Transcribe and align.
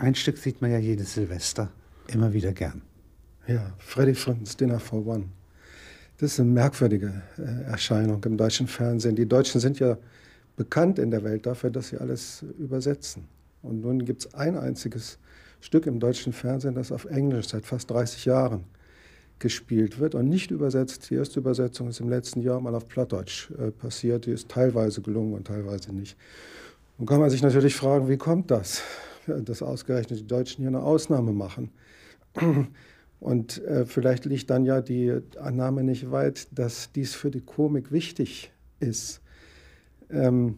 Ein 0.00 0.14
Stück 0.14 0.38
sieht 0.38 0.62
man 0.62 0.70
ja 0.70 0.78
jedes 0.78 1.12
Silvester 1.12 1.70
immer 2.08 2.32
wieder 2.32 2.52
gern. 2.52 2.80
Ja, 3.46 3.74
Freddy 3.78 4.14
Frinton's 4.14 4.56
Dinner 4.56 4.80
for 4.80 5.06
One. 5.06 5.26
Das 6.16 6.32
ist 6.32 6.40
eine 6.40 6.48
merkwürdige 6.48 7.22
äh, 7.36 7.70
Erscheinung 7.70 8.24
im 8.24 8.38
deutschen 8.38 8.66
Fernsehen. 8.66 9.14
Die 9.14 9.28
Deutschen 9.28 9.60
sind 9.60 9.78
ja 9.78 9.98
bekannt 10.56 10.98
in 10.98 11.10
der 11.10 11.22
Welt 11.22 11.44
dafür, 11.44 11.68
dass 11.68 11.88
sie 11.88 11.98
alles 11.98 12.42
übersetzen. 12.58 13.28
Und 13.60 13.82
nun 13.82 14.06
gibt 14.06 14.24
es 14.24 14.32
ein 14.32 14.56
einziges 14.56 15.18
Stück 15.60 15.86
im 15.86 16.00
deutschen 16.00 16.32
Fernsehen, 16.32 16.74
das 16.74 16.92
auf 16.92 17.04
Englisch 17.04 17.48
seit 17.48 17.66
fast 17.66 17.90
30 17.90 18.24
Jahren 18.24 18.64
gespielt 19.38 19.98
wird 19.98 20.14
und 20.14 20.30
nicht 20.30 20.50
übersetzt. 20.50 21.10
Die 21.10 21.16
erste 21.16 21.40
Übersetzung 21.40 21.88
ist 21.88 22.00
im 22.00 22.08
letzten 22.08 22.40
Jahr 22.40 22.58
mal 22.62 22.74
auf 22.74 22.88
Plattdeutsch 22.88 23.50
äh, 23.50 23.70
passiert. 23.70 24.24
Die 24.24 24.30
ist 24.30 24.48
teilweise 24.48 25.02
gelungen 25.02 25.34
und 25.34 25.46
teilweise 25.46 25.92
nicht. 25.94 26.16
Nun 26.96 27.06
kann 27.06 27.20
man 27.20 27.28
sich 27.28 27.42
natürlich 27.42 27.74
fragen, 27.76 28.08
wie 28.08 28.16
kommt 28.16 28.50
das, 28.50 28.82
dass 29.42 29.62
ausgerechnet 29.62 30.20
die 30.20 30.26
Deutschen 30.26 30.62
hier 30.62 30.68
eine 30.68 30.82
Ausnahme 30.82 31.32
machen. 31.32 31.70
Und 33.20 33.62
äh, 33.64 33.84
vielleicht 33.84 34.24
liegt 34.24 34.48
dann 34.48 34.64
ja 34.64 34.80
die 34.80 35.14
Annahme 35.38 35.84
nicht 35.84 36.10
weit, 36.10 36.48
dass 36.58 36.90
dies 36.92 37.14
für 37.14 37.30
die 37.30 37.42
Komik 37.42 37.92
wichtig 37.92 38.50
ist. 38.80 39.20
Ähm, 40.10 40.56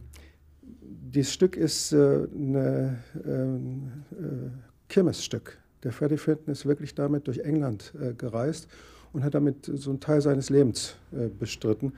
dieses 0.80 1.32
Stück 1.32 1.56
ist 1.56 1.92
äh, 1.92 2.24
ein 2.24 2.96
ähm, 3.26 3.92
äh, 4.12 4.50
Kirmesstück. 4.88 5.58
Der 5.82 5.92
Freddie 5.92 6.16
Fenton 6.16 6.52
ist 6.52 6.64
wirklich 6.64 6.94
damit 6.94 7.26
durch 7.26 7.40
England 7.40 7.92
äh, 8.00 8.14
gereist 8.14 8.68
und 9.12 9.24
hat 9.24 9.34
damit 9.34 9.70
so 9.74 9.90
einen 9.90 10.00
Teil 10.00 10.20
seines 10.20 10.48
Lebens 10.48 10.96
äh, 11.12 11.28
bestritten. 11.28 11.92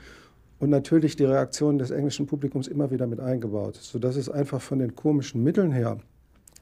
Und 0.59 0.71
natürlich 0.71 1.17
die 1.17 1.25
Reaktion 1.25 1.79
des 1.79 1.91
englischen 1.91 2.27
Publikums 2.27 2.69
immer 2.69 2.91
wieder 2.91 3.07
mit 3.07 3.21
eingebaut, 3.21 3.77
sodass 3.77 4.17
es 4.17 4.31
einfach 4.31 4.63
von 4.63 4.79
den 4.79 4.95
komischen 4.95 5.43
Mitteln 5.43 5.73
her 5.73 5.99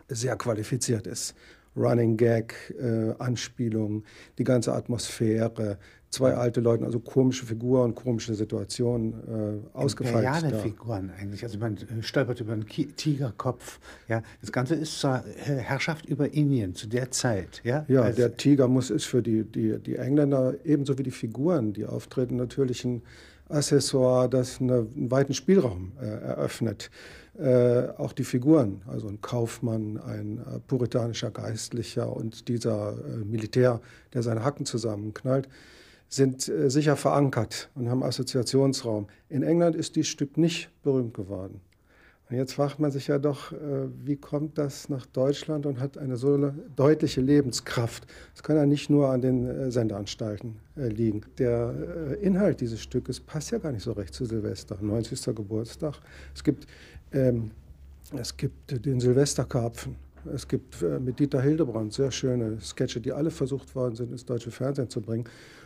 sehr 0.09 0.37
qualifiziert 0.37 1.07
ist. 1.07 1.35
Running 1.77 2.17
Gag, 2.17 2.55
äh, 2.79 3.15
Anspielungen, 3.19 4.05
die 4.39 4.45
ganze 4.45 4.75
Atmosphäre, 4.75 5.79
zwei 6.13 6.35
alte 6.35 6.61
Leute, 6.61 6.85
also 6.85 7.01
komische 7.01 7.47
Figuren, 7.47 7.95
komische 7.95 8.35
Situationen 8.35 9.15
äh, 9.75 9.77
ausgefeilt. 9.77 10.25
Imperiale 10.25 10.59
Figuren 10.59 11.11
eigentlich. 11.19 11.43
Also 11.43 11.59
man 11.59 11.77
äh, 11.77 12.03
stolpert 12.03 12.41
über 12.41 12.53
einen 12.53 12.67
Tigerkopf. 12.67 13.81
Ja, 14.09 14.23
das 14.43 14.53
Ganze 14.53 14.75
ist 14.75 15.01
zur 15.01 15.25
äh, 15.25 15.57
Herrschaft 15.57 16.05
über 16.07 16.33
Indien 16.33 16.75
zu 16.75 16.87
der 16.87 17.11
Zeit. 17.11 17.63
Ja, 17.65 17.87
ja 17.89 18.03
Als 18.03 18.17
der 18.17 18.37
Tiger 18.37 18.69
muss 18.69 18.91
ist 18.91 19.07
für 19.07 19.23
die, 19.23 19.45
die, 19.45 19.79
die 19.79 19.97
Engländer 19.97 20.55
ebenso 20.65 20.99
wie 20.99 21.03
die 21.03 21.11
Figuren, 21.11 21.73
die 21.73 21.87
auftreten, 21.87 22.37
natürlich 22.37 22.85
ein 22.85 23.03
Accessoire, 23.53 24.29
das 24.29 24.61
eine, 24.61 24.87
einen 24.97 25.11
weiten 25.11 25.35
Spielraum 25.35 25.93
äh, 26.01 26.07
eröffnet. 26.07 26.91
Äh, 27.39 27.89
auch 27.97 28.13
die 28.13 28.25
Figuren, 28.25 28.83
also 28.87 29.09
ein 29.09 29.21
Kaufmann, 29.21 29.99
ein 29.99 30.39
äh, 30.39 30.59
puritanischer 30.67 31.31
Geistlicher 31.31 32.15
und 32.15 32.49
dieser 32.49 32.93
äh, 32.93 33.25
Militär, 33.25 33.81
der 34.13 34.23
seine 34.23 34.45
Hacken 34.45 34.67
zusammenknallt, 34.67 35.49
sind 36.09 36.47
äh, 36.49 36.69
sicher 36.69 36.97
verankert 36.97 37.71
und 37.75 37.89
haben 37.89 38.03
Assoziationsraum. 38.03 39.07
In 39.31 39.43
England 39.43 39.77
ist 39.77 39.97
dieses 39.97 40.11
Stück 40.11 40.37
nicht 40.37 40.71
berühmt 40.83 41.15
geworden. 41.15 41.63
Und 42.31 42.37
jetzt 42.37 42.55
fragt 42.55 42.79
man 42.79 42.91
sich 42.91 43.09
ja 43.09 43.19
doch, 43.19 43.53
äh, 43.53 43.57
wie 44.05 44.17
kommt 44.17 44.57
das 44.57 44.89
nach 44.89 45.05
Deutschland 45.05 45.67
und 45.67 45.81
hat 45.81 45.99
eine 45.99 46.17
so 46.17 46.53
deutliche 46.77 47.21
Lebenskraft? 47.21 48.07
Das 48.33 48.43
kann 48.43 48.57
ja 48.57 48.65
nicht 48.65 48.89
nur 48.89 49.11
an 49.11 49.21
den 49.21 49.47
äh, 49.47 49.71
Sendeanstalten 49.71 50.57
äh, 50.77 50.89
liegen. 50.89 51.23
Der 51.37 51.75
Inhalt 52.23 52.63
dieses 52.63 52.81
Stückes 52.81 53.21
passt 53.21 53.51
ja 53.51 53.59
gar 53.59 53.73
nicht 53.73 53.83
so 53.83 53.93
recht 53.93 54.15
zu 54.15 54.25
Silvester, 54.25 54.79
90. 54.81 55.35
Geburtstag. 55.35 55.97
Es 56.35 56.43
gibt, 56.43 56.67
ähm, 57.13 57.51
es 58.17 58.35
gibt 58.35 58.87
den 58.87 58.99
Silvesterkarpfen. 58.99 59.97
Es 60.33 60.47
gibt 60.47 60.81
mit 61.01 61.19
Dieter 61.19 61.43
Hildebrand 61.43 61.93
sehr 61.93 62.13
schöne 62.13 62.61
Sketche, 62.61 63.01
die 63.01 63.13
alle 63.13 63.33
versucht 63.33 63.75
worden 63.75 63.97
sind, 63.97 64.13
ins 64.13 64.25
deutsche 64.25 64.53
Fernsehen 64.53 64.89
zu 64.89 65.01
bringen 65.01 65.25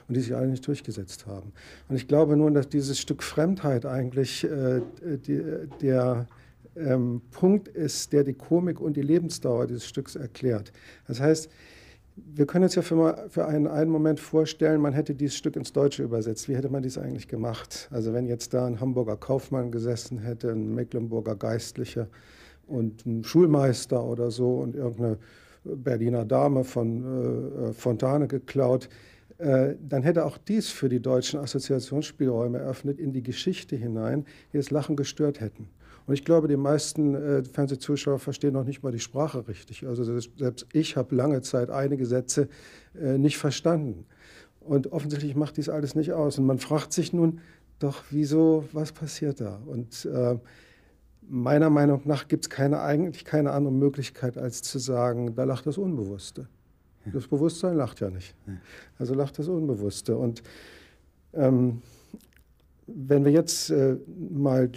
und 0.08 0.16
die 0.16 0.20
sich 0.20 0.34
alle 0.34 0.48
nicht 0.48 0.66
durchgesetzt 0.66 1.26
haben. 1.26 1.52
Und 1.88 1.96
ich 1.96 2.08
glaube 2.08 2.36
nun, 2.36 2.54
dass 2.54 2.68
dieses 2.68 2.98
Stück 2.98 3.22
Fremdheit 3.22 3.84
eigentlich 3.84 4.44
äh, 4.44 4.80
die, 5.02 5.42
der 5.82 6.26
ähm, 6.76 7.22
Punkt 7.30 7.68
ist, 7.68 8.12
der 8.12 8.24
die 8.24 8.34
Komik 8.34 8.80
und 8.80 8.96
die 8.96 9.02
Lebensdauer 9.02 9.66
dieses 9.66 9.86
Stücks 9.86 10.16
erklärt. 10.16 10.72
Das 11.06 11.20
heißt, 11.20 11.50
wir 12.16 12.46
können 12.46 12.64
uns 12.64 12.74
ja 12.74 12.82
für, 12.82 13.26
für 13.28 13.46
einen, 13.46 13.66
einen 13.66 13.90
Moment 13.90 14.20
vorstellen, 14.20 14.80
man 14.80 14.94
hätte 14.94 15.14
dieses 15.14 15.36
Stück 15.36 15.56
ins 15.56 15.72
Deutsche 15.72 16.02
übersetzt. 16.02 16.48
Wie 16.48 16.56
hätte 16.56 16.70
man 16.70 16.82
dies 16.82 16.96
eigentlich 16.96 17.28
gemacht? 17.28 17.88
Also 17.92 18.14
wenn 18.14 18.26
jetzt 18.26 18.54
da 18.54 18.66
ein 18.66 18.80
Hamburger 18.80 19.16
Kaufmann 19.16 19.70
gesessen 19.70 20.18
hätte, 20.18 20.50
ein 20.50 20.74
Mecklenburger 20.74 21.36
Geistlicher 21.36 22.08
und 22.66 23.04
ein 23.04 23.22
Schulmeister 23.22 24.02
oder 24.02 24.30
so 24.30 24.56
und 24.56 24.76
irgendeine 24.76 25.18
Berliner 25.64 26.24
Dame 26.24 26.64
von 26.64 27.68
äh, 27.68 27.72
Fontane 27.74 28.28
geklaut, 28.28 28.88
äh, 29.38 29.74
dann 29.86 30.02
hätte 30.02 30.24
auch 30.24 30.38
dies 30.38 30.70
für 30.70 30.88
die 30.88 31.00
Deutschen 31.00 31.38
Assoziationsspielräume 31.40 32.58
eröffnet 32.58 32.98
in 32.98 33.12
die 33.12 33.22
Geschichte 33.22 33.76
hinein, 33.76 34.24
die 34.52 34.56
das 34.56 34.70
Lachen 34.70 34.96
gestört 34.96 35.40
hätten. 35.40 35.68
Und 36.06 36.14
ich 36.14 36.24
glaube, 36.24 36.48
die 36.48 36.56
meisten 36.56 37.14
äh, 37.14 37.42
Fernsehzuschauer 37.44 38.18
verstehen 38.18 38.52
noch 38.52 38.64
nicht 38.64 38.82
mal 38.82 38.92
die 38.92 39.00
Sprache 39.00 39.46
richtig. 39.48 39.86
Also 39.86 40.04
selbst 40.04 40.66
ich 40.72 40.96
habe 40.96 41.14
lange 41.14 41.42
Zeit 41.42 41.70
einige 41.70 42.06
Sätze 42.06 42.48
äh, 42.94 43.18
nicht 43.18 43.38
verstanden. 43.38 44.06
Und 44.60 44.92
offensichtlich 44.92 45.34
macht 45.34 45.56
dies 45.56 45.68
alles 45.68 45.94
nicht 45.94 46.12
aus. 46.12 46.38
Und 46.38 46.46
man 46.46 46.58
fragt 46.58 46.92
sich 46.92 47.12
nun, 47.12 47.40
doch 47.78 48.04
wieso, 48.10 48.64
was 48.72 48.92
passiert 48.92 49.40
da? 49.40 49.60
Und 49.66 50.06
äh, 50.06 50.38
meiner 51.28 51.70
Meinung 51.70 52.02
nach 52.04 52.28
gibt 52.28 52.44
es 52.44 52.50
keine, 52.50 52.80
eigentlich 52.80 53.24
keine 53.24 53.50
andere 53.50 53.72
Möglichkeit, 53.74 54.38
als 54.38 54.62
zu 54.62 54.78
sagen, 54.78 55.34
da 55.34 55.44
lacht 55.44 55.66
das 55.66 55.76
Unbewusste. 55.76 56.48
Das 57.12 57.28
Bewusstsein 57.28 57.76
lacht 57.76 58.00
ja 58.00 58.10
nicht. 58.10 58.34
Also 58.98 59.14
lacht 59.14 59.38
das 59.38 59.46
Unbewusste. 59.46 60.16
Und 60.16 60.42
ähm, 61.34 61.82
wenn 62.86 63.24
wir 63.24 63.32
jetzt 63.32 63.70
äh, 63.70 63.96
mal 64.30 64.70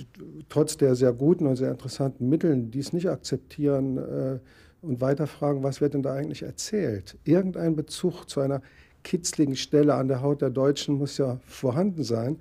trotz 0.50 0.78
der 0.78 0.96
sehr 0.96 1.14
guten 1.14 1.46
und 1.46 1.56
sehr 1.56 1.72
interessanten 1.72 2.28
Mitteln 2.28 2.72
dies 2.72 2.92
nicht 2.92 3.10
akzeptieren 3.10 3.98
äh, 3.98 4.40
und 4.82 5.02
weiterfragen, 5.02 5.64
was 5.64 5.82
wird 5.82 5.94
denn 5.94 6.02
da 6.02 6.14
eigentlich 6.14 6.44
erzählt? 6.44 7.18
Irgendein 7.24 7.76
Bezug 7.76 8.26
zu 8.26 8.40
einer 8.40 8.62
kitzligen 9.04 9.56
Stelle 9.56 9.94
an 9.94 10.08
der 10.08 10.22
Haut 10.22 10.42
der 10.42 10.50
Deutschen 10.50 10.96
muss 10.96 11.18
ja 11.18 11.40
vorhanden 11.46 12.04
sein. 12.04 12.38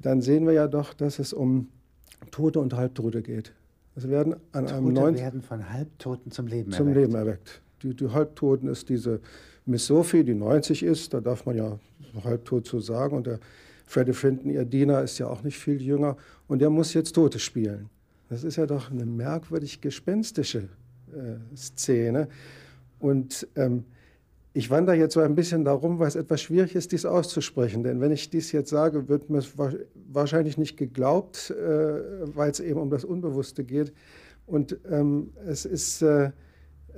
Dann 0.00 0.20
sehen 0.20 0.46
wir 0.46 0.52
ja 0.52 0.66
doch, 0.66 0.92
dass 0.92 1.18
es 1.18 1.32
um 1.32 1.68
Tote 2.30 2.60
und 2.60 2.74
Halbtote 2.74 3.22
geht. 3.22 3.52
Es 3.94 4.08
werden 4.08 4.34
an 4.52 4.66
Tote 4.66 4.74
einem 4.74 4.92
neuen 4.92 5.16
werden 5.16 5.40
von 5.40 5.72
Halbtoten 5.72 6.32
zum 6.32 6.46
Leben 6.48 6.72
zum 6.72 6.88
erweckt. 6.88 7.06
Leben 7.06 7.14
erweckt. 7.14 7.62
Die, 7.82 7.94
die 7.94 8.08
Halbtoten 8.08 8.68
ist 8.68 8.88
diese 8.88 9.20
Miss 9.64 9.86
Sophie, 9.86 10.24
die 10.24 10.34
90 10.34 10.82
ist, 10.82 11.14
da 11.14 11.20
darf 11.20 11.46
man 11.46 11.56
ja 11.56 11.78
halbtot 12.24 12.66
zu 12.66 12.80
sagen, 12.80 13.16
und 13.16 13.26
der 13.26 13.40
Freddie 13.86 14.12
Frinton, 14.12 14.50
ihr 14.50 14.64
Diener, 14.64 15.02
ist 15.02 15.18
ja 15.18 15.28
auch 15.28 15.42
nicht 15.42 15.58
viel 15.58 15.80
jünger 15.80 16.16
und 16.48 16.60
der 16.60 16.70
muss 16.70 16.92
jetzt 16.92 17.14
Tote 17.14 17.38
spielen. 17.38 17.88
Das 18.28 18.42
ist 18.44 18.56
ja 18.56 18.66
doch 18.66 18.90
eine 18.90 19.06
merkwürdig 19.06 19.80
gespenstische 19.80 20.68
äh, 21.12 21.56
Szene. 21.56 22.28
Und 22.98 23.46
ähm, 23.54 23.84
ich 24.52 24.70
wandere 24.70 24.96
jetzt 24.96 25.14
so 25.14 25.20
ein 25.20 25.34
bisschen 25.34 25.64
darum, 25.64 25.98
weil 25.98 26.08
es 26.08 26.16
etwas 26.16 26.40
schwierig 26.40 26.74
ist, 26.74 26.90
dies 26.90 27.04
auszusprechen. 27.04 27.82
Denn 27.84 28.00
wenn 28.00 28.10
ich 28.10 28.30
dies 28.30 28.52
jetzt 28.52 28.70
sage, 28.70 29.08
wird 29.08 29.30
mir 29.30 29.42
wahrscheinlich 30.10 30.58
nicht 30.58 30.76
geglaubt, 30.76 31.50
äh, 31.50 32.34
weil 32.34 32.50
es 32.50 32.60
eben 32.60 32.80
um 32.80 32.90
das 32.90 33.04
Unbewusste 33.04 33.64
geht. 33.64 33.92
Und 34.46 34.78
ähm, 34.90 35.30
es 35.46 35.64
ist, 35.64 36.02
äh, 36.02 36.30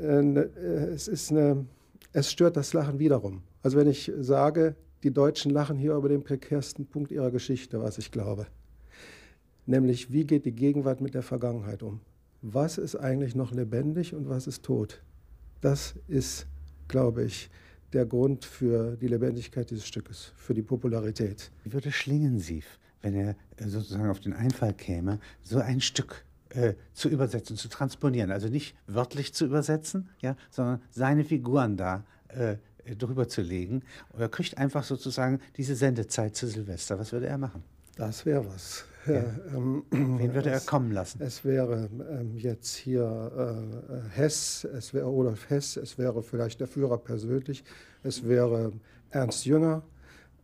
äh, 0.00 0.48
es 0.94 1.08
ist 1.08 1.32
eine, 1.32 1.66
es 2.12 2.30
stört 2.30 2.56
das 2.56 2.72
Lachen 2.72 2.98
wiederum. 2.98 3.42
Also 3.62 3.76
wenn 3.76 3.88
ich 3.88 4.12
sage, 4.20 4.76
die 5.02 5.12
Deutschen 5.12 5.50
lachen 5.50 5.76
hier 5.76 5.94
über 5.94 6.08
den 6.08 6.22
prekärsten 6.22 6.86
Punkt 6.86 7.10
ihrer 7.10 7.30
Geschichte, 7.30 7.80
was 7.80 7.98
ich 7.98 8.10
glaube. 8.10 8.46
Nämlich, 9.66 10.12
wie 10.12 10.24
geht 10.24 10.44
die 10.44 10.52
Gegenwart 10.52 11.00
mit 11.00 11.14
der 11.14 11.22
Vergangenheit 11.22 11.82
um? 11.82 12.00
Was 12.40 12.78
ist 12.78 12.96
eigentlich 12.96 13.34
noch 13.34 13.52
lebendig 13.52 14.14
und 14.14 14.28
was 14.28 14.46
ist 14.46 14.64
tot? 14.64 15.02
Das 15.60 15.94
ist, 16.06 16.46
glaube 16.88 17.24
ich, 17.24 17.50
der 17.92 18.06
Grund 18.06 18.44
für 18.44 18.96
die 18.96 19.08
Lebendigkeit 19.08 19.70
dieses 19.70 19.86
Stückes, 19.86 20.32
für 20.36 20.54
die 20.54 20.62
Popularität. 20.62 21.50
Wie 21.64 21.72
würde 21.72 21.90
Schlingensief, 21.90 22.78
wenn 23.02 23.14
er 23.14 23.36
äh, 23.56 23.68
sozusagen 23.68 24.08
auf 24.08 24.20
den 24.20 24.32
Einfall 24.32 24.74
käme, 24.74 25.20
so 25.42 25.58
ein 25.58 25.80
Stück 25.80 26.24
äh, 26.50 26.74
zu 26.92 27.08
übersetzen, 27.08 27.56
zu 27.56 27.68
transponieren, 27.68 28.30
also 28.30 28.48
nicht 28.48 28.76
wörtlich 28.86 29.34
zu 29.34 29.44
übersetzen, 29.44 30.08
ja, 30.20 30.36
sondern 30.50 30.80
seine 30.90 31.24
Figuren 31.24 31.76
da 31.76 32.04
äh, 32.28 32.56
drüber 32.96 33.28
zu 33.28 33.42
legen. 33.42 33.82
Er 34.16 34.28
kriegt 34.28 34.58
einfach 34.58 34.84
sozusagen 34.84 35.40
diese 35.56 35.74
Sendezeit 35.74 36.36
zu 36.36 36.46
Silvester. 36.46 36.98
Was 36.98 37.12
würde 37.12 37.26
er 37.26 37.38
machen? 37.38 37.62
Das 37.96 38.24
wäre 38.24 38.46
was. 38.46 38.84
Ja. 39.06 39.24
Ähm, 39.54 39.84
Wen 39.90 40.34
würde 40.34 40.50
er 40.50 40.60
kommen 40.60 40.92
lassen? 40.92 41.20
Es 41.22 41.44
wäre 41.44 41.88
ähm, 42.10 42.36
jetzt 42.36 42.76
hier 42.76 43.80
äh, 43.88 44.16
Hess, 44.16 44.64
es 44.64 44.92
wäre 44.92 45.06
Olaf 45.06 45.48
Hess, 45.48 45.76
es 45.76 45.98
wäre 45.98 46.22
vielleicht 46.22 46.60
der 46.60 46.66
Führer 46.66 46.98
persönlich, 46.98 47.64
es 48.02 48.26
wäre 48.28 48.72
Ernst 49.10 49.46
Jünger, 49.46 49.82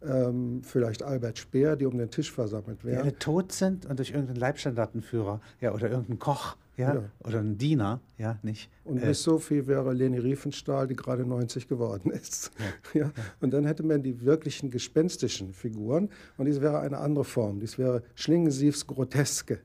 ähm, 0.03 0.63
vielleicht 0.65 1.03
Albert 1.03 1.39
Speer, 1.39 1.77
die 1.77 1.87
um 1.87 1.99
den 1.99 2.11
Tisch 2.11 2.33
versammelt 2.33 2.85
wären. 2.85 2.97
Die 2.97 3.03
alle 3.03 3.19
tot 3.19 3.53
sind 3.53 3.87
und 3.87 3.99
durch 3.99 4.11
irgendeinen 4.11 4.41
Leibstandartenführer 4.41 5.41
ja, 5.61 5.73
oder 5.73 5.91
irgendeinen 5.91 6.19
Koch 6.19 6.57
ja, 6.77 6.95
ja, 6.95 7.05
oder 7.21 7.39
ein 7.39 7.57
Diener, 7.57 8.01
ja, 8.19 8.39
nicht. 8.43 8.69
Und 8.85 8.99
äh, 8.99 9.07
bis 9.07 9.23
Sophie 9.23 9.67
wäre 9.67 9.93
Leni 9.93 10.19
Riefenstahl, 10.19 10.89
die 10.89 10.97
gerade 10.97 11.25
90 11.25 11.69
geworden 11.69 12.11
ist. 12.11 12.51
Ja, 12.95 13.03
ja. 13.03 13.13
Und 13.41 13.53
dann 13.53 13.65
hätte 13.65 13.83
man 13.83 14.03
die 14.03 14.23
wirklichen 14.23 14.71
gespenstischen 14.71 15.53
Figuren 15.53 16.09
und 16.37 16.47
dies 16.47 16.61
wäre 16.61 16.81
eine 16.81 16.99
andere 16.99 17.25
Form. 17.25 17.61
Dies 17.61 17.79
wäre 17.79 18.03
Schlingensiefs 18.15 18.87
Groteske, 18.87 19.61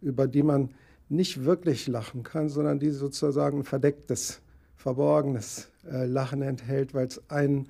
über 0.00 0.26
die 0.26 0.42
man 0.42 0.70
nicht 1.08 1.44
wirklich 1.44 1.88
lachen 1.88 2.22
kann, 2.22 2.48
sondern 2.48 2.78
die 2.78 2.90
sozusagen 2.90 3.58
ein 3.58 3.64
verdecktes, 3.64 4.40
verborgenes 4.76 5.68
äh, 5.90 6.06
Lachen 6.06 6.42
enthält, 6.42 6.94
weil 6.94 7.06
es 7.06 7.20
ein, 7.28 7.68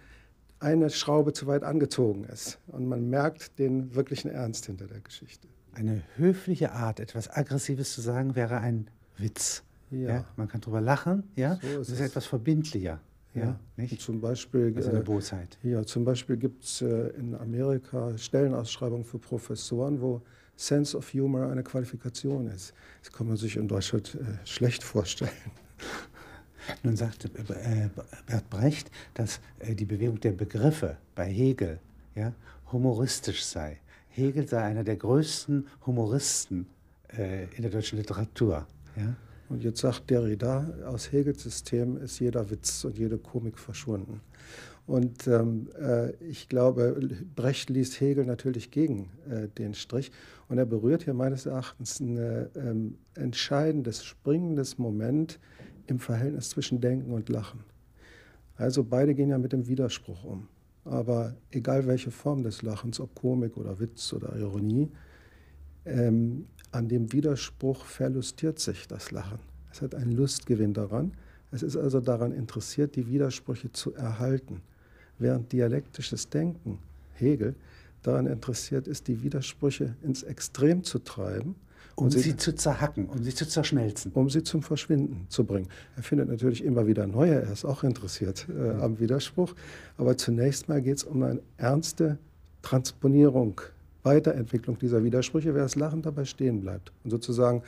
eine 0.60 0.90
Schraube 0.90 1.32
zu 1.32 1.46
weit 1.46 1.64
angezogen 1.64 2.24
ist. 2.24 2.58
Und 2.68 2.86
man 2.86 3.10
merkt 3.10 3.58
den 3.58 3.94
wirklichen 3.94 4.30
Ernst 4.30 4.66
hinter 4.66 4.86
der 4.86 5.00
Geschichte. 5.00 5.48
Eine 5.74 6.02
höfliche 6.16 6.72
Art, 6.72 7.00
etwas 7.00 7.30
Aggressives 7.30 7.94
zu 7.94 8.00
sagen, 8.00 8.34
wäre 8.34 8.58
ein 8.58 8.88
Witz. 9.16 9.62
Ja. 9.90 10.08
ja 10.08 10.24
man 10.36 10.48
kann 10.48 10.60
darüber 10.60 10.80
lachen, 10.80 11.24
ja. 11.36 11.58
So 11.60 11.66
ist 11.66 11.78
das 11.78 11.88
ist 11.88 12.00
es. 12.00 12.06
etwas 12.08 12.26
verbindlicher. 12.26 13.00
Ja, 13.34 13.58
nicht? 13.76 14.00
Zum 14.00 14.20
Beispiel, 14.20 14.74
also 14.76 14.90
eine 14.90 15.00
äh, 15.00 15.02
Bosheit. 15.02 15.58
Ja, 15.62 15.84
zum 15.84 16.04
Beispiel 16.04 16.36
gibt 16.36 16.64
es 16.64 16.82
äh, 16.82 17.08
in 17.16 17.34
Amerika 17.34 18.16
Stellenausschreibungen 18.18 19.04
für 19.04 19.18
Professoren, 19.18 20.02
wo 20.02 20.20
Sense 20.56 20.96
of 20.96 21.12
Humor 21.14 21.50
eine 21.50 21.62
Qualifikation 21.62 22.46
ist. 22.48 22.74
Das 23.02 23.10
kann 23.10 23.26
man 23.26 23.38
sich 23.38 23.56
in 23.56 23.68
Deutschland 23.68 24.16
äh, 24.16 24.46
schlecht 24.46 24.82
vorstellen. 24.82 25.30
Nun 26.82 26.94
sagte 26.94 27.28
Bert 27.28 28.50
Brecht, 28.50 28.90
dass 29.14 29.40
die 29.66 29.84
Bewegung 29.84 30.20
der 30.20 30.32
Begriffe 30.32 30.96
bei 31.14 31.26
Hegel 31.26 31.80
ja, 32.14 32.34
humoristisch 32.70 33.44
sei. 33.44 33.78
Hegel 34.12 34.46
sei 34.46 34.62
einer 34.62 34.84
der 34.84 34.96
größten 34.96 35.66
Humoristen 35.86 36.66
äh, 37.16 37.44
in 37.56 37.62
der 37.62 37.70
deutschen 37.70 37.98
Literatur. 37.98 38.66
Ja? 38.96 39.16
Und 39.48 39.62
jetzt 39.62 39.80
sagt 39.80 40.08
Derrida, 40.10 40.66
aus 40.86 41.12
Hegels 41.12 41.42
System 41.42 41.96
ist 41.96 42.18
jeder 42.20 42.50
Witz 42.50 42.84
und 42.84 42.96
jede 42.96 43.18
Komik 43.18 43.58
verschwunden. 43.58 44.20
Und 44.86 45.26
ähm, 45.26 45.68
äh, 45.80 46.12
ich 46.16 46.48
glaube, 46.48 46.96
Brecht 47.36 47.70
liest 47.70 48.00
Hegel 48.00 48.24
natürlich 48.24 48.70
gegen 48.70 49.10
äh, 49.30 49.48
den 49.48 49.74
Strich. 49.74 50.10
Und 50.48 50.58
er 50.58 50.66
berührt 50.66 51.04
hier 51.04 51.14
meines 51.14 51.46
Erachtens 51.46 52.00
ein 52.00 52.48
ähm, 52.56 52.98
entscheidendes, 53.14 54.04
springendes 54.04 54.78
Moment 54.78 55.38
im 55.86 55.98
Verhältnis 55.98 56.50
zwischen 56.50 56.80
Denken 56.80 57.12
und 57.12 57.28
Lachen. 57.28 57.60
Also 58.56 58.84
beide 58.84 59.14
gehen 59.14 59.30
ja 59.30 59.38
mit 59.38 59.52
dem 59.52 59.66
Widerspruch 59.66 60.24
um. 60.24 60.48
Aber 60.84 61.34
egal 61.50 61.86
welche 61.86 62.10
Form 62.10 62.42
des 62.42 62.62
Lachens, 62.62 62.98
ob 63.00 63.14
Komik 63.14 63.56
oder 63.56 63.78
Witz 63.78 64.12
oder 64.12 64.34
Ironie, 64.36 64.90
ähm, 65.84 66.46
an 66.70 66.88
dem 66.88 67.12
Widerspruch 67.12 67.84
verlustiert 67.84 68.58
sich 68.58 68.88
das 68.88 69.10
Lachen. 69.10 69.38
Es 69.70 69.82
hat 69.82 69.94
einen 69.94 70.12
Lustgewinn 70.12 70.74
daran. 70.74 71.12
Es 71.50 71.62
ist 71.62 71.76
also 71.76 72.00
daran 72.00 72.32
interessiert, 72.32 72.96
die 72.96 73.08
Widersprüche 73.08 73.70
zu 73.72 73.94
erhalten. 73.94 74.62
Während 75.18 75.52
dialektisches 75.52 76.28
Denken, 76.30 76.78
Hegel, 77.14 77.54
daran 78.02 78.26
interessiert 78.26 78.88
ist, 78.88 79.06
die 79.06 79.22
Widersprüche 79.22 79.94
ins 80.02 80.22
Extrem 80.22 80.82
zu 80.82 80.98
treiben 80.98 81.54
um 81.96 82.10
sie, 82.10 82.20
sie, 82.20 82.36
zu 82.36 82.54
zerhacken, 82.54 83.06
um 83.06 83.22
sie 83.22 83.34
zu 83.34 83.46
zerschmelzen. 83.46 84.12
Um 84.12 84.30
sie 84.30 84.42
zum 84.42 84.62
Verschwinden 84.62 85.26
zu 85.28 85.44
bringen. 85.44 85.68
Er 85.96 86.02
findet 86.02 86.28
natürlich 86.28 86.64
immer 86.64 86.86
wieder 86.86 87.06
neue, 87.06 87.34
er 87.42 87.52
ist 87.52 87.64
auch 87.64 87.84
interessiert 87.84 88.46
äh, 88.48 88.70
am 88.82 88.98
Widerspruch. 88.98 89.54
Aber 89.96 90.16
zunächst 90.16 90.68
mal 90.68 90.80
geht 90.80 90.98
es 90.98 91.04
um 91.04 91.22
eine 91.22 91.40
ernste 91.56 92.18
Transponierung, 92.62 93.60
Weiterentwicklung 94.02 94.78
dieser 94.78 95.04
Widersprüche, 95.04 95.54
wer 95.54 95.62
das 95.62 95.76
Lachen 95.76 96.02
dabei 96.02 96.24
stehen 96.24 96.60
bleibt. 96.60 96.92
Und 97.04 97.10
sozusagen 97.10 97.62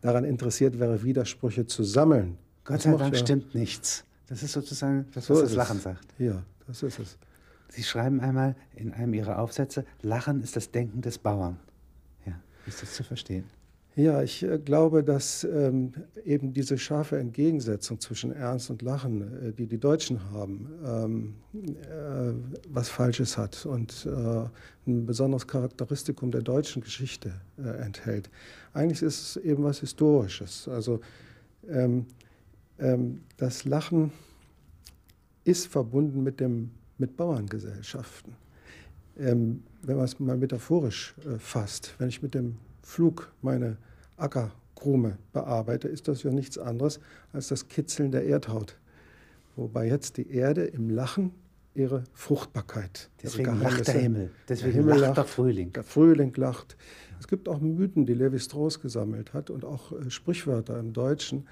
daran 0.00 0.24
interessiert 0.24 0.78
wäre, 0.78 1.02
Widersprüche 1.02 1.66
zu 1.66 1.82
sammeln. 1.84 2.36
Gott 2.64 2.82
sei 2.82 2.94
Dank 2.94 3.16
stimmt 3.16 3.54
nichts. 3.54 4.04
Das 4.28 4.42
ist 4.42 4.52
sozusagen 4.52 5.06
das, 5.14 5.30
was 5.30 5.38
so 5.38 5.42
das 5.42 5.54
Lachen 5.54 5.80
sagt. 5.80 6.06
Ja, 6.18 6.42
das 6.66 6.82
ist 6.82 6.98
es. 6.98 7.16
Sie 7.70 7.82
schreiben 7.82 8.20
einmal 8.20 8.56
in 8.74 8.92
einem 8.92 9.14
Ihrer 9.14 9.38
Aufsätze, 9.38 9.84
Lachen 10.02 10.42
ist 10.42 10.56
das 10.56 10.70
Denken 10.70 11.00
des 11.00 11.18
Bauern. 11.18 11.58
Ja, 12.26 12.34
ist 12.66 12.82
das 12.82 12.94
zu 12.94 13.04
verstehen? 13.04 13.44
Ja, 13.98 14.22
ich 14.22 14.44
äh, 14.44 14.60
glaube, 14.60 15.02
dass 15.02 15.42
ähm, 15.42 15.92
eben 16.24 16.52
diese 16.52 16.78
scharfe 16.78 17.18
Entgegensetzung 17.18 17.98
zwischen 17.98 18.30
Ernst 18.30 18.70
und 18.70 18.80
Lachen, 18.82 19.48
äh, 19.48 19.52
die 19.52 19.66
die 19.66 19.78
Deutschen 19.78 20.30
haben, 20.30 20.70
ähm, 20.86 21.34
äh, 21.52 22.32
was 22.68 22.88
Falsches 22.88 23.36
hat 23.36 23.66
und 23.66 24.06
äh, 24.06 24.44
ein 24.86 25.04
besonderes 25.04 25.48
Charakteristikum 25.48 26.30
der 26.30 26.42
deutschen 26.42 26.80
Geschichte 26.80 27.32
äh, 27.58 27.70
enthält. 27.82 28.30
Eigentlich 28.72 29.02
ist 29.02 29.36
es 29.36 29.36
eben 29.44 29.64
was 29.64 29.80
Historisches. 29.80 30.68
Also 30.68 31.00
ähm, 31.68 32.06
ähm 32.78 33.22
das 33.36 33.64
Lachen 33.64 34.12
ist 35.42 35.66
verbunden 35.66 36.22
mit, 36.22 36.38
dem, 36.38 36.70
mit 36.98 37.16
Bauerngesellschaften. 37.16 38.36
Ähm, 39.18 39.64
wenn 39.82 39.96
man 39.96 40.04
es 40.04 40.20
mal 40.20 40.36
metaphorisch 40.36 41.16
äh, 41.26 41.40
fasst, 41.40 41.96
wenn 41.98 42.08
ich 42.08 42.22
mit 42.22 42.34
dem 42.34 42.58
Flug 42.84 43.32
meine 43.42 43.76
Ackerkrume 44.18 45.18
bearbeite, 45.32 45.88
ist 45.88 46.08
das 46.08 46.22
ja 46.22 46.30
nichts 46.30 46.58
anderes 46.58 47.00
als 47.32 47.48
das 47.48 47.68
Kitzeln 47.68 48.10
der 48.10 48.24
Erdhaut. 48.24 48.76
Wobei 49.56 49.88
jetzt 49.88 50.16
die 50.16 50.30
Erde 50.30 50.64
im 50.64 50.90
Lachen 50.90 51.32
ihre 51.74 52.04
Fruchtbarkeit. 52.12 53.10
Deswegen 53.22 53.60
lacht 53.60 53.86
der 53.86 53.94
Himmel. 53.94 54.30
Deswegen 54.48 54.72
der 54.72 54.82
Himmel 54.82 54.98
lacht, 55.00 55.16
der 55.16 55.24
Frühling. 55.24 55.72
Der 55.72 55.84
Frühling 55.84 56.32
lacht. 56.36 56.76
Es 57.20 57.28
gibt 57.28 57.48
auch 57.48 57.60
Mythen, 57.60 58.06
die 58.06 58.14
Levi 58.14 58.38
Strauss 58.38 58.80
gesammelt 58.80 59.32
hat 59.32 59.50
und 59.50 59.64
auch 59.64 59.92
äh, 59.92 60.10
Sprichwörter 60.10 60.78
im 60.78 60.92
Deutschen, 60.92 61.46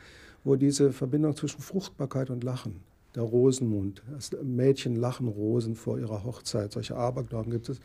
wo 0.45 0.57
diese 0.57 0.93
Verbindung 0.93 1.37
zwischen 1.37 1.61
Fruchtbarkeit 1.61 2.31
und 2.31 2.45
Lachen, 2.45 2.81
der 3.15 3.23
Rosenmund, 3.23 4.03
Mädchen 4.43 4.97
lachen 4.97 5.29
Rosen 5.29 5.75
vor 5.75 5.99
ihrer 5.99 6.25
Hochzeit, 6.25 6.73
solche 6.73 6.97
Aberglauben 6.97 7.51
gibt 7.51 7.69
es. 7.69 7.81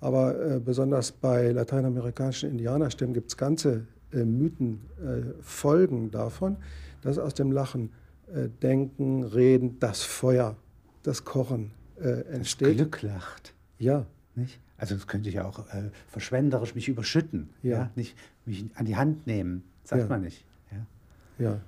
Aber 0.00 0.38
äh, 0.38 0.60
besonders 0.60 1.12
bei 1.12 1.50
lateinamerikanischen 1.52 2.50
Indianerstämmen 2.50 3.14
gibt 3.14 3.30
es 3.30 3.36
ganze 3.36 3.86
äh, 4.14 4.24
Mythen 4.24 4.80
äh, 4.98 5.42
folgen 5.42 6.10
davon, 6.10 6.56
dass 7.02 7.18
aus 7.18 7.34
dem 7.34 7.52
Lachen 7.52 7.90
äh, 8.32 8.48
Denken, 8.62 9.24
Reden, 9.24 9.78
das 9.80 10.02
Feuer, 10.02 10.56
das 11.02 11.24
Kochen 11.24 11.70
äh, 12.00 12.22
entsteht. 12.32 12.68
Das 12.68 12.76
Glück 12.76 13.02
lacht. 13.02 13.54
Ja. 13.78 14.06
Nicht? 14.34 14.60
Also 14.76 14.94
das 14.94 15.06
könnte 15.06 15.28
ich 15.28 15.36
ja 15.36 15.44
auch 15.44 15.60
äh, 15.68 15.90
verschwenderisch 16.08 16.74
mich 16.74 16.88
überschütten, 16.88 17.50
ja. 17.62 17.70
ja. 17.70 17.90
Nicht 17.94 18.16
mich 18.44 18.64
an 18.74 18.84
die 18.84 18.96
Hand 18.96 19.26
nehmen, 19.26 19.62
sagt 19.84 20.02
ja. 20.02 20.08
man 20.08 20.22
nicht. 20.22 20.44
Ja. 20.70 21.44
ja. 21.44 21.60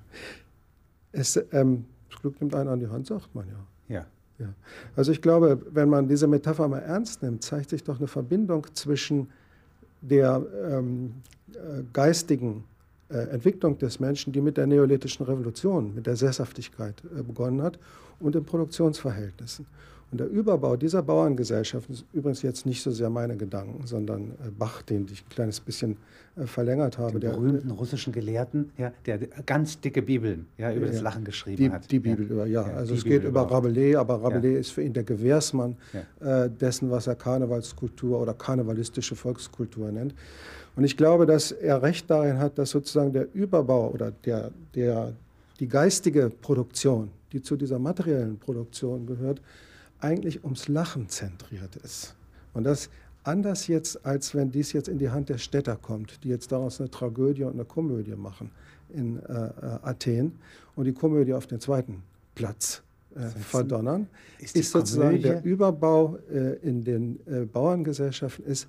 Es, 1.12 1.36
ähm, 1.52 1.84
das 2.10 2.20
Glück 2.20 2.40
nimmt 2.40 2.54
einen 2.54 2.68
an 2.68 2.80
die 2.80 2.88
Hand, 2.88 3.06
sagt 3.06 3.34
man 3.34 3.46
ja. 3.48 3.94
Ja. 3.96 4.06
Ja. 4.38 4.52
Also 4.96 5.12
ich 5.12 5.22
glaube, 5.22 5.64
wenn 5.70 5.88
man 5.88 6.08
diese 6.08 6.26
Metapher 6.26 6.68
mal 6.68 6.80
ernst 6.80 7.22
nimmt, 7.22 7.42
zeigt 7.42 7.70
sich 7.70 7.84
doch 7.84 7.98
eine 7.98 8.08
Verbindung 8.08 8.66
zwischen 8.74 9.30
der 10.00 10.44
ähm, 10.70 11.14
äh, 11.52 11.82
geistigen 11.92 12.64
äh, 13.08 13.18
Entwicklung 13.30 13.78
des 13.78 14.00
Menschen, 14.00 14.32
die 14.32 14.40
mit 14.40 14.56
der 14.56 14.66
neolithischen 14.66 15.24
Revolution, 15.26 15.94
mit 15.94 16.06
der 16.06 16.16
Sesshaftigkeit 16.16 17.02
äh, 17.16 17.22
begonnen 17.22 17.62
hat, 17.62 17.78
und 18.18 18.34
den 18.34 18.44
Produktionsverhältnissen. 18.44 19.66
Und 20.12 20.20
der 20.20 20.28
Überbau 20.28 20.76
dieser 20.76 21.02
Bauerngesellschaften 21.02 21.94
ist 21.94 22.04
übrigens 22.12 22.42
jetzt 22.42 22.64
nicht 22.64 22.80
so 22.80 22.92
sehr 22.92 23.10
meine 23.10 23.36
Gedanken, 23.36 23.86
sondern 23.86 24.30
äh, 24.44 24.50
Bach, 24.56 24.82
den 24.82 25.06
ich 25.10 25.24
ein 25.24 25.28
kleines 25.28 25.58
bisschen 25.58 25.96
äh, 26.36 26.46
verlängert 26.46 26.96
habe. 26.96 27.12
Den 27.12 27.22
der 27.22 27.30
berühmten 27.30 27.70
russischen 27.72 28.12
Gelehrten, 28.12 28.70
ja, 28.78 28.92
der 29.04 29.18
ganz 29.18 29.80
dicke 29.80 30.02
Bibeln 30.02 30.46
ja, 30.58 30.72
über 30.72 30.86
ja, 30.86 30.92
das 30.92 31.00
Lachen 31.00 31.24
geschrieben 31.24 31.56
die, 31.56 31.70
hat. 31.70 31.90
Die 31.90 31.98
Bibel, 31.98 32.30
ja, 32.30 32.46
ja. 32.46 32.62
also 32.62 32.94
es 32.94 33.02
geht 33.02 33.24
über 33.24 33.50
Rabelais, 33.50 33.96
aber 33.96 34.22
Rabelais 34.22 34.60
ist 34.60 34.70
für 34.70 34.82
ihn 34.82 34.92
der 34.92 35.04
Gewährsmann 35.04 35.76
äh, 36.20 36.48
dessen, 36.48 36.88
was 36.90 37.08
er 37.08 37.16
Karnevalskultur 37.16 38.20
oder 38.20 38.32
karnevalistische 38.32 39.16
Volkskultur 39.16 39.90
nennt. 39.90 40.14
Und 40.76 40.84
ich 40.84 40.96
glaube, 40.96 41.26
dass 41.26 41.50
er 41.50 41.82
recht 41.82 42.08
darin 42.10 42.38
hat, 42.38 42.58
dass 42.58 42.70
sozusagen 42.70 43.12
der 43.12 43.26
Überbau 43.34 43.90
oder 43.90 44.12
der, 44.24 44.52
der, 44.74 45.14
die 45.58 45.68
geistige 45.68 46.30
Produktion, 46.30 47.10
die 47.32 47.42
zu 47.42 47.56
dieser 47.56 47.78
materiellen 47.78 48.38
Produktion 48.38 49.06
gehört, 49.06 49.40
eigentlich 50.00 50.44
ums 50.44 50.68
Lachen 50.68 51.08
zentriert 51.08 51.76
ist. 51.76 52.14
Und 52.54 52.64
das 52.64 52.90
anders 53.24 53.66
jetzt, 53.66 54.04
als 54.06 54.34
wenn 54.34 54.50
dies 54.50 54.72
jetzt 54.72 54.88
in 54.88 54.98
die 54.98 55.10
Hand 55.10 55.28
der 55.28 55.38
Städter 55.38 55.76
kommt, 55.76 56.22
die 56.24 56.28
jetzt 56.28 56.52
daraus 56.52 56.80
eine 56.80 56.90
Tragödie 56.90 57.44
und 57.44 57.54
eine 57.54 57.64
Komödie 57.64 58.16
machen 58.16 58.50
in 58.90 59.18
äh, 59.18 59.32
äh 59.32 59.50
Athen 59.82 60.38
und 60.74 60.84
die 60.84 60.92
Komödie 60.92 61.34
auf 61.34 61.46
den 61.46 61.60
zweiten 61.60 62.02
Platz 62.34 62.82
äh, 63.14 63.28
verdonnern, 63.28 64.06
ist, 64.38 64.56
ist 64.56 64.70
sozusagen 64.70 65.20
der 65.22 65.44
Überbau 65.44 66.18
äh, 66.30 66.54
in 66.62 66.84
den 66.84 67.18
äh, 67.26 67.44
Bauerngesellschaften 67.44 68.44
ist, 68.44 68.68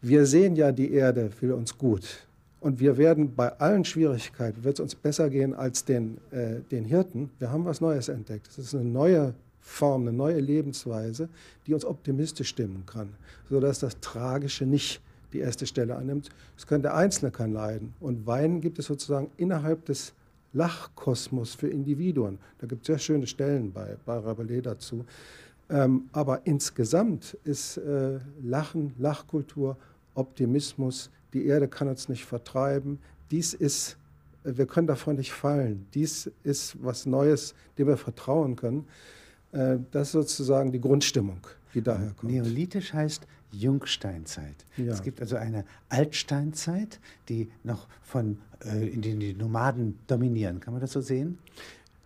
wir 0.00 0.26
sehen 0.26 0.54
ja, 0.54 0.70
die 0.70 0.92
Erde 0.92 1.30
will 1.40 1.52
uns 1.52 1.76
gut. 1.76 2.26
Und 2.60 2.80
wir 2.80 2.96
werden 2.96 3.34
bei 3.34 3.52
allen 3.58 3.84
Schwierigkeiten, 3.84 4.64
wird 4.64 4.78
es 4.78 4.80
uns 4.80 4.94
besser 4.94 5.28
gehen 5.28 5.54
als 5.54 5.84
den, 5.84 6.18
äh, 6.30 6.60
den 6.70 6.84
Hirten. 6.84 7.30
Wir 7.38 7.50
haben 7.50 7.64
was 7.64 7.80
Neues 7.80 8.08
entdeckt. 8.08 8.48
Es 8.48 8.58
ist 8.58 8.74
eine 8.74 8.84
neue 8.84 9.34
Form, 9.64 10.02
eine 10.02 10.12
neue 10.12 10.40
Lebensweise, 10.40 11.28
die 11.66 11.72
uns 11.72 11.86
optimistisch 11.86 12.50
stimmen 12.50 12.84
kann, 12.86 13.14
sodass 13.48 13.78
das 13.78 13.98
Tragische 14.00 14.66
nicht 14.66 15.00
die 15.32 15.38
erste 15.40 15.66
Stelle 15.66 15.96
annimmt. 15.96 16.28
Es 16.56 16.66
kann 16.66 16.82
der 16.82 16.94
Einzelne 16.94 17.30
kann 17.30 17.52
leiden. 17.52 17.94
Und 17.98 18.26
Weinen 18.26 18.60
gibt 18.60 18.78
es 18.78 18.86
sozusagen 18.86 19.30
innerhalb 19.38 19.86
des 19.86 20.12
Lachkosmos 20.52 21.54
für 21.54 21.68
Individuen. 21.68 22.38
Da 22.58 22.66
gibt 22.66 22.82
es 22.82 22.86
sehr 22.88 22.98
schöne 22.98 23.26
Stellen 23.26 23.72
bei, 23.72 23.96
bei 24.04 24.18
Rabelais 24.18 24.60
dazu. 24.60 25.04
Ähm, 25.70 26.10
aber 26.12 26.46
insgesamt 26.46 27.36
ist 27.44 27.78
äh, 27.78 28.20
Lachen, 28.42 28.92
Lachkultur, 28.98 29.78
Optimismus, 30.14 31.10
die 31.32 31.46
Erde 31.46 31.68
kann 31.68 31.88
uns 31.88 32.08
nicht 32.08 32.26
vertreiben. 32.26 32.98
Dies 33.30 33.54
ist, 33.54 33.96
wir 34.44 34.66
können 34.66 34.86
davon 34.86 35.16
nicht 35.16 35.32
fallen. 35.32 35.86
Dies 35.94 36.30
ist 36.44 36.76
was 36.84 37.06
Neues, 37.06 37.54
dem 37.78 37.88
wir 37.88 37.96
vertrauen 37.96 38.56
können. 38.56 38.86
Äh, 39.54 39.78
das 39.90 40.08
ist 40.08 40.12
sozusagen 40.12 40.72
die 40.72 40.80
Grundstimmung, 40.80 41.40
die 41.74 41.82
daher 41.82 42.12
kommt. 42.16 42.32
Neolithisch 42.32 42.92
heißt 42.92 43.26
Jungsteinzeit. 43.52 44.64
Ja. 44.76 44.92
Es 44.92 45.02
gibt 45.02 45.20
also 45.20 45.36
eine 45.36 45.64
Altsteinzeit, 45.88 46.98
die 47.28 47.50
noch 47.62 47.86
von, 48.02 48.38
äh, 48.64 48.88
in 48.88 49.00
denen 49.00 49.20
die 49.20 49.34
Nomaden 49.34 49.98
dominieren. 50.06 50.60
Kann 50.60 50.74
man 50.74 50.80
das 50.80 50.92
so 50.92 51.00
sehen? 51.00 51.38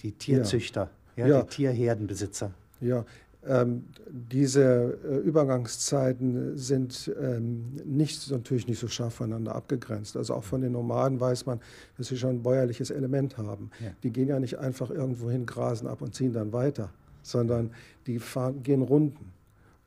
Die 0.00 0.12
Tierzüchter, 0.12 0.90
ja. 1.16 1.26
ja, 1.26 1.36
ja. 1.36 1.42
die 1.42 1.48
Tierherdenbesitzer. 1.48 2.52
Ja, 2.80 3.04
ähm, 3.46 3.84
diese 4.06 4.98
äh, 5.04 5.16
Übergangszeiten 5.18 6.56
sind 6.56 7.10
ähm, 7.20 7.76
nicht, 7.84 8.30
natürlich 8.30 8.66
nicht 8.66 8.78
so 8.78 8.88
scharf 8.88 9.14
voneinander 9.14 9.54
abgegrenzt. 9.54 10.16
Also 10.16 10.34
auch 10.34 10.44
von 10.44 10.60
den 10.60 10.72
Nomaden 10.72 11.18
weiß 11.18 11.46
man, 11.46 11.60
dass 11.96 12.08
sie 12.08 12.16
schon 12.16 12.30
ein 12.30 12.42
bäuerliches 12.42 12.90
Element 12.90 13.38
haben. 13.38 13.70
Ja. 13.82 13.90
Die 14.02 14.10
gehen 14.10 14.28
ja 14.28 14.38
nicht 14.38 14.58
einfach 14.58 14.90
irgendwo 14.90 15.30
hin, 15.30 15.46
grasen 15.46 15.86
ab 15.86 16.02
und 16.02 16.14
ziehen 16.14 16.32
dann 16.32 16.52
weiter, 16.52 16.90
sondern 17.22 17.70
die 18.06 18.18
fahren, 18.18 18.62
gehen 18.62 18.82
Runden. 18.82 19.32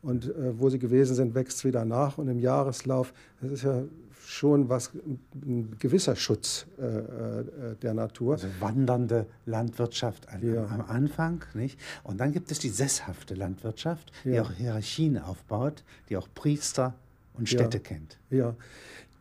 Und 0.02 0.26
äh, 0.26 0.60
wo 0.60 0.70
sie 0.70 0.80
gewesen 0.80 1.16
sind, 1.16 1.36
wächst 1.36 1.60
es 1.60 1.66
wieder 1.66 1.86
nach. 1.86 2.18
Und 2.18 2.28
im 2.28 2.40
Jahreslauf, 2.40 3.14
das 3.40 3.52
ist 3.52 3.64
ja 3.64 3.84
schon 4.26 4.70
was, 4.70 4.92
ein 5.46 5.76
gewisser 5.80 6.16
Schutz 6.16 6.66
äh, 6.80 6.86
äh, 6.86 7.76
der 7.82 7.94
Natur. 7.94 8.34
Also 8.34 8.48
wandernde 8.60 9.26
Landwirtschaft 9.46 10.30
an, 10.30 10.42
ja. 10.42 10.66
am 10.66 10.82
Anfang, 10.82 11.44
nicht? 11.54 11.80
Und 12.04 12.20
dann 12.20 12.32
gibt 12.32 12.52
es 12.52 12.60
die 12.60 12.70
sesshafte 12.70 13.36
Landwirtschaft, 13.36 14.12
die 14.24 14.30
ja. 14.30 14.44
auch 14.44 14.52
Hierarchien 14.52 15.18
aufbaut, 15.18 15.84
die 16.10 16.18
auch 16.18 16.28
Priester 16.34 16.94
und 17.34 17.50
Städte 17.50 17.78
ja. 17.78 17.84
kennt. 17.84 18.18
Ja, 18.30 18.56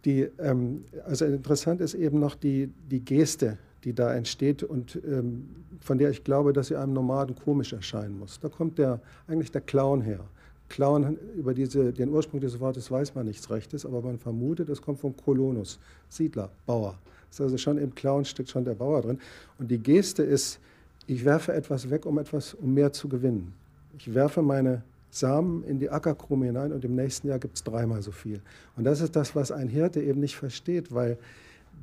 die, 0.05 0.23
ähm, 0.39 0.85
also 1.05 1.27
interessant 1.27 1.81
ist 1.81 1.95
eben 1.95 2.21
noch 2.21 2.35
die, 2.35 2.73
die 2.91 3.05
Geste, 3.05 3.59
die 3.85 3.95
da 3.95 4.15
entsteht 4.15 4.63
und 4.63 5.01
ähm, 5.07 5.49
von 5.81 5.99
der 5.99 6.11
ich 6.11 6.25
glaube, 6.25 6.53
dass 6.53 6.69
sie 6.69 6.77
einem 6.77 6.93
Nomaden 6.93 7.35
komisch 7.35 7.73
erscheinen 7.73 8.19
muss. 8.19 8.39
Da 8.41 8.49
kommt 8.49 8.79
der, 8.79 9.01
eigentlich 9.27 9.51
der 9.51 9.63
Clown 9.63 10.03
her. 10.03 10.21
Clown, 10.69 11.19
über 11.37 11.53
diese, 11.53 11.93
den 11.93 12.11
Ursprung 12.11 12.41
dieses 12.41 12.61
Wortes 12.61 12.91
weiß 12.91 13.15
man 13.15 13.27
nichts 13.27 13.51
Rechtes, 13.51 13.85
aber 13.85 14.03
man 14.03 14.19
vermutet, 14.19 14.69
es 14.69 14.81
kommt 14.81 15.01
von 15.01 15.17
Kolonus, 15.17 15.79
Siedler, 16.09 16.51
Bauer. 16.65 16.97
Das 17.29 17.41
ist 17.41 17.41
also 17.41 17.59
schon 17.59 17.79
im 17.79 17.95
Clown 17.95 18.25
steckt 18.25 18.51
schon 18.51 18.65
der 18.65 18.75
Bauer 18.75 19.03
drin. 19.03 19.19
Und 19.59 19.71
die 19.71 19.79
Geste 19.79 20.23
ist, 20.23 20.61
ich 21.07 21.25
werfe 21.25 21.53
etwas 21.53 21.91
weg, 21.91 22.07
um 22.07 22.19
etwas, 22.19 22.55
um 22.55 22.73
mehr 22.73 22.93
zu 22.93 23.09
gewinnen. 23.09 23.53
Ich 23.99 24.15
werfe 24.15 24.43
meine 24.43 24.83
Samen 25.11 25.65
in 25.65 25.79
die 25.81 25.91
Ackerkrume 25.91 26.47
hinein 26.47 26.73
und 26.73 26.85
im 26.85 26.95
nächsten 26.95 27.29
Jahr 27.29 27.39
gibt 27.39 27.57
es 27.57 27.65
dreimal 27.65 28.01
so 28.01 28.13
viel. 28.13 28.41
Und 28.77 28.85
das 28.85 29.01
ist 29.01 29.17
das, 29.17 29.35
was 29.35 29.51
ein 29.51 29.69
Hirte 29.69 30.01
eben 30.01 30.21
nicht 30.21 30.37
versteht, 30.37 30.95
weil 30.95 31.19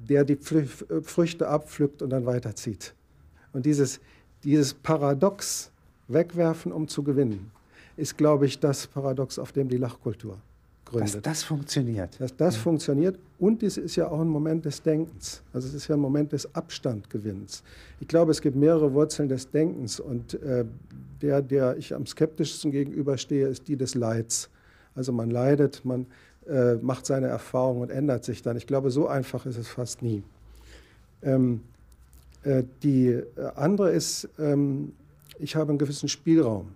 der 0.10 0.24
die 0.24 0.38
Früchte 0.38 1.48
abpflückt 1.48 2.02
und 2.02 2.10
dann 2.10 2.26
weiterzieht. 2.26 2.94
Und 3.54 3.66
dieses, 3.66 4.00
dieses 4.44 4.74
Paradox, 4.74 5.72
wegwerfen, 6.08 6.72
um 6.72 6.88
zu 6.88 7.04
gewinnen, 7.04 7.52
ist, 7.98 8.18
glaube 8.18 8.46
ich, 8.46 8.60
das 8.60 8.88
Paradox, 8.88 9.40
auf 9.40 9.52
dem 9.52 9.68
die 9.68 9.78
Lachkultur 9.78 10.38
gründet. 10.86 11.16
Dass 11.16 11.22
das 11.22 11.44
funktioniert. 11.44 12.20
Dass 12.20 12.36
das 12.36 12.56
ja. 12.56 12.62
funktioniert 12.62 13.20
und 13.40 13.62
es 13.64 13.78
ist 13.78 13.96
ja 13.96 14.08
auch 14.08 14.22
ein 14.22 14.28
Moment 14.28 14.66
des 14.66 14.82
Denkens. 14.82 15.44
Also 15.54 15.68
es 15.68 15.74
ist 15.74 15.88
ja 15.88 15.96
ein 15.96 16.02
Moment 16.02 16.32
des 16.32 16.54
Abstandgewinns. 16.56 17.64
Ich 18.00 18.08
glaube, 18.08 18.32
es 18.32 18.42
gibt 18.42 18.56
mehrere 18.56 18.94
Wurzeln 18.94 19.30
des 19.30 19.50
Denkens 19.50 20.00
und 20.00 20.36
äh, 20.36 20.66
der, 21.22 21.42
der 21.42 21.78
ich 21.78 21.94
am 21.94 22.06
skeptischsten 22.06 22.72
gegenüberstehe, 22.72 23.48
ist 23.48 23.68
die 23.68 23.76
des 23.76 23.96
Leids. 23.96 24.50
Also 24.96 25.12
man 25.12 25.30
leidet, 25.30 25.84
man 25.86 26.08
äh, 26.50 26.76
macht 26.76 27.06
seine 27.06 27.28
Erfahrungen 27.28 27.82
und 27.82 27.90
ändert 27.90 28.24
sich 28.24 28.42
dann. 28.42 28.58
Ich 28.58 28.68
glaube, 28.68 28.92
so 28.92 29.08
einfach 29.08 29.46
ist 29.46 29.58
es 29.58 29.68
fast 29.68 30.02
nie. 30.02 30.24
Ähm, 31.22 31.62
äh, 32.44 32.64
die 32.84 33.08
äh, 33.08 33.24
andere 33.56 33.92
ist, 33.92 34.30
ähm, 34.40 34.94
ich 35.40 35.56
habe 35.56 35.70
einen 35.70 35.78
gewissen 35.78 36.10
Spielraum 36.10 36.68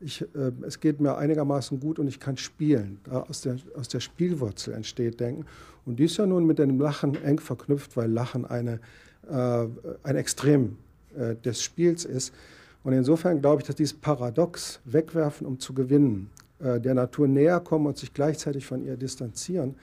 ich, 0.00 0.22
äh, 0.22 0.52
es 0.66 0.80
geht 0.80 1.00
mir 1.00 1.16
einigermaßen 1.16 1.80
gut 1.80 1.98
und 1.98 2.08
ich 2.08 2.20
kann 2.20 2.36
spielen. 2.36 2.98
Da 3.04 3.22
aus, 3.22 3.40
der, 3.42 3.56
aus 3.76 3.88
der 3.88 4.00
Spielwurzel 4.00 4.74
entsteht 4.74 5.20
Denken. 5.20 5.46
Und 5.84 5.98
die 5.98 6.04
ist 6.04 6.16
ja 6.16 6.26
nun 6.26 6.46
mit 6.46 6.58
dem 6.58 6.78
Lachen 6.80 7.22
eng 7.22 7.38
verknüpft, 7.38 7.96
weil 7.96 8.10
Lachen 8.10 8.44
eine, 8.44 8.80
äh, 9.28 9.66
ein 10.02 10.16
Extrem 10.16 10.76
äh, 11.16 11.34
des 11.36 11.62
Spiels 11.62 12.04
ist. 12.04 12.34
Und 12.84 12.92
insofern 12.92 13.40
glaube 13.40 13.62
ich, 13.62 13.66
dass 13.66 13.76
dieses 13.76 13.94
Paradox, 13.94 14.80
wegwerfen, 14.84 15.46
um 15.46 15.58
zu 15.58 15.72
gewinnen, 15.72 16.30
der 16.60 16.94
Natur 16.94 17.28
näher 17.28 17.60
kommen 17.60 17.86
und 17.86 17.98
sich 17.98 18.14
gleichzeitig 18.14 18.66
von 18.66 18.84
ihr 18.84 18.96
distanzieren, 18.96 19.76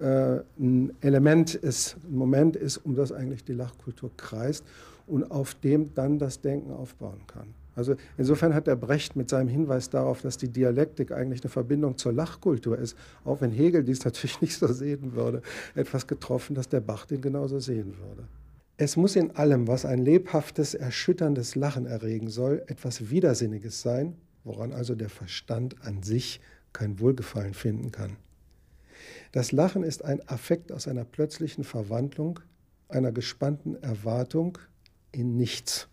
äh, 0.00 0.40
ein 0.58 0.92
Element 1.02 1.54
ist, 1.54 1.96
ein 2.04 2.16
Moment 2.16 2.56
ist, 2.56 2.78
um 2.78 2.94
das 2.94 3.12
eigentlich 3.12 3.44
die 3.44 3.52
Lachkultur 3.52 4.10
kreist 4.16 4.64
und 5.06 5.30
auf 5.30 5.54
dem 5.54 5.94
dann 5.94 6.18
das 6.18 6.40
Denken 6.40 6.72
aufbauen 6.72 7.20
kann. 7.26 7.54
Also 7.76 7.94
insofern 8.16 8.54
hat 8.54 8.66
der 8.66 8.76
Brecht 8.76 9.14
mit 9.14 9.28
seinem 9.28 9.48
Hinweis 9.48 9.90
darauf, 9.90 10.22
dass 10.22 10.36
die 10.36 10.48
Dialektik 10.48 11.12
eigentlich 11.12 11.42
eine 11.42 11.50
Verbindung 11.50 11.96
zur 11.96 12.12
Lachkultur 12.12 12.78
ist, 12.78 12.96
auch 13.24 13.40
wenn 13.40 13.50
Hegel 13.50 13.84
dies 13.84 14.04
natürlich 14.04 14.40
nicht 14.40 14.56
so 14.56 14.66
sehen 14.68 15.14
würde, 15.14 15.42
etwas 15.74 16.06
getroffen, 16.06 16.54
dass 16.54 16.68
der 16.68 16.80
Bach 16.80 17.06
den 17.06 17.20
genauso 17.20 17.58
sehen 17.58 17.94
würde. 17.98 18.26
Es 18.78 18.96
muss 18.96 19.16
in 19.16 19.36
allem, 19.36 19.68
was 19.68 19.84
ein 19.84 19.98
lebhaftes, 19.98 20.72
erschütterndes 20.72 21.54
Lachen 21.54 21.84
erregen 21.84 22.30
soll, 22.30 22.62
etwas 22.66 23.10
Widersinniges 23.10 23.82
sein, 23.82 24.14
woran 24.50 24.72
also 24.72 24.96
der 24.96 25.10
Verstand 25.10 25.76
an 25.82 26.02
sich 26.02 26.40
kein 26.72 26.98
Wohlgefallen 26.98 27.54
finden 27.54 27.92
kann. 27.92 28.16
Das 29.30 29.52
Lachen 29.52 29.84
ist 29.84 30.04
ein 30.04 30.26
Affekt 30.28 30.72
aus 30.72 30.88
einer 30.88 31.04
plötzlichen 31.04 31.62
Verwandlung, 31.62 32.40
einer 32.88 33.12
gespannten 33.12 33.80
Erwartung 33.80 34.58
in 35.12 35.36
nichts. 35.36 35.86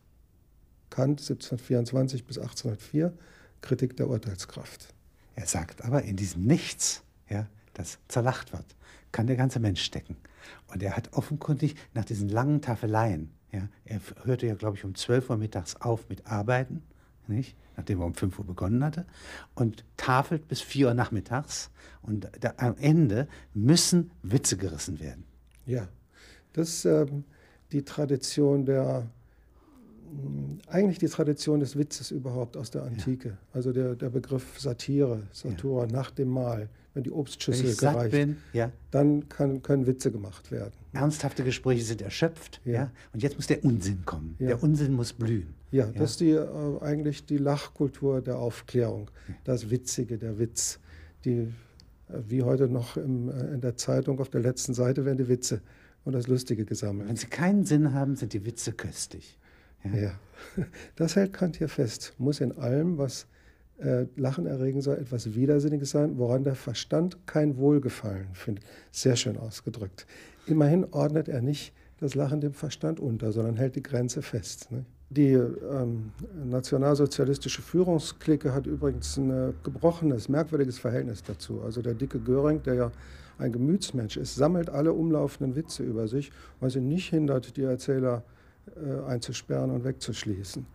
Kant 0.89 1.21
1724 1.21 2.25
bis 2.25 2.39
1804, 2.39 3.13
Kritik 3.61 3.95
der 3.95 4.09
Urteilskraft. 4.09 4.87
Er 5.35 5.45
sagt 5.45 5.83
aber, 5.83 6.01
in 6.01 6.15
diesem 6.15 6.43
Nichts, 6.45 7.03
ja, 7.29 7.47
das 7.75 7.99
zerlacht 8.07 8.53
wird, 8.53 8.65
kann 9.11 9.27
der 9.27 9.35
ganze 9.35 9.59
Mensch 9.59 9.83
stecken. 9.83 10.17
Und 10.65 10.81
er 10.81 10.97
hat 10.97 11.13
offenkundig 11.13 11.75
nach 11.93 12.05
diesen 12.05 12.29
langen 12.29 12.63
Tafeleien, 12.63 13.29
ja, 13.51 13.69
er 13.85 14.01
hörte 14.23 14.47
ja, 14.47 14.55
glaube 14.55 14.77
ich, 14.77 14.83
um 14.83 14.95
12 14.95 15.29
Uhr 15.29 15.37
mittags 15.37 15.75
auf 15.75 16.09
mit 16.09 16.25
Arbeiten, 16.25 16.81
nicht? 17.27 17.55
Nachdem 17.77 18.01
er 18.01 18.05
um 18.07 18.13
5 18.13 18.38
Uhr 18.39 18.46
begonnen 18.46 18.84
hatte, 18.84 19.05
und 19.55 19.86
tafelt 19.96 20.48
bis 20.48 20.62
4 20.62 20.88
Uhr 20.88 20.93
nachmittags. 20.93 21.69
Und 22.01 22.27
da, 22.41 22.53
am 22.57 22.75
Ende 22.77 23.27
müssen 23.53 24.12
Witze 24.24 24.57
gerissen 24.57 25.00
werden. 25.00 25.24
Ja, 25.65 25.88
das 26.53 26.69
ist 26.69 26.86
ähm, 26.86 27.24
die 27.72 27.84
Tradition 27.84 28.65
der 28.65 29.07
eigentlich 30.67 31.00
die 31.00 31.07
Tradition 31.07 31.60
des 31.60 31.77
Witzes 31.77 32.12
überhaupt 32.12 32.57
aus 32.57 32.72
der 32.72 32.84
Antike. 32.84 33.29
Ja. 33.29 33.38
Also 33.53 33.72
der, 33.72 33.96
der 33.96 34.10
Begriff 34.10 34.60
Satire, 34.60 35.24
Satura, 35.31 35.86
ja. 35.86 35.91
nach 35.91 36.12
dem 36.12 36.29
Mahl, 36.29 36.69
wenn 36.93 37.03
die 37.03 37.12
Obstschüssel 37.12 37.67
wenn 37.67 37.75
gereicht, 37.75 38.12
bin, 38.12 38.38
ja. 38.53 38.72
dann 38.91 39.27
kann, 39.29 39.62
können 39.62 39.86
Witze 39.86 40.12
gemacht 40.12 40.51
werden. 40.51 40.74
Ernsthafte 40.93 41.43
Gespräche 41.43 41.84
sind 41.84 42.01
erschöpft, 42.01 42.62
ja. 42.65 42.91
Und 43.13 43.22
jetzt 43.22 43.36
muss 43.36 43.48
der 43.48 43.63
Unsinn 43.63 44.03
kommen. 44.05 44.36
Der 44.39 44.63
Unsinn 44.63 44.93
muss 44.93 45.13
blühen. 45.13 45.53
Ja, 45.71 45.88
das 45.88 46.12
ist 46.12 46.19
die, 46.21 46.31
äh, 46.31 46.79
eigentlich 46.81 47.25
die 47.25 47.38
Lachkultur 47.38 48.21
der 48.21 48.38
Aufklärung, 48.38 49.12
das 49.43 49.69
Witzige, 49.69 50.17
der 50.17 50.39
Witz. 50.39 50.79
Die, 51.25 51.39
äh, 51.39 51.50
wie 52.27 52.43
heute 52.43 52.69
noch 52.69 52.95
im, 52.95 53.29
äh, 53.29 53.53
in 53.53 53.62
der 53.62 53.75
Zeitung 53.75 54.19
auf 54.19 54.29
der 54.29 54.41
letzten 54.41 54.74
Seite 54.74 55.03
werden 55.05 55.17
die 55.17 55.27
Witze 55.27 55.62
und 56.05 56.13
das 56.13 56.27
Lustige 56.27 56.63
gesammelt. 56.63 57.09
Wenn 57.09 57.17
sie 57.17 57.27
keinen 57.27 57.65
Sinn 57.65 57.93
haben, 57.93 58.15
sind 58.15 58.33
die 58.33 58.45
Witze 58.45 58.71
köstlich. 58.71 59.38
Ja. 59.83 59.95
ja. 59.95 60.19
Das 60.95 61.15
hält 61.15 61.33
Kant 61.33 61.57
hier 61.57 61.69
fest. 61.69 62.13
Muss 62.17 62.39
in 62.39 62.57
allem, 62.57 62.97
was 62.97 63.27
äh, 63.79 64.05
Lachen 64.15 64.45
erregen 64.45 64.81
soll, 64.81 64.97
etwas 64.97 65.36
Widersinniges 65.36 65.91
sein, 65.91 66.17
woran 66.17 66.43
der 66.43 66.55
Verstand 66.55 67.17
kein 67.27 67.57
Wohlgefallen 67.57 68.27
findet. 68.33 68.63
Sehr 68.91 69.15
schön 69.15 69.38
ausgedrückt. 69.38 70.07
Immerhin 70.45 70.86
ordnet 70.91 71.27
er 71.27 71.41
nicht 71.41 71.74
das 72.00 72.15
Lachen 72.15 72.41
dem 72.41 72.53
Verstand 72.53 73.00
unter, 73.00 73.31
sondern 73.31 73.57
hält 73.57 73.75
die 73.75 73.83
Grenze 73.83 74.21
fest. 74.21 74.71
Ne? 74.71 74.86
Die 75.09 75.33
ähm, 75.33 76.11
nationalsozialistische 76.45 77.61
Führungsklicke 77.61 78.53
hat 78.53 78.67
übrigens 78.67 79.15
ein 79.17 79.53
gebrochenes, 79.63 80.27
merkwürdiges 80.27 80.79
Verhältnis 80.79 81.23
dazu. 81.23 81.61
Also 81.63 81.81
der 81.81 81.93
dicke 81.93 82.19
Göring, 82.19 82.61
der 82.63 82.73
ja 82.73 82.91
ein 83.37 83.51
Gemütsmensch 83.51 84.17
ist, 84.17 84.35
sammelt 84.35 84.69
alle 84.69 84.91
umlaufenden 84.93 85.55
Witze 85.55 85.83
über 85.83 86.07
sich, 86.07 86.31
was 86.59 86.75
ihn 86.75 86.87
nicht 86.89 87.09
hindert, 87.09 87.55
die 87.55 87.63
Erzähler 87.63 88.23
äh, 88.75 89.09
einzusperren 89.09 89.71
und 89.71 89.83
wegzuschließen. 89.83 90.65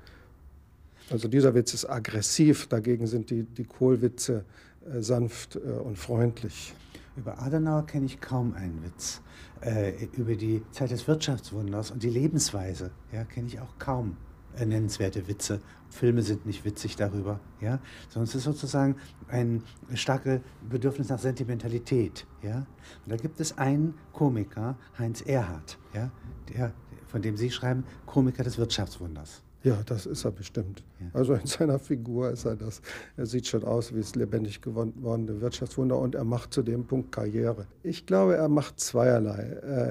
Also 1.11 1.29
dieser 1.29 1.55
Witz 1.55 1.75
ist 1.75 1.85
aggressiv, 1.85 2.69
dagegen 2.69 3.07
sind 3.07 3.31
die, 3.31 3.43
die 3.43 3.65
Kohlwitze 3.65 4.45
äh, 4.91 5.01
sanft 5.03 5.57
äh, 5.57 5.59
und 5.59 5.99
freundlich. 5.99 6.75
Über 7.17 7.39
Adenauer 7.43 7.87
kenne 7.87 8.07
ich 8.07 8.21
kaum 8.21 8.55
einen 8.55 8.83
Witz. 8.83 9.21
Äh, 9.65 10.09
über 10.17 10.35
die 10.35 10.61
Zeit 10.73 10.91
des 10.91 11.07
Wirtschaftswunders 11.07 11.93
und 11.93 12.03
die 12.03 12.11
Lebensweise 12.11 12.91
ja, 13.13 13.23
kenne 13.23 13.47
ich 13.47 13.61
auch 13.61 13.79
kaum 13.79 14.17
äh, 14.57 14.67
nennenswerte 14.67 15.29
Witze. 15.29 15.61
Filme 15.89 16.23
sind 16.23 16.47
nicht 16.47 16.65
witzig 16.65 16.97
darüber, 16.97 17.39
ja, 17.61 17.79
sondern 18.09 18.29
es 18.29 18.35
ist 18.35 18.43
sozusagen 18.43 18.97
ein 19.29 19.63
starkes 19.95 20.41
Bedürfnis 20.69 21.11
nach 21.11 21.21
Sentimentalität, 21.21 22.27
ja. 22.43 22.67
Und 23.05 23.13
da 23.13 23.17
gibt 23.17 23.39
es 23.39 23.57
einen 23.57 23.95
Komiker, 24.13 24.77
Heinz 24.99 25.21
Erhardt, 25.21 25.79
ja, 25.95 26.11
der, 26.53 26.73
von 27.07 27.23
dem 27.23 27.37
Sie 27.37 27.53
schreiben, 27.53 27.85
Komiker 28.05 28.43
des 28.43 28.59
Wirtschaftswunders. 28.59 29.43
Ja, 29.65 29.81
das 29.87 30.07
ist 30.07 30.25
er 30.25 30.33
bestimmt. 30.33 30.83
Ja. 30.99 31.07
Also 31.13 31.35
in 31.35 31.47
seiner 31.47 31.79
Figur 31.79 32.31
ist 32.31 32.45
er 32.45 32.57
das. 32.57 32.83
Er 33.17 33.27
sieht 33.27 33.47
schon 33.47 33.63
aus 33.65 33.95
wie 33.95 34.01
das 34.01 34.15
lebendig 34.17 34.61
gewordene 34.61 35.41
Wirtschaftswunder 35.41 35.99
und 35.99 36.15
er 36.15 36.25
macht 36.25 36.53
zu 36.53 36.63
dem 36.63 36.85
Punkt 36.85 37.13
Karriere. 37.13 37.67
Ich 37.83 38.07
glaube, 38.07 38.37
er 38.37 38.49
macht 38.49 38.81
zweierlei. 38.81 39.43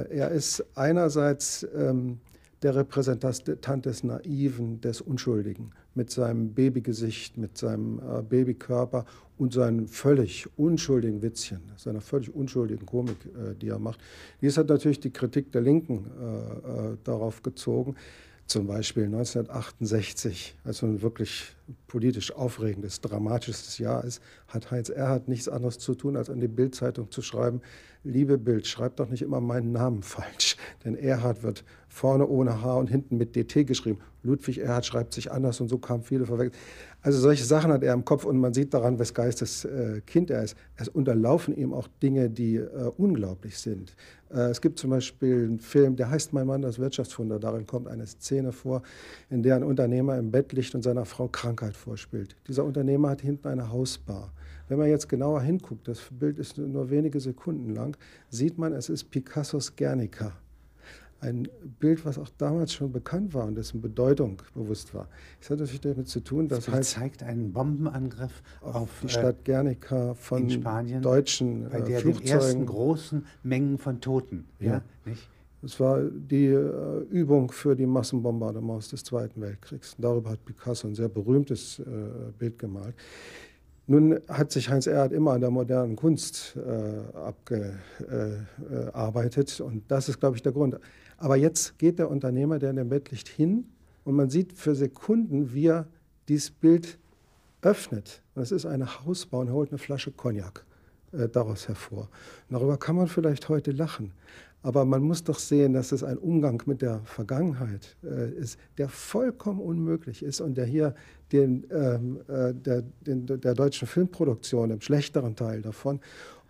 Äh, 0.09 0.17
er 0.17 0.31
ist 0.31 0.65
einerseits 0.75 1.65
ähm, 1.75 2.19
der 2.63 2.75
Repräsentant 2.75 3.85
des 3.85 4.03
Naiven, 4.03 4.81
des 4.81 5.01
Unschuldigen, 5.01 5.71
mit 5.95 6.11
seinem 6.11 6.53
Babygesicht, 6.53 7.37
mit 7.37 7.57
seinem 7.57 7.99
äh, 7.99 8.21
Babykörper 8.21 9.05
und 9.37 9.53
seinen 9.53 9.87
völlig 9.87 10.47
unschuldigen 10.57 11.21
Witzchen, 11.21 11.61
seiner 11.77 12.01
völlig 12.01 12.33
unschuldigen 12.33 12.85
Komik, 12.85 13.17
äh, 13.25 13.55
die 13.55 13.69
er 13.69 13.79
macht. 13.79 13.99
Dies 14.41 14.57
hat 14.57 14.67
natürlich 14.67 14.99
die 14.99 15.11
Kritik 15.11 15.51
der 15.53 15.61
Linken 15.61 16.05
äh, 16.19 16.91
äh 16.93 16.97
darauf 17.03 17.41
gezogen 17.41 17.95
zum 18.51 18.67
Beispiel 18.67 19.05
1968, 19.05 20.55
also 20.65 20.85
ein 20.85 21.01
wirklich 21.01 21.55
politisch 21.87 22.33
aufregendes, 22.33 22.99
dramatisches 22.99 23.77
Jahr 23.77 24.03
ist, 24.03 24.21
hat 24.49 24.71
Heinz 24.71 24.89
Erhardt 24.89 25.29
nichts 25.29 25.47
anderes 25.47 25.79
zu 25.79 25.95
tun, 25.95 26.17
als 26.17 26.29
an 26.29 26.41
die 26.41 26.49
Bildzeitung 26.49 27.09
zu 27.11 27.21
schreiben, 27.21 27.61
liebe 28.03 28.37
Bild, 28.37 28.67
schreibt 28.67 28.99
doch 28.99 29.09
nicht 29.09 29.21
immer 29.21 29.41
meinen 29.41 29.71
Namen 29.71 30.03
falsch, 30.03 30.57
denn 30.85 30.95
Erhard 30.95 31.43
wird 31.43 31.63
vorne 31.87 32.27
ohne 32.27 32.61
H 32.61 32.75
und 32.75 32.87
hinten 32.87 33.17
mit 33.17 33.35
DT 33.35 33.67
geschrieben. 33.67 33.99
Ludwig 34.23 34.59
Erhard 34.59 34.85
schreibt 34.85 35.13
sich 35.13 35.31
anders 35.31 35.59
und 35.61 35.67
so 35.67 35.77
kamen 35.77 36.03
viele 36.03 36.25
verwechselt. 36.25 36.55
Also 37.01 37.19
solche 37.19 37.43
Sachen 37.43 37.71
hat 37.71 37.83
er 37.83 37.93
im 37.93 38.05
Kopf 38.05 38.23
und 38.23 38.37
man 38.37 38.53
sieht 38.53 38.73
daran, 38.73 38.99
wes 38.99 39.13
Geistes 39.13 39.65
äh, 39.65 40.01
Kind 40.05 40.29
er 40.29 40.43
ist. 40.43 40.55
Es 40.77 40.87
unterlaufen 40.87 41.55
ihm 41.55 41.73
auch 41.73 41.87
Dinge, 42.01 42.29
die 42.29 42.57
äh, 42.57 42.91
unglaublich 42.97 43.57
sind. 43.57 43.95
Äh, 44.29 44.51
es 44.51 44.61
gibt 44.61 44.77
zum 44.79 44.91
Beispiel 44.91 45.43
einen 45.43 45.59
Film, 45.59 45.95
der 45.95 46.09
heißt 46.09 46.33
Mein 46.33 46.47
Mann, 46.47 46.61
das 46.61 46.79
Wirtschaftswunder. 46.79 47.39
Darin 47.39 47.65
kommt 47.65 47.87
eine 47.87 48.05
Szene 48.05 48.51
vor, 48.51 48.83
in 49.29 49.41
der 49.43 49.55
ein 49.55 49.63
Unternehmer 49.63 50.17
im 50.17 50.31
Bett 50.31 50.53
liegt 50.53 50.75
und 50.75 50.83
seiner 50.83 51.05
Frau 51.05 51.27
Krankheit 51.27 51.75
vorspielt. 51.75 52.35
Dieser 52.47 52.63
Unternehmer 52.63 53.09
hat 53.09 53.21
hinten 53.21 53.47
eine 53.47 53.71
Hausbar. 53.71 54.31
Wenn 54.71 54.79
man 54.79 54.87
jetzt 54.87 55.09
genauer 55.09 55.41
hinguckt, 55.41 55.85
das 55.85 55.99
Bild 56.11 56.39
ist 56.39 56.57
nur 56.57 56.89
wenige 56.89 57.19
Sekunden 57.19 57.75
lang, 57.75 57.97
sieht 58.29 58.57
man, 58.57 58.71
es 58.71 58.87
ist 58.87 59.11
Picassos 59.11 59.75
Guernica. 59.75 60.31
Ein 61.19 61.49
Bild, 61.81 62.05
was 62.05 62.17
auch 62.17 62.29
damals 62.37 62.71
schon 62.71 62.89
bekannt 62.93 63.33
war 63.33 63.47
und 63.47 63.55
dessen 63.55 63.81
Bedeutung 63.81 64.37
bewusst 64.53 64.93
war. 64.93 65.09
Es 65.41 65.49
hat 65.49 65.59
natürlich 65.59 65.81
damit 65.81 66.07
zu 66.07 66.21
tun, 66.21 66.47
dass 66.47 66.67
das 66.67 66.73
heißt, 66.73 66.89
zeigt 66.91 67.21
einen 67.21 67.51
Bombenangriff 67.51 68.41
auf, 68.61 68.75
auf 68.75 68.89
die 69.01 69.09
Stadt 69.09 69.39
äh, 69.39 69.51
Guernica 69.51 70.13
von 70.13 70.49
Spanien, 70.49 71.01
deutschen 71.01 71.67
bei 71.69 71.81
der 71.81 71.97
äh, 71.97 71.99
Flugzeugen. 71.99 72.25
Den 72.25 72.33
ersten 72.33 72.65
großen 72.65 73.25
Mengen 73.43 73.77
von 73.77 73.99
Toten. 73.99 74.47
Ja, 74.59 74.67
ja 74.71 74.81
nicht? 75.03 75.27
Es 75.63 75.81
war 75.81 76.01
die 76.01 76.45
äh, 76.45 77.01
Übung 77.09 77.51
für 77.51 77.75
die 77.75 77.85
Massenbombardements 77.85 78.87
des 78.91 79.03
Zweiten 79.03 79.41
Weltkriegs. 79.41 79.97
darüber 79.97 80.29
hat 80.29 80.45
Picasso 80.45 80.87
ein 80.87 80.95
sehr 80.95 81.09
berühmtes 81.09 81.79
äh, 81.79 81.83
Bild 82.39 82.57
gemalt. 82.57 82.95
Nun 83.91 84.19
hat 84.29 84.53
sich 84.53 84.69
Heinz 84.69 84.87
Erhardt 84.87 85.11
immer 85.11 85.33
an 85.33 85.41
der 85.41 85.51
modernen 85.51 85.97
Kunst 85.97 86.55
äh, 86.55 87.01
abgearbeitet 87.13 89.59
äh, 89.59 89.63
und 89.63 89.91
das 89.91 90.07
ist, 90.07 90.21
glaube 90.21 90.37
ich, 90.37 90.41
der 90.41 90.53
Grund. 90.53 90.79
Aber 91.17 91.35
jetzt 91.35 91.77
geht 91.77 91.99
der 91.99 92.09
Unternehmer, 92.09 92.57
der 92.57 92.69
in 92.69 92.77
dem 92.77 92.87
Bett 92.87 93.11
liegt, 93.11 93.27
hin 93.27 93.65
und 94.05 94.15
man 94.15 94.29
sieht 94.29 94.53
für 94.53 94.75
Sekunden, 94.75 95.53
wie 95.53 95.67
er 95.67 95.87
dieses 96.29 96.51
Bild 96.51 96.99
öffnet. 97.61 98.21
Und 98.33 98.43
es 98.43 98.53
ist 98.53 98.65
eine 98.65 99.03
Hausbau 99.03 99.41
und 99.41 99.51
holt 99.51 99.71
eine 99.71 99.77
Flasche 99.77 100.11
Cognac 100.11 100.63
äh, 101.11 101.27
daraus 101.27 101.67
hervor. 101.67 102.07
Und 102.47 102.53
darüber 102.53 102.77
kann 102.77 102.95
man 102.95 103.07
vielleicht 103.07 103.49
heute 103.49 103.71
lachen. 103.71 104.13
Aber 104.63 104.85
man 104.85 105.01
muss 105.01 105.23
doch 105.23 105.39
sehen, 105.39 105.73
dass 105.73 105.91
es 105.91 106.03
ein 106.03 106.17
Umgang 106.17 106.61
mit 106.65 106.81
der 106.81 107.01
Vergangenheit 107.03 107.97
äh, 108.03 108.31
ist, 108.31 108.59
der 108.77 108.89
vollkommen 108.89 109.59
unmöglich 109.59 110.21
ist 110.21 110.39
und 110.39 110.55
der 110.55 110.65
hier 110.65 110.93
den, 111.31 111.65
ähm, 111.71 112.21
äh, 112.27 112.53
der, 112.53 112.83
den, 113.01 113.25
der 113.25 113.53
deutschen 113.55 113.87
Filmproduktion, 113.87 114.69
im 114.69 114.81
schlechteren 114.81 115.35
Teil 115.35 115.61
davon, 115.61 115.99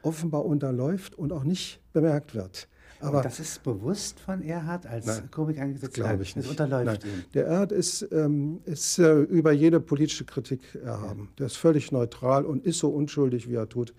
offenbar 0.02 0.46
unterläuft 0.46 1.18
und 1.18 1.32
auch 1.32 1.44
nicht 1.44 1.80
bemerkt 1.94 2.36
wird. 2.36 2.68
Aber 3.02 3.18
und 3.18 3.26
das 3.26 3.40
ist 3.40 3.64
bewusst 3.64 4.20
von 4.20 4.44
Erhard 4.44 4.86
als 4.86 5.06
nein, 5.08 5.32
Komik 5.32 5.60
eingesetzt? 5.60 5.96
Glaube 5.96 6.22
ich 6.22 6.36
nicht. 6.36 6.46
Das 6.46 6.52
unterläuft 6.52 7.04
nein. 7.04 7.14
ihm. 7.14 7.24
Der 7.34 7.48
Erhard 7.48 7.72
ist, 7.72 8.08
ähm, 8.12 8.62
ist 8.66 9.00
äh, 9.00 9.22
über 9.22 9.52
jede 9.52 9.80
politische 9.80 10.26
Kritik 10.26 10.62
erhaben. 10.84 11.22
Ja. 11.22 11.36
Der 11.40 11.46
ist 11.48 11.58
völlig 11.58 11.92
neutral 11.92 12.46
und 12.46 12.66
ist 12.66 12.80
so 12.80 12.90
unschuldig, 12.90 13.50
wie 13.50 13.56
er 13.56 13.68
tut. 13.68 13.94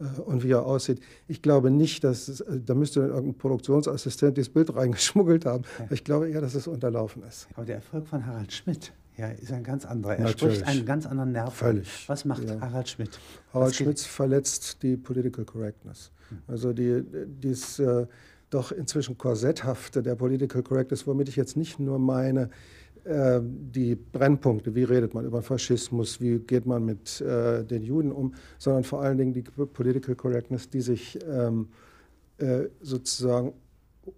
Äh, 0.00 0.20
und 0.20 0.42
wie 0.42 0.50
er 0.50 0.64
aussieht. 0.64 1.00
Ich 1.26 1.42
glaube 1.42 1.70
nicht, 1.70 2.04
dass 2.04 2.28
es, 2.28 2.40
äh, 2.40 2.60
da 2.60 2.74
müsste 2.74 3.00
irgendein 3.00 3.36
Produktionsassistent 3.36 4.36
dieses 4.36 4.52
Bild 4.52 4.74
reingeschmuggelt 4.74 5.44
haben. 5.46 5.64
Ja. 5.78 5.86
Ich 5.90 6.04
glaube 6.04 6.28
eher, 6.30 6.40
dass 6.40 6.54
es 6.54 6.66
unterlaufen 6.66 7.22
ist. 7.22 7.48
Aber 7.54 7.66
der 7.66 7.76
Erfolg 7.76 8.06
von 8.06 8.24
Harald 8.26 8.52
Schmidt 8.52 8.92
ja, 9.16 9.28
ist 9.30 9.52
ein 9.52 9.64
ganz 9.64 9.84
anderer. 9.84 10.16
Er 10.16 10.24
Natürlich. 10.24 10.58
spricht 10.58 10.68
einen 10.68 10.86
ganz 10.86 11.04
anderen 11.04 11.32
Nerv. 11.32 11.52
Völlig. 11.52 12.08
Was 12.08 12.24
macht 12.24 12.48
ja. 12.48 12.60
Harald 12.60 12.88
Schmidt? 12.88 13.18
Harald 13.52 13.74
Schmidt 13.74 13.98
verletzt 13.98 14.82
die 14.82 14.96
Political 14.96 15.44
Correctness. 15.44 16.12
Hm. 16.28 16.38
Also 16.46 16.72
die, 16.72 17.02
dies 17.26 17.80
äh, 17.80 18.06
doch 18.50 18.70
inzwischen 18.70 19.18
Korsetthafte 19.18 20.02
der 20.02 20.14
Political 20.14 20.62
Correctness, 20.62 21.06
womit 21.06 21.28
ich 21.28 21.36
jetzt 21.36 21.56
nicht 21.56 21.80
nur 21.80 21.98
meine, 21.98 22.48
äh, 23.04 23.40
die 23.42 23.94
Brennpunkte, 23.94 24.74
wie 24.74 24.84
redet 24.84 25.14
man 25.14 25.24
über 25.24 25.42
Faschismus, 25.42 26.20
wie 26.20 26.38
geht 26.38 26.66
man 26.66 26.84
mit 26.84 27.20
äh, 27.20 27.64
den 27.64 27.82
Juden 27.82 28.12
um, 28.12 28.34
sondern 28.58 28.84
vor 28.84 29.02
allen 29.02 29.18
Dingen 29.18 29.32
die 29.32 29.42
Political 29.42 30.14
Correctness, 30.14 30.68
die 30.68 30.80
sich 30.80 31.18
ähm, 31.28 31.68
äh, 32.38 32.68
sozusagen 32.80 33.52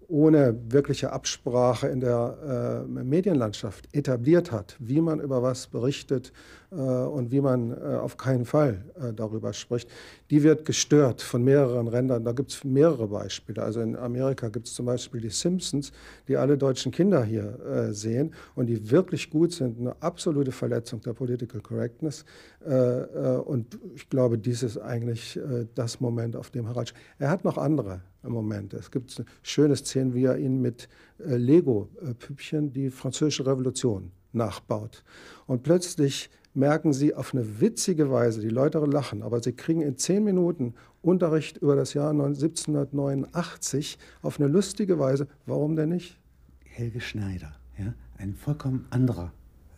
ohne 0.09 0.57
wirkliche 0.69 1.13
Absprache 1.13 1.89
in 1.89 2.01
der 2.01 2.85
äh, 2.87 3.03
Medienlandschaft 3.05 3.89
etabliert 3.95 4.53
hat, 4.53 4.77
wie 4.79 5.01
man 5.01 5.21
über 5.21 5.43
was 5.43 5.67
berichtet 5.67 6.33
und 6.77 7.33
wie 7.33 7.41
man 7.41 7.73
äh, 7.73 7.97
auf 7.97 8.17
keinen 8.17 8.45
Fall 8.45 8.85
äh, 8.95 9.13
darüber 9.13 9.53
spricht, 9.53 9.89
die 10.31 10.43
wird 10.43 10.65
gestört 10.65 11.21
von 11.21 11.43
mehreren 11.43 11.89
Rändern. 11.89 12.25
Da 12.25 12.33
gibt 12.33 12.53
es 12.53 12.65
mehrere 12.65 13.09
Beispiele. 13.09 13.63
Also 13.63 13.81
in 13.81 13.97
Amerika 13.97 14.49
gibt 14.49 14.69
es 14.69 14.75
zum 14.75 14.87
Beispiel 14.87 15.21
die 15.21 15.31
Simpsons, 15.31 15.93
die 16.29 16.37
alle 16.37 16.57
deutschen 16.57 16.93
Kinder 16.93 17.25
hier 17.25 17.59
äh, 17.61 17.93
sehen 17.93 18.33
und 18.55 18.67
die 18.67 18.91
wirklich 18.91 19.31
gut 19.31 19.53
sind. 19.53 19.79
Eine 19.81 20.01
absolute 20.01 20.53
Verletzung 20.53 21.01
der 21.01 21.13
Political 21.13 21.61
Correctness. 21.61 22.25
Äh, 22.65 23.03
und 23.45 23.79
ich 23.95 24.09
glaube, 24.09 24.39
dies 24.39 24.63
ist 24.63 24.79
eigentlich 24.79 25.39
das 25.75 26.01
Moment, 26.01 26.37
auf 26.37 26.51
dem 26.51 26.69
Harald. 26.69 26.95
Er 27.19 27.31
hat 27.31 27.45
noch 27.45 27.59
andere 27.59 28.03
im 28.23 28.33
Moment. 28.33 28.75
Es 28.75 28.91
gibt 28.91 29.23
schöne 29.43 29.77
Szenen, 29.77 30.15
wie 30.15 30.25
er 30.25 30.39
ihn 30.39 30.61
mit 30.61 30.89
äh, 31.19 31.37
Lego-Püppchen 31.37 32.73
die 32.73 32.91
französische 32.91 33.47
Revolution 33.47 34.13
nachbaut. 34.33 35.03
Und 35.47 35.63
plötzlich 35.63 36.31
merken 36.55 36.93
sie 36.93 37.15
auf 37.15 37.35
eine 37.35 37.61
witzige 37.61 38.11
Weise, 38.11 38.41
die 38.41 38.49
Leute 38.49 38.79
lachen, 38.79 39.23
aber 39.23 39.43
sie 39.43 39.53
kriegen 39.53 39.83
in 39.83 39.97
zehn 39.97 40.25
Minuten 40.25 40.75
Unterricht 41.03 41.59
über 41.59 41.77
das 41.77 41.95
Jahr 41.95 42.11
1789 42.11 43.99
auf 44.23 44.41
eine 44.41 44.49
lustige 44.49 44.99
Weise. 44.99 45.29
Warum 45.47 45.77
denn 45.77 45.91
nicht? 45.91 46.19
Helge 46.65 47.01
Schneider, 47.01 47.53
ja, 47.79 47.95
ein 48.19 48.35
vollkommen 48.35 48.87
anderer 48.91 49.33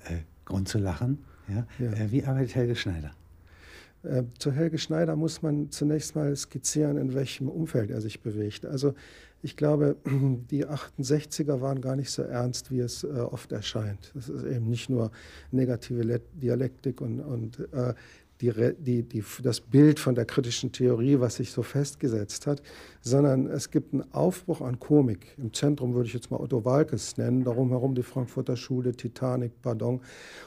äh, 0.05 0.19
Grund 0.45 0.69
zu 0.69 0.79
lachen. 0.79 1.19
Ja? 1.49 1.67
ja. 1.79 1.93
Äh, 1.93 2.11
wie 2.11 2.25
arbeitet 2.25 2.55
Helge 2.55 2.77
Schneider? 2.77 3.13
Äh, 4.03 4.25
zu 4.39 4.51
Helge 4.53 4.79
Schneider 4.79 5.15
muss 5.17 5.43
man 5.43 5.71
zunächst 5.71 6.17
mal 6.17 6.35
skizzieren, 6.35 6.97
in 6.97 7.15
welchem 7.15 7.49
Umfeld 7.49 7.91
er 7.91 8.01
sich 8.01 8.21
bewegt. 8.21 8.67
Also 8.67 8.95
ich 9.43 9.57
glaube, 9.57 9.97
die 10.51 10.67
68er 10.67 11.61
waren 11.61 11.81
gar 11.81 11.97
nicht 11.97 12.11
so 12.11 12.23
ernst, 12.23 12.71
wie 12.71 12.81
es 12.81 13.05
äh, 13.05 13.09
oft 13.09 13.53
erscheint. 13.53 14.13
Es 14.17 14.29
ist 14.29 14.45
eben 14.45 14.69
nicht 14.69 14.89
nur 14.89 15.11
negative 15.51 16.21
Dialektik 16.35 17.01
und, 17.01 17.21
und 17.21 17.69
äh, 17.73 17.95
die, 18.41 18.53
die, 18.79 19.03
die, 19.05 19.25
das 19.43 19.61
Bild 19.61 20.01
von 20.01 20.17
der 20.17 20.25
kritischen 20.25 20.73
Theorie, 20.73 21.21
was 21.21 21.37
sich 21.37 21.53
so 21.53 21.63
festgesetzt 21.63 22.47
hat, 22.49 22.61
sondern 23.01 23.47
es 23.47 23.71
gibt 23.71 23.93
einen 23.93 24.13
Aufbruch 24.13 24.61
an 24.61 24.81
Komik. 24.81 25.35
Im 25.39 25.53
Zentrum 25.53 25.95
würde 25.95 26.09
ich 26.09 26.15
jetzt 26.15 26.31
mal 26.31 26.41
Otto 26.41 26.65
Walkes 26.65 27.17
nennen, 27.17 27.45
darum 27.45 27.69
herum 27.69 27.95
die 27.95 28.03
Frankfurter 28.03 28.57
Schule, 28.57 28.93
Titanic, 28.97 29.53
Pardon. 29.63 30.01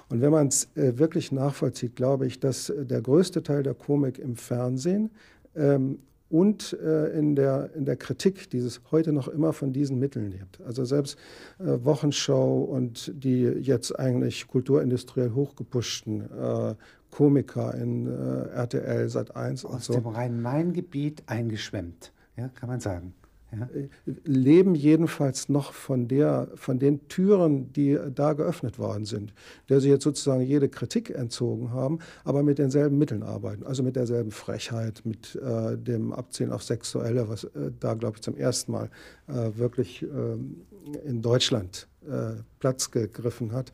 Und 0.10 0.19
wenn 0.19 0.31
man 0.31 0.47
es 0.47 0.69
äh, 0.75 0.97
wirklich 0.97 1.31
nachvollzieht, 1.31 1.95
glaube 1.95 2.27
ich, 2.27 2.39
dass 2.39 2.71
der 2.77 3.01
größte 3.01 3.43
Teil 3.43 3.63
der 3.63 3.73
Komik 3.75 4.19
im 4.19 4.36
Fernsehen 4.36 5.12
ähm, 5.55 5.99
und 6.29 6.73
äh, 6.81 7.17
in, 7.17 7.35
der, 7.35 7.69
in 7.75 7.85
der 7.85 7.95
Kritik, 7.95 8.49
die 8.49 8.57
es 8.57 8.81
heute 8.91 9.11
noch 9.13 9.27
immer 9.27 9.53
von 9.53 9.73
diesen 9.73 9.99
Mitteln 9.99 10.31
lebt. 10.31 10.59
Also 10.65 10.83
selbst 10.85 11.17
äh, 11.59 11.65
Wochenschau 11.83 12.61
und 12.61 13.11
die 13.15 13.43
jetzt 13.43 13.97
eigentlich 13.99 14.47
kulturindustriell 14.47 15.33
hochgepushten 15.33 16.21
äh, 16.21 16.75
Komiker 17.11 17.73
in 17.75 18.07
äh, 18.07 18.49
RTL 18.55 19.07
seit 19.09 19.35
1 19.35 19.63
und 19.63 19.75
Aus 19.75 19.85
so. 19.85 19.93
dem 19.93 20.07
Rhein-Main-Gebiet 20.07 21.23
eingeschwemmt, 21.27 22.11
ja, 22.35 22.49
kann 22.49 22.69
man 22.69 22.79
sagen. 22.79 23.13
Ja. 23.60 23.70
Äh, 23.74 23.89
leben 24.24 24.76
jedenfalls 24.76 25.50
noch 25.50 25.74
von, 25.74 26.08
der, 26.08 26.50
von 26.56 26.80
den 26.80 27.08
Türen, 27.08 27.72
die 27.74 27.98
da 28.13 28.34
geöffnet 28.34 28.80
worden 28.80 29.06
sind, 29.06 29.34
der 29.70 29.82
sie 29.82 29.89
jetzt 29.89 30.04
sozusagen 30.04 30.41
jede 30.41 30.70
Kritik 30.70 31.10
entzogen 31.10 31.72
haben, 31.72 32.00
aber 32.24 32.44
mit 32.44 32.58
denselben 32.58 32.98
Mitteln 32.98 33.24
arbeiten, 33.24 33.63
also 33.63 33.84
mit 33.84 33.96
derselben 33.96 34.32
Frechheit, 34.32 35.02
mit 35.06 35.36
äh, 35.36 35.78
dem 35.78 36.13
Abzielen 36.13 36.52
auf 36.52 36.63
Sexuelle, 36.63 37.30
was 37.30 37.46
äh, 37.46 37.72
da, 37.80 37.94
glaube 37.94 38.18
ich, 38.18 38.22
zum 38.22 38.36
ersten 38.36 38.72
Mal 38.72 38.89
äh, 39.28 39.58
wirklich 39.58 40.04
ähm, 40.04 40.62
in 41.06 41.22
Deutschland 41.22 41.88
äh, 42.08 42.41
Platz 42.60 42.91
gegriffen 42.91 43.52
hat, 43.52 43.72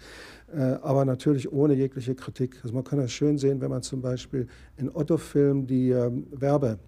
äh, 0.54 0.60
aber 0.60 1.06
natürlich 1.06 1.52
ohne 1.52 1.74
jegliche 1.74 2.16
Kritik. 2.16 2.60
Also 2.64 2.74
man 2.74 2.84
kann 2.84 3.00
das 3.00 3.12
schön 3.12 3.38
sehen, 3.38 3.62
wenn 3.62 3.70
man 3.70 3.82
zum 3.82 4.02
Beispiel 4.02 4.48
in 4.78 4.94
Otto-Film 4.94 5.68
die 5.68 5.90
ähm, 5.90 6.28
Werbe 6.32 6.80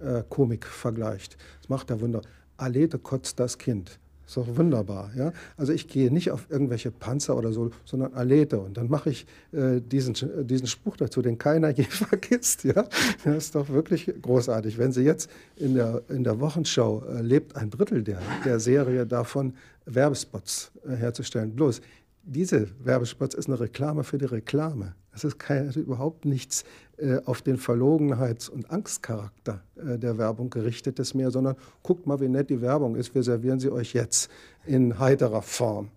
äh, 0.00 0.22
Komik 0.28 0.66
vergleicht. 0.66 1.36
Das 1.60 1.68
macht 1.68 1.90
er 1.90 2.00
Wunder. 2.00 2.22
Alete 2.62 2.98
kotzt 2.98 3.38
das 3.40 3.58
Kind. 3.58 3.98
Ist 4.26 4.36
doch 4.36 4.56
wunderbar. 4.56 5.10
Ja? 5.14 5.32
Also 5.56 5.72
ich 5.72 5.88
gehe 5.88 6.10
nicht 6.10 6.30
auf 6.30 6.46
irgendwelche 6.48 6.90
Panzer 6.90 7.36
oder 7.36 7.52
so, 7.52 7.70
sondern 7.84 8.14
Alete. 8.14 8.60
Und 8.60 8.76
dann 8.76 8.88
mache 8.88 9.10
ich 9.10 9.26
äh, 9.52 9.80
diesen, 9.80 10.14
diesen 10.46 10.66
Spruch 10.66 10.96
dazu, 10.96 11.20
den 11.20 11.36
keiner 11.36 11.70
je 11.70 11.82
vergisst. 11.90 12.64
Ja? 12.64 12.86
Das 13.24 13.36
ist 13.36 13.54
doch 13.54 13.68
wirklich 13.68 14.10
großartig. 14.22 14.78
Wenn 14.78 14.92
Sie 14.92 15.02
jetzt 15.02 15.28
in 15.56 15.74
der, 15.74 16.02
in 16.08 16.24
der 16.24 16.40
Wochenschau 16.40 17.04
äh, 17.04 17.20
lebt 17.20 17.56
ein 17.56 17.68
Drittel 17.68 18.02
der, 18.02 18.20
der 18.44 18.58
Serie 18.58 19.06
davon, 19.06 19.54
Werbespots 19.84 20.70
äh, 20.86 20.94
herzustellen. 20.94 21.54
Bloß 21.54 21.82
diese 22.22 22.68
Werbespots 22.84 23.34
ist 23.34 23.48
eine 23.48 23.58
Reklame 23.58 24.04
für 24.04 24.16
die 24.16 24.26
Reklame. 24.26 24.94
Es 25.14 25.24
ist 25.24 25.38
kein, 25.38 25.66
also 25.66 25.80
überhaupt 25.80 26.24
nichts 26.24 26.64
äh, 26.96 27.18
auf 27.24 27.42
den 27.42 27.58
Verlogenheits- 27.58 28.48
und 28.48 28.70
Angstcharakter 28.70 29.62
äh, 29.76 29.98
der 29.98 30.18
Werbung 30.18 30.50
gerichtetes 30.50 31.14
mehr, 31.14 31.30
sondern 31.30 31.56
guckt 31.82 32.06
mal, 32.06 32.20
wie 32.20 32.28
nett 32.28 32.48
die 32.50 32.60
Werbung 32.60 32.96
ist. 32.96 33.14
Wir 33.14 33.22
servieren 33.22 33.60
sie 33.60 33.70
euch 33.70 33.92
jetzt 33.92 34.30
in 34.64 34.98
heiterer 34.98 35.42
Form. 35.42 35.90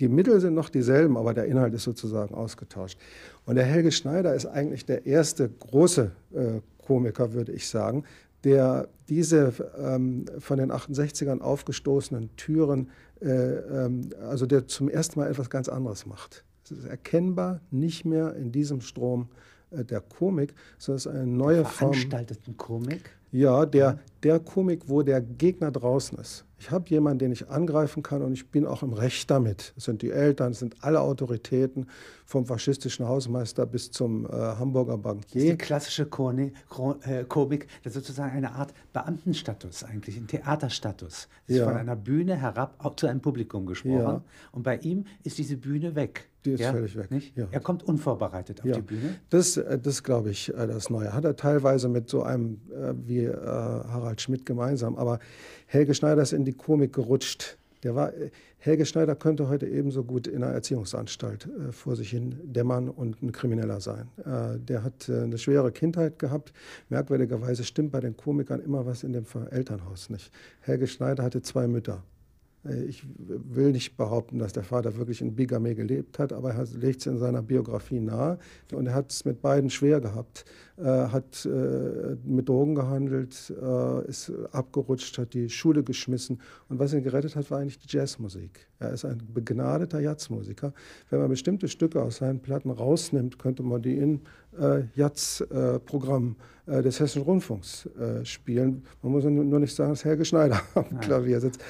Die 0.00 0.08
Mittel 0.08 0.40
sind 0.40 0.54
noch 0.54 0.68
dieselben, 0.68 1.16
aber 1.16 1.34
der 1.34 1.46
Inhalt 1.46 1.74
ist 1.74 1.84
sozusagen 1.84 2.34
ausgetauscht. 2.34 2.98
Und 3.44 3.56
der 3.56 3.64
Helge 3.64 3.92
Schneider 3.92 4.34
ist 4.34 4.46
eigentlich 4.46 4.84
der 4.84 5.06
erste 5.06 5.48
große 5.48 6.10
äh, 6.32 6.60
Komiker, 6.84 7.32
würde 7.34 7.52
ich 7.52 7.68
sagen, 7.68 8.04
der 8.44 8.88
diese 9.08 9.52
ähm, 9.78 10.24
von 10.38 10.58
den 10.58 10.72
68ern 10.72 11.40
aufgestoßenen 11.40 12.34
Türen, 12.36 12.90
äh, 13.20 13.28
ähm, 13.28 14.10
also 14.28 14.46
der 14.46 14.66
zum 14.66 14.88
ersten 14.88 15.20
Mal 15.20 15.30
etwas 15.30 15.50
ganz 15.50 15.68
anderes 15.68 16.06
macht. 16.06 16.44
Ist 16.72 16.86
erkennbar 16.86 17.60
nicht 17.70 18.04
mehr 18.04 18.34
in 18.34 18.52
diesem 18.52 18.80
Strom 18.80 19.28
äh, 19.70 19.84
der 19.84 20.00
Komik, 20.00 20.54
sondern 20.78 20.96
es 20.96 21.06
ist 21.06 21.12
eine 21.12 21.26
neue 21.26 21.64
Form. 21.64 21.92
Veranstalteten 21.92 22.56
Komik? 22.56 23.10
Ja, 23.30 23.64
der, 23.64 23.98
der 24.22 24.40
Komik, 24.40 24.88
wo 24.88 25.02
der 25.02 25.20
Gegner 25.20 25.70
draußen 25.70 26.18
ist. 26.18 26.44
Ich 26.62 26.70
habe 26.70 26.88
jemanden, 26.90 27.18
den 27.18 27.32
ich 27.32 27.48
angreifen 27.48 28.04
kann 28.04 28.22
und 28.22 28.34
ich 28.34 28.48
bin 28.48 28.66
auch 28.66 28.84
im 28.84 28.92
Recht 28.92 29.28
damit. 29.28 29.74
Es 29.76 29.82
sind 29.86 30.00
die 30.00 30.12
Eltern, 30.12 30.52
es 30.52 30.60
sind 30.60 30.76
alle 30.80 31.00
Autoritäten, 31.00 31.88
vom 32.32 32.46
faschistischen 32.46 33.06
Hausmeister 33.06 33.66
bis 33.66 33.90
zum 33.90 34.24
äh, 34.24 34.30
Hamburger 34.30 34.96
Bankier. 34.96 35.26
Das 35.34 35.42
ist 35.42 35.50
die 35.50 35.58
klassische 35.58 36.06
Komik, 36.06 36.54
äh, 37.02 37.24
Komik, 37.24 37.66
das 37.82 37.94
ist 37.94 38.06
sozusagen 38.06 38.34
eine 38.34 38.52
Art 38.52 38.72
Beamtenstatus 38.94 39.84
eigentlich, 39.84 40.16
ein 40.16 40.26
Theaterstatus. 40.26 41.28
Es 41.46 41.56
ja. 41.56 41.62
ist 41.62 41.68
von 41.68 41.78
einer 41.78 41.94
Bühne 41.94 42.36
herab 42.36 42.76
auch 42.78 42.96
zu 42.96 43.06
einem 43.06 43.20
Publikum 43.20 43.66
gesprochen. 43.66 43.98
Ja. 43.98 44.22
Und 44.52 44.62
bei 44.62 44.78
ihm 44.78 45.04
ist 45.24 45.36
diese 45.36 45.58
Bühne 45.58 45.94
weg. 45.94 46.30
Die 46.46 46.52
ist 46.52 46.60
ja? 46.60 46.72
völlig 46.72 46.96
weg. 46.96 47.08
Ja. 47.36 47.46
Er 47.50 47.60
kommt 47.60 47.84
unvorbereitet 47.84 48.62
auf 48.64 48.70
die 48.72 48.80
Bühne. 48.80 49.16
Das, 49.28 49.58
äh, 49.58 49.78
das 49.78 50.02
glaube 50.02 50.30
ich, 50.30 50.48
äh, 50.48 50.66
das 50.66 50.88
Neue. 50.88 51.12
Hat 51.12 51.24
er 51.24 51.36
teilweise 51.36 51.88
mit 51.88 52.08
so 52.08 52.22
einem 52.22 52.60
wie 53.04 53.28
Harald 53.28 54.20
Schmidt 54.20 54.46
gemeinsam. 54.46 54.96
Aber 54.96 55.18
Helge 55.66 55.94
Schneider 55.94 56.22
ist 56.22 56.32
in 56.32 56.44
die 56.44 56.51
Komik 56.54 56.92
gerutscht. 56.92 57.56
Der 57.82 57.96
war, 57.96 58.12
Helge 58.58 58.86
Schneider 58.86 59.16
könnte 59.16 59.48
heute 59.48 59.66
ebenso 59.66 60.04
gut 60.04 60.28
in 60.28 60.44
einer 60.44 60.52
Erziehungsanstalt 60.52 61.46
äh, 61.46 61.72
vor 61.72 61.96
sich 61.96 62.10
hin 62.10 62.38
dämmern 62.44 62.88
und 62.88 63.20
ein 63.22 63.32
Krimineller 63.32 63.80
sein. 63.80 64.08
Äh, 64.24 64.60
der 64.60 64.84
hat 64.84 65.08
äh, 65.08 65.22
eine 65.22 65.36
schwere 65.36 65.72
Kindheit 65.72 66.20
gehabt. 66.20 66.52
Merkwürdigerweise 66.88 67.64
stimmt 67.64 67.90
bei 67.90 68.00
den 68.00 68.16
Komikern 68.16 68.60
immer 68.60 68.86
was 68.86 69.02
in 69.02 69.12
dem 69.12 69.26
Elternhaus 69.50 70.10
nicht. 70.10 70.30
Helge 70.60 70.86
Schneider 70.86 71.24
hatte 71.24 71.42
zwei 71.42 71.66
Mütter. 71.66 72.04
Äh, 72.64 72.84
ich 72.84 73.04
will 73.16 73.72
nicht 73.72 73.96
behaupten, 73.96 74.38
dass 74.38 74.52
der 74.52 74.62
Vater 74.62 74.96
wirklich 74.96 75.20
in 75.20 75.34
Bigamie 75.34 75.74
gelebt 75.74 76.18
hat, 76.18 76.32
aber 76.32 76.52
er 76.52 76.66
legt 76.66 77.00
es 77.00 77.06
in 77.06 77.18
seiner 77.18 77.42
Biografie 77.42 78.00
nahe. 78.00 78.38
Und 78.72 78.86
er 78.86 78.94
hat 78.94 79.10
es 79.10 79.24
mit 79.24 79.40
beiden 79.42 79.70
schwer 79.70 80.00
gehabt, 80.00 80.44
äh, 80.76 80.84
hat 80.84 81.46
äh, 81.46 82.16
mit 82.24 82.48
Drogen 82.48 82.74
gehandelt, 82.74 83.52
äh, 83.60 84.08
ist 84.08 84.32
abgerutscht, 84.52 85.18
hat 85.18 85.34
die 85.34 85.48
Schule 85.48 85.82
geschmissen. 85.82 86.40
Und 86.68 86.78
was 86.78 86.92
ihn 86.92 87.02
gerettet 87.02 87.36
hat, 87.36 87.50
war 87.50 87.58
eigentlich 87.58 87.78
die 87.78 87.96
Jazzmusik. 87.96 88.66
Er 88.78 88.92
ist 88.92 89.04
ein 89.04 89.22
begnadeter 89.32 90.00
Jazzmusiker. 90.00 90.72
Wenn 91.10 91.20
man 91.20 91.28
bestimmte 91.28 91.68
Stücke 91.68 92.02
aus 92.02 92.16
seinen 92.16 92.40
Platten 92.40 92.70
rausnimmt, 92.70 93.38
könnte 93.38 93.62
man 93.62 93.82
die 93.82 93.96
in 93.96 94.22
äh, 94.58 94.84
Jazz-Programm 94.94 96.36
äh, 96.66 96.82
des 96.82 96.98
Hessischen 97.00 97.22
Rundfunks 97.22 97.86
äh, 97.86 98.22
spielen. 98.24 98.84
Man 99.02 99.12
muss 99.12 99.24
nur 99.24 99.60
nicht 99.60 99.74
sagen, 99.74 99.90
dass 99.90 100.04
Helge 100.04 100.24
Schneider 100.24 100.62
am 100.74 101.00
Klavier 101.00 101.40
sitzt. 101.40 101.60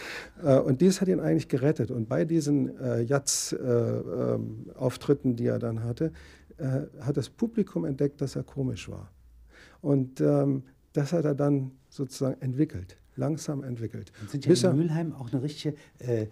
Äh, 0.42 0.58
und 0.58 0.80
dies 0.80 1.00
hat 1.00 1.08
ihn 1.08 1.20
eigentlich 1.20 1.48
gerettet. 1.48 1.90
Und 1.90 2.08
bei 2.08 2.24
diesen 2.24 2.78
äh, 2.78 3.02
Jazz-Auftritten, 3.02 5.30
ähm, 5.30 5.36
die 5.36 5.46
er 5.46 5.58
dann 5.58 5.82
hatte, 5.84 6.12
äh, 6.58 6.82
hat 7.00 7.16
das 7.16 7.30
Publikum 7.30 7.84
entdeckt, 7.84 8.20
dass 8.20 8.36
er 8.36 8.42
komisch 8.42 8.88
war. 8.88 9.10
Und 9.80 10.20
ähm, 10.20 10.64
das 10.92 11.12
hat 11.12 11.24
er 11.24 11.34
dann 11.34 11.72
sozusagen 11.88 12.40
entwickelt 12.40 12.96
langsam 13.16 13.62
entwickelt. 13.62 14.12
Und 14.20 14.30
sind 14.30 14.46
ja 14.46 14.70
in 14.70 14.76
Mülheim 14.76 15.14
auch 15.14 15.32
eine 15.32 15.42
richtige 15.42 15.76
äh, 15.98 16.26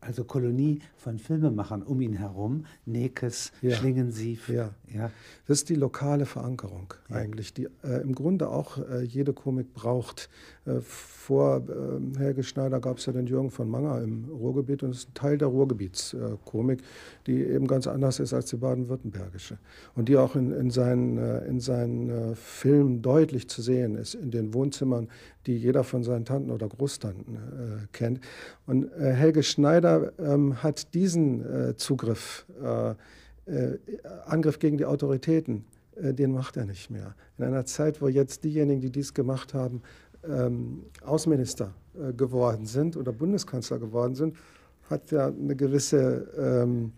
also 0.00 0.24
Kolonie 0.24 0.80
von 0.96 1.18
Filmemachern 1.18 1.82
um 1.82 2.00
ihn 2.00 2.14
herum, 2.14 2.66
Nekes, 2.86 3.52
ja. 3.62 3.76
Schlingensief. 3.76 4.48
Ja. 4.48 4.74
ja, 4.92 5.10
das 5.46 5.58
ist 5.58 5.68
die 5.68 5.74
lokale 5.74 6.26
Verankerung 6.26 6.94
ja. 7.08 7.16
eigentlich, 7.16 7.52
die 7.52 7.68
äh, 7.82 8.00
im 8.02 8.14
Grunde 8.14 8.48
auch 8.48 8.78
äh, 8.78 9.02
jede 9.02 9.32
Komik 9.32 9.74
braucht. 9.74 10.28
Äh, 10.68 10.80
vor 10.80 11.62
ähm, 11.68 12.14
Helge 12.16 12.42
Schneider 12.42 12.80
gab 12.80 12.96
es 12.96 13.04
ja 13.04 13.12
den 13.12 13.26
Jürgen 13.26 13.50
von 13.50 13.68
Manger 13.68 14.00
im 14.00 14.24
Ruhrgebiet 14.30 14.82
und 14.82 14.90
es 14.90 15.00
ist 15.00 15.10
ein 15.10 15.14
Teil 15.14 15.36
der 15.36 15.48
Ruhrgebietskomik, 15.48 16.80
die 17.26 17.44
eben 17.44 17.66
ganz 17.66 17.86
anders 17.86 18.18
ist 18.18 18.32
als 18.32 18.46
die 18.46 18.56
baden-württembergische 18.56 19.58
und 19.94 20.08
die 20.08 20.16
auch 20.16 20.36
in, 20.36 20.52
in 20.52 20.70
seinen, 20.70 21.18
äh, 21.18 21.44
in 21.44 21.60
seinen 21.60 22.08
äh, 22.08 22.34
Filmen 22.34 23.02
deutlich 23.02 23.46
zu 23.48 23.60
sehen 23.60 23.94
ist, 23.94 24.14
in 24.14 24.30
den 24.30 24.54
Wohnzimmern, 24.54 25.08
die 25.46 25.58
jeder 25.58 25.84
von 25.84 26.02
seinen 26.02 26.24
Tanten 26.24 26.50
oder 26.50 26.66
Großtanten 26.66 27.38
kennt. 27.92 28.20
Und 28.66 28.90
Helge 28.98 29.42
Schneider 29.42 30.12
ähm, 30.18 30.62
hat 30.62 30.92
diesen 30.92 31.74
Zugriff, 31.76 32.46
Angriff 34.26 34.58
gegen 34.58 34.76
die 34.76 34.84
Autoritäten, 34.84 35.64
den 35.96 36.32
macht 36.32 36.56
er 36.56 36.66
nicht 36.66 36.90
mehr. 36.90 37.14
In 37.38 37.44
einer 37.44 37.64
Zeit, 37.64 38.02
wo 38.02 38.08
jetzt 38.08 38.44
diejenigen, 38.44 38.80
die 38.80 38.90
dies 38.90 39.14
gemacht 39.14 39.54
haben, 39.54 39.82
ähm, 40.28 40.84
Außenminister 41.04 41.74
äh, 41.94 42.12
geworden 42.12 42.66
sind 42.66 42.96
oder 42.96 43.12
Bundeskanzler 43.12 43.78
geworden 43.78 44.14
sind, 44.14 44.36
hat 44.90 45.10
ja 45.10 45.26
eine 45.26 45.54
gewisse, 45.54 46.28
ähm, 46.38 46.92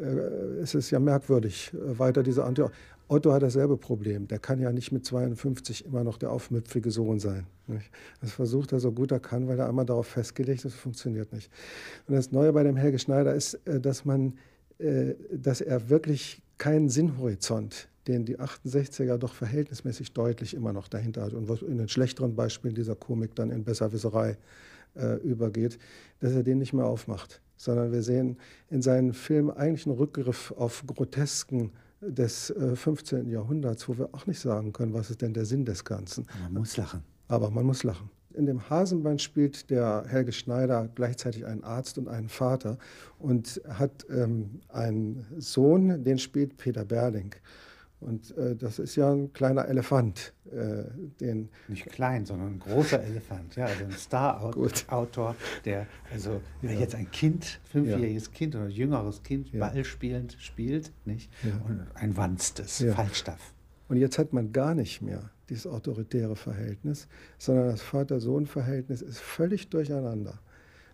äh, 0.00 0.60
es 0.62 0.74
ist 0.74 0.90
ja 0.90 0.98
merkwürdig, 0.98 1.72
äh, 1.74 1.98
weiter 1.98 2.22
diese 2.22 2.44
Anti. 2.44 2.62
Otto 3.10 3.32
hat 3.32 3.42
dasselbe 3.42 3.78
Problem. 3.78 4.28
Der 4.28 4.38
kann 4.38 4.60
ja 4.60 4.70
nicht 4.70 4.92
mit 4.92 5.06
52 5.06 5.86
immer 5.86 6.04
noch 6.04 6.18
der 6.18 6.30
aufmüpfige 6.30 6.90
Sohn 6.90 7.18
sein. 7.18 7.46
Nicht? 7.66 7.90
Das 8.20 8.32
versucht 8.32 8.72
er 8.72 8.80
so 8.80 8.92
gut 8.92 9.12
er 9.12 9.20
kann, 9.20 9.48
weil 9.48 9.58
er 9.58 9.66
einmal 9.66 9.86
darauf 9.86 10.08
festgelegt 10.08 10.66
ist, 10.66 10.74
funktioniert 10.74 11.32
nicht. 11.32 11.50
Und 12.06 12.14
das 12.16 12.32
Neue 12.32 12.52
bei 12.52 12.62
dem 12.64 12.76
Helge 12.76 12.98
Schneider 12.98 13.34
ist, 13.34 13.54
äh, 13.66 13.80
dass 13.80 14.04
man, 14.04 14.34
dass 14.78 15.60
er 15.60 15.88
wirklich 15.88 16.40
keinen 16.56 16.88
Sinnhorizont 16.88 17.88
den 18.08 18.24
die 18.24 18.38
68er 18.38 19.18
doch 19.18 19.34
verhältnismäßig 19.34 20.12
deutlich 20.14 20.54
immer 20.54 20.72
noch 20.72 20.88
dahinter 20.88 21.22
hat 21.22 21.34
und 21.34 21.48
was 21.48 21.62
in 21.62 21.76
den 21.76 21.88
schlechteren 21.88 22.34
Beispielen 22.34 22.74
dieser 22.74 22.96
Komik 22.96 23.36
dann 23.36 23.50
in 23.50 23.64
Besserwisserei 23.64 24.38
äh, 24.96 25.16
übergeht, 25.20 25.78
dass 26.20 26.32
er 26.32 26.42
den 26.42 26.58
nicht 26.58 26.72
mehr 26.72 26.86
aufmacht, 26.86 27.40
sondern 27.56 27.92
wir 27.92 28.02
sehen 28.02 28.38
in 28.70 28.82
seinen 28.82 29.12
Filmen 29.12 29.50
eigentlich 29.50 29.86
einen 29.86 29.96
Rückgriff 29.96 30.52
auf 30.56 30.84
Grotesken 30.86 31.72
des 32.00 32.50
äh, 32.50 32.74
15. 32.74 33.28
Jahrhunderts, 33.28 33.88
wo 33.88 33.98
wir 33.98 34.08
auch 34.14 34.26
nicht 34.26 34.40
sagen 34.40 34.72
können, 34.72 34.94
was 34.94 35.10
ist 35.10 35.20
denn 35.20 35.34
der 35.34 35.44
Sinn 35.44 35.64
des 35.66 35.84
Ganzen. 35.84 36.26
Man 36.44 36.62
muss 36.62 36.76
lachen. 36.76 37.02
Aber 37.28 37.50
man 37.50 37.66
muss 37.66 37.82
lachen. 37.82 38.10
In 38.38 38.46
dem 38.46 38.70
Hasenbein 38.70 39.18
spielt 39.18 39.68
der 39.68 40.04
Helge 40.06 40.30
Schneider 40.30 40.88
gleichzeitig 40.94 41.44
einen 41.44 41.64
Arzt 41.64 41.98
und 41.98 42.06
einen 42.06 42.28
Vater 42.28 42.78
und 43.18 43.60
hat 43.68 44.06
ähm, 44.10 44.60
einen 44.68 45.26
Sohn, 45.38 46.04
den 46.04 46.18
spielt 46.18 46.56
Peter 46.56 46.84
Berling. 46.84 47.34
Und 47.98 48.36
äh, 48.38 48.54
das 48.54 48.78
ist 48.78 48.94
ja 48.94 49.10
ein 49.10 49.32
kleiner 49.32 49.66
Elefant. 49.66 50.32
Äh, 50.52 50.84
den 51.20 51.48
Nicht 51.66 51.86
klein, 51.86 52.26
sondern 52.26 52.54
ein 52.54 52.58
großer 52.60 53.02
Elefant. 53.02 53.56
Ja, 53.56 53.66
also 53.66 53.84
ein 53.84 53.90
Star-Autor, 53.90 55.34
der 55.64 55.88
also 56.12 56.40
ja. 56.62 56.70
jetzt 56.70 56.94
ein 56.94 57.10
Kind, 57.10 57.58
fünfjähriges 57.64 58.26
ja. 58.26 58.32
Kind 58.32 58.54
oder 58.54 58.68
jüngeres 58.68 59.24
Kind, 59.24 59.52
ja. 59.52 59.58
Ball 59.58 59.84
spielend 59.84 60.36
spielt, 60.38 60.92
nicht? 61.04 61.28
Und 61.66 61.88
ein 61.94 62.16
Wanstes, 62.16 62.84
Falstaff. 62.94 63.52
Und 63.88 63.96
jetzt 63.96 64.16
hat 64.16 64.32
man 64.32 64.52
gar 64.52 64.76
nicht 64.76 65.02
mehr 65.02 65.30
dieses 65.48 65.66
autoritäre 65.66 66.36
Verhältnis, 66.36 67.08
sondern 67.38 67.68
das 67.68 67.82
Vater-Sohn-Verhältnis 67.82 69.02
ist 69.02 69.20
völlig 69.20 69.68
durcheinander. 69.68 70.38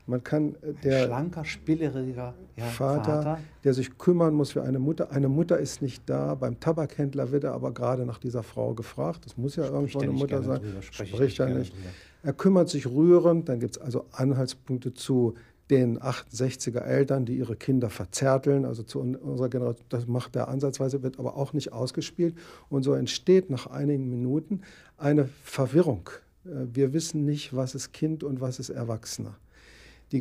Man 0.06 0.22
kann 0.22 0.54
äh, 0.56 0.74
der 0.82 1.06
schlanker, 1.06 1.44
spieleriger 1.44 2.34
ja, 2.56 2.64
Vater, 2.66 3.22
Vater, 3.22 3.38
der 3.64 3.72
sich 3.72 3.96
kümmern 3.96 4.34
muss 4.34 4.52
für 4.52 4.62
eine 4.62 4.78
Mutter. 4.78 5.10
Eine 5.10 5.28
Mutter 5.28 5.58
ist 5.58 5.80
nicht 5.80 6.02
da. 6.06 6.34
Beim 6.34 6.60
Tabakhändler 6.60 7.32
wird 7.32 7.44
er 7.44 7.52
aber 7.52 7.72
gerade 7.72 8.04
nach 8.04 8.18
dieser 8.18 8.42
Frau 8.42 8.74
gefragt. 8.74 9.24
Das 9.24 9.38
muss 9.38 9.56
ja 9.56 9.64
irgendwo 9.64 10.00
eine 10.00 10.12
Mutter 10.12 10.42
sein. 10.42 10.60
Drüber, 10.60 10.82
Spricht 10.82 11.40
er 11.40 11.48
nicht. 11.48 11.72
Drüber. 11.72 11.88
Er 12.22 12.32
kümmert 12.34 12.68
sich 12.68 12.86
rührend. 12.86 13.48
Dann 13.48 13.60
gibt 13.60 13.76
es 13.76 13.82
also 13.82 14.04
Anhaltspunkte 14.12 14.92
zu 14.92 15.34
den 15.70 15.98
68er 15.98 16.80
Eltern, 16.80 17.24
die 17.24 17.38
ihre 17.38 17.56
Kinder 17.56 17.88
verzärteln, 17.88 18.64
also 18.64 18.82
zu 18.82 19.00
unserer 19.00 19.48
Generation, 19.48 19.86
das 19.88 20.06
macht 20.06 20.36
er 20.36 20.48
ansatzweise, 20.48 21.02
wird 21.02 21.18
aber 21.18 21.36
auch 21.36 21.52
nicht 21.52 21.72
ausgespielt. 21.72 22.34
Und 22.68 22.82
so 22.82 22.92
entsteht 22.92 23.50
nach 23.50 23.66
einigen 23.66 24.10
Minuten 24.10 24.60
eine 24.98 25.28
Verwirrung. 25.42 26.10
Äh, 26.44 26.66
wir 26.72 26.92
wissen 26.92 27.24
nicht, 27.24 27.54
was 27.54 27.74
ist 27.74 27.92
Kind 27.92 28.24
und 28.24 28.40
was 28.40 28.58
ist 28.58 28.70
Erwachsener. 28.70 29.38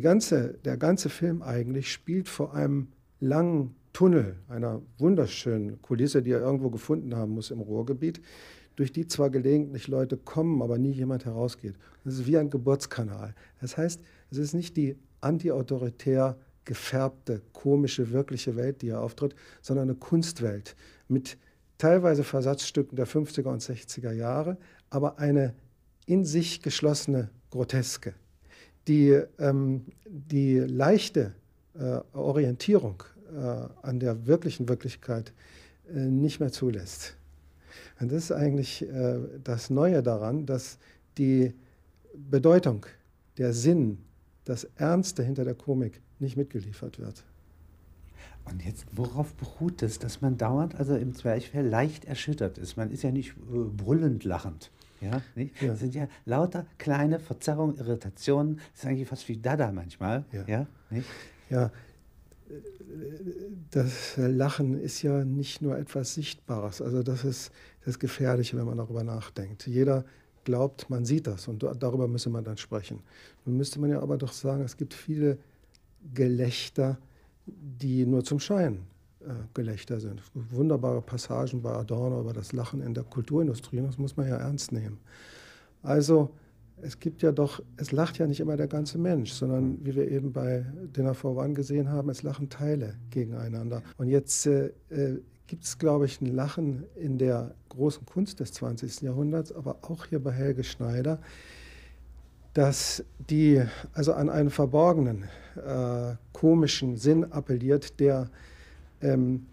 Ganze, 0.00 0.58
der 0.64 0.76
ganze 0.76 1.08
Film 1.08 1.40
eigentlich 1.40 1.92
spielt 1.92 2.28
vor 2.28 2.52
einem 2.52 2.88
langen 3.20 3.76
Tunnel, 3.92 4.34
einer 4.48 4.82
wunderschönen 4.98 5.80
Kulisse, 5.82 6.20
die 6.20 6.32
er 6.32 6.40
irgendwo 6.40 6.68
gefunden 6.70 7.14
haben 7.14 7.32
muss 7.32 7.52
im 7.52 7.60
Ruhrgebiet, 7.60 8.20
durch 8.74 8.90
die 8.90 9.06
zwar 9.06 9.30
gelegentlich 9.30 9.86
Leute 9.86 10.16
kommen, 10.16 10.62
aber 10.62 10.78
nie 10.78 10.90
jemand 10.90 11.26
herausgeht. 11.26 11.76
Das 12.04 12.14
ist 12.14 12.26
wie 12.26 12.36
ein 12.36 12.50
Geburtskanal. 12.50 13.36
Das 13.60 13.76
heißt, 13.76 14.00
es 14.32 14.38
ist 14.38 14.52
nicht 14.52 14.76
die 14.76 14.96
antiautoritär 15.24 16.36
gefärbte, 16.64 17.42
komische, 17.52 18.10
wirkliche 18.10 18.56
Welt, 18.56 18.82
die 18.82 18.88
er 18.88 19.00
auftritt, 19.00 19.34
sondern 19.60 19.90
eine 19.90 19.98
Kunstwelt 19.98 20.76
mit 21.08 21.36
teilweise 21.78 22.24
Versatzstücken 22.24 22.96
der 22.96 23.06
50er 23.06 23.48
und 23.48 23.62
60er 23.62 24.12
Jahre, 24.12 24.56
aber 24.90 25.18
eine 25.18 25.54
in 26.06 26.24
sich 26.24 26.62
geschlossene 26.62 27.30
Groteske 27.50 28.14
die, 28.88 29.20
ähm, 29.38 29.86
die 30.06 30.58
leichte 30.58 31.34
äh, 31.78 32.00
Orientierung 32.16 33.02
äh, 33.34 33.38
an 33.82 34.00
der 34.00 34.26
wirklichen 34.26 34.68
Wirklichkeit 34.68 35.32
äh, 35.88 35.98
nicht 35.98 36.40
mehr 36.40 36.52
zulässt. 36.52 37.16
Und 38.00 38.12
das 38.12 38.24
ist 38.24 38.32
eigentlich 38.32 38.82
äh, 38.82 39.18
das 39.42 39.70
Neue 39.70 40.02
daran, 40.02 40.46
dass 40.46 40.78
die 41.18 41.54
Bedeutung, 42.14 42.86
der 43.38 43.52
Sinn, 43.52 43.98
das 44.44 44.64
Ernste 44.76 45.22
hinter 45.22 45.44
der 45.44 45.54
Komik 45.54 46.00
nicht 46.18 46.36
mitgeliefert 46.36 46.98
wird. 46.98 47.24
Und 48.44 48.62
jetzt, 48.64 48.86
worauf 48.92 49.34
beruht 49.34 49.82
es, 49.82 49.98
dass 49.98 50.20
man 50.20 50.36
dauernd, 50.36 50.74
also 50.74 50.96
im 50.96 51.14
Zwerchfell, 51.14 51.66
leicht 51.66 52.04
erschüttert 52.04 52.58
ist? 52.58 52.76
Man 52.76 52.90
ist 52.90 53.02
ja 53.02 53.10
nicht 53.10 53.30
äh, 53.30 53.64
brüllend 53.74 54.24
lachend. 54.24 54.70
Ja, 55.00 55.22
nicht? 55.34 55.60
Ja. 55.60 55.68
Das 55.68 55.80
sind 55.80 55.94
ja 55.94 56.08
lauter 56.24 56.66
kleine 56.78 57.20
Verzerrungen, 57.20 57.76
Irritationen. 57.76 58.56
Das 58.56 58.82
ist 58.82 58.86
eigentlich 58.86 59.08
fast 59.08 59.28
wie 59.28 59.38
Dada 59.38 59.72
manchmal. 59.72 60.24
Ja, 60.32 60.44
ja, 60.46 60.66
nicht? 60.90 61.08
ja 61.48 61.70
das 63.70 64.14
Lachen 64.16 64.78
ist 64.78 65.02
ja 65.02 65.24
nicht 65.24 65.62
nur 65.62 65.78
etwas 65.78 66.14
Sichtbares. 66.14 66.82
Also 66.82 67.02
das 67.02 67.24
ist 67.24 67.50
das 67.84 67.98
Gefährliche, 67.98 68.56
wenn 68.56 68.66
man 68.66 68.78
darüber 68.78 69.04
nachdenkt. 69.04 69.66
Jeder 69.66 70.04
glaubt, 70.44 70.90
man 70.90 71.04
sieht 71.04 71.26
das 71.26 71.48
und 71.48 71.62
darüber 71.62 72.08
müsse 72.08 72.30
man 72.30 72.44
dann 72.44 72.56
sprechen. 72.56 73.00
Nun 73.44 73.56
müsste 73.56 73.80
man 73.80 73.90
ja 73.90 74.00
aber 74.00 74.16
doch 74.16 74.32
sagen, 74.32 74.62
es 74.62 74.76
gibt 74.76 74.94
viele 74.94 75.38
Gelächter, 76.14 76.98
die 77.46 78.06
nur 78.06 78.24
zum 78.24 78.40
Schein 78.40 78.86
äh, 79.20 79.32
Gelächter 79.54 80.00
sind. 80.00 80.22
Wunderbare 80.34 81.02
Passagen 81.02 81.62
bei 81.62 81.72
Adorno 81.72 82.20
über 82.20 82.32
das 82.32 82.52
Lachen 82.52 82.80
in 82.80 82.94
der 82.94 83.04
Kulturindustrie, 83.04 83.80
das 83.80 83.98
muss 83.98 84.16
man 84.16 84.28
ja 84.28 84.36
ernst 84.36 84.72
nehmen. 84.72 84.98
Also 85.82 86.30
es 86.82 86.98
gibt 86.98 87.22
ja 87.22 87.32
doch, 87.32 87.62
es 87.76 87.92
lacht 87.92 88.18
ja 88.18 88.26
nicht 88.26 88.40
immer 88.40 88.56
der 88.56 88.68
ganze 88.68 88.98
Mensch, 88.98 89.32
sondern 89.32 89.84
wie 89.84 89.94
wir 89.94 90.10
eben 90.10 90.32
bei 90.32 90.64
Dinner 90.96 91.14
for 91.14 91.36
One 91.36 91.54
gesehen 91.54 91.88
haben, 91.88 92.10
es 92.10 92.22
lachen 92.22 92.48
Teile 92.48 92.94
gegeneinander. 93.10 93.82
Und 93.96 94.08
jetzt 94.08 94.46
äh, 94.46 94.72
äh 94.90 95.20
gibt 95.46 95.64
es, 95.64 95.78
glaube 95.78 96.06
ich, 96.06 96.20
ein 96.20 96.34
Lachen 96.34 96.84
in 96.96 97.18
der 97.18 97.54
großen 97.68 98.06
Kunst 98.06 98.40
des 98.40 98.52
20. 98.52 99.02
Jahrhunderts, 99.02 99.52
aber 99.52 99.78
auch 99.82 100.06
hier 100.06 100.22
bei 100.22 100.32
Helge 100.32 100.64
Schneider, 100.64 101.18
dass 102.54 103.04
die 103.28 103.62
also 103.92 104.12
an 104.14 104.30
einen 104.30 104.50
verborgenen, 104.50 105.24
äh, 105.56 106.14
komischen 106.32 106.96
Sinn 106.96 107.32
appelliert, 107.32 108.00
der 108.00 108.30
ähm, 109.00 109.46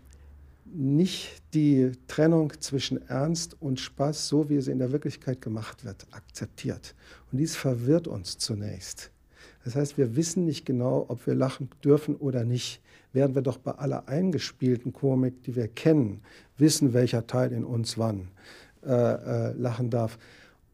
nicht 0.73 1.41
die 1.53 1.91
Trennung 2.07 2.53
zwischen 2.59 3.05
Ernst 3.09 3.57
und 3.59 3.79
Spaß, 3.79 4.27
so 4.27 4.49
wie 4.49 4.61
sie 4.61 4.71
in 4.71 4.79
der 4.79 4.91
Wirklichkeit 4.91 5.41
gemacht 5.41 5.83
wird, 5.83 6.07
akzeptiert. 6.11 6.95
Und 7.31 7.39
dies 7.39 7.55
verwirrt 7.55 8.07
uns 8.07 8.37
zunächst. 8.37 9.11
Das 9.65 9.75
heißt, 9.75 9.97
wir 9.97 10.15
wissen 10.15 10.45
nicht 10.45 10.65
genau, 10.65 11.05
ob 11.07 11.27
wir 11.27 11.35
lachen 11.35 11.69
dürfen 11.83 12.15
oder 12.15 12.45
nicht. 12.45 12.81
Werden 13.13 13.35
wir 13.35 13.41
doch 13.41 13.57
bei 13.57 13.71
aller 13.71 14.07
eingespielten 14.07 14.93
Komik, 14.93 15.43
die 15.43 15.55
wir 15.55 15.67
kennen, 15.67 16.21
wissen, 16.57 16.93
welcher 16.93 17.27
Teil 17.27 17.51
in 17.51 17.63
uns 17.63 17.97
wann 17.97 18.29
äh, 18.83 18.91
äh, 18.91 19.51
lachen 19.53 19.89
darf. 19.89 20.17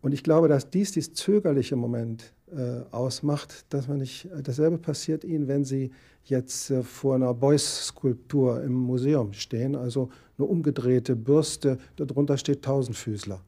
Und 0.02 0.14
ich 0.14 0.24
glaube, 0.24 0.48
dass 0.48 0.70
dies 0.70 0.92
dieses 0.92 1.14
zögerliche 1.14 1.76
Moment 1.76 2.34
äh, 2.56 2.82
ausmacht, 2.92 3.66
dass 3.74 3.88
man 3.88 3.98
nicht, 3.98 4.30
dasselbe 4.44 4.78
passiert 4.78 5.24
ihnen, 5.24 5.48
wenn 5.48 5.66
sie 5.66 5.92
jetzt 6.24 6.70
äh, 6.70 6.84
vor 6.84 7.16
einer 7.16 7.34
Beuys-Skulptur 7.34 8.64
im 8.64 8.74
Museum 8.74 9.34
stehen, 9.34 9.76
also 9.76 10.10
eine 10.38 10.48
umgedrehte 10.48 11.16
Bürste, 11.16 11.78
darunter 11.96 12.38
steht 12.38 12.64
Tausendfüßler. 12.64 13.42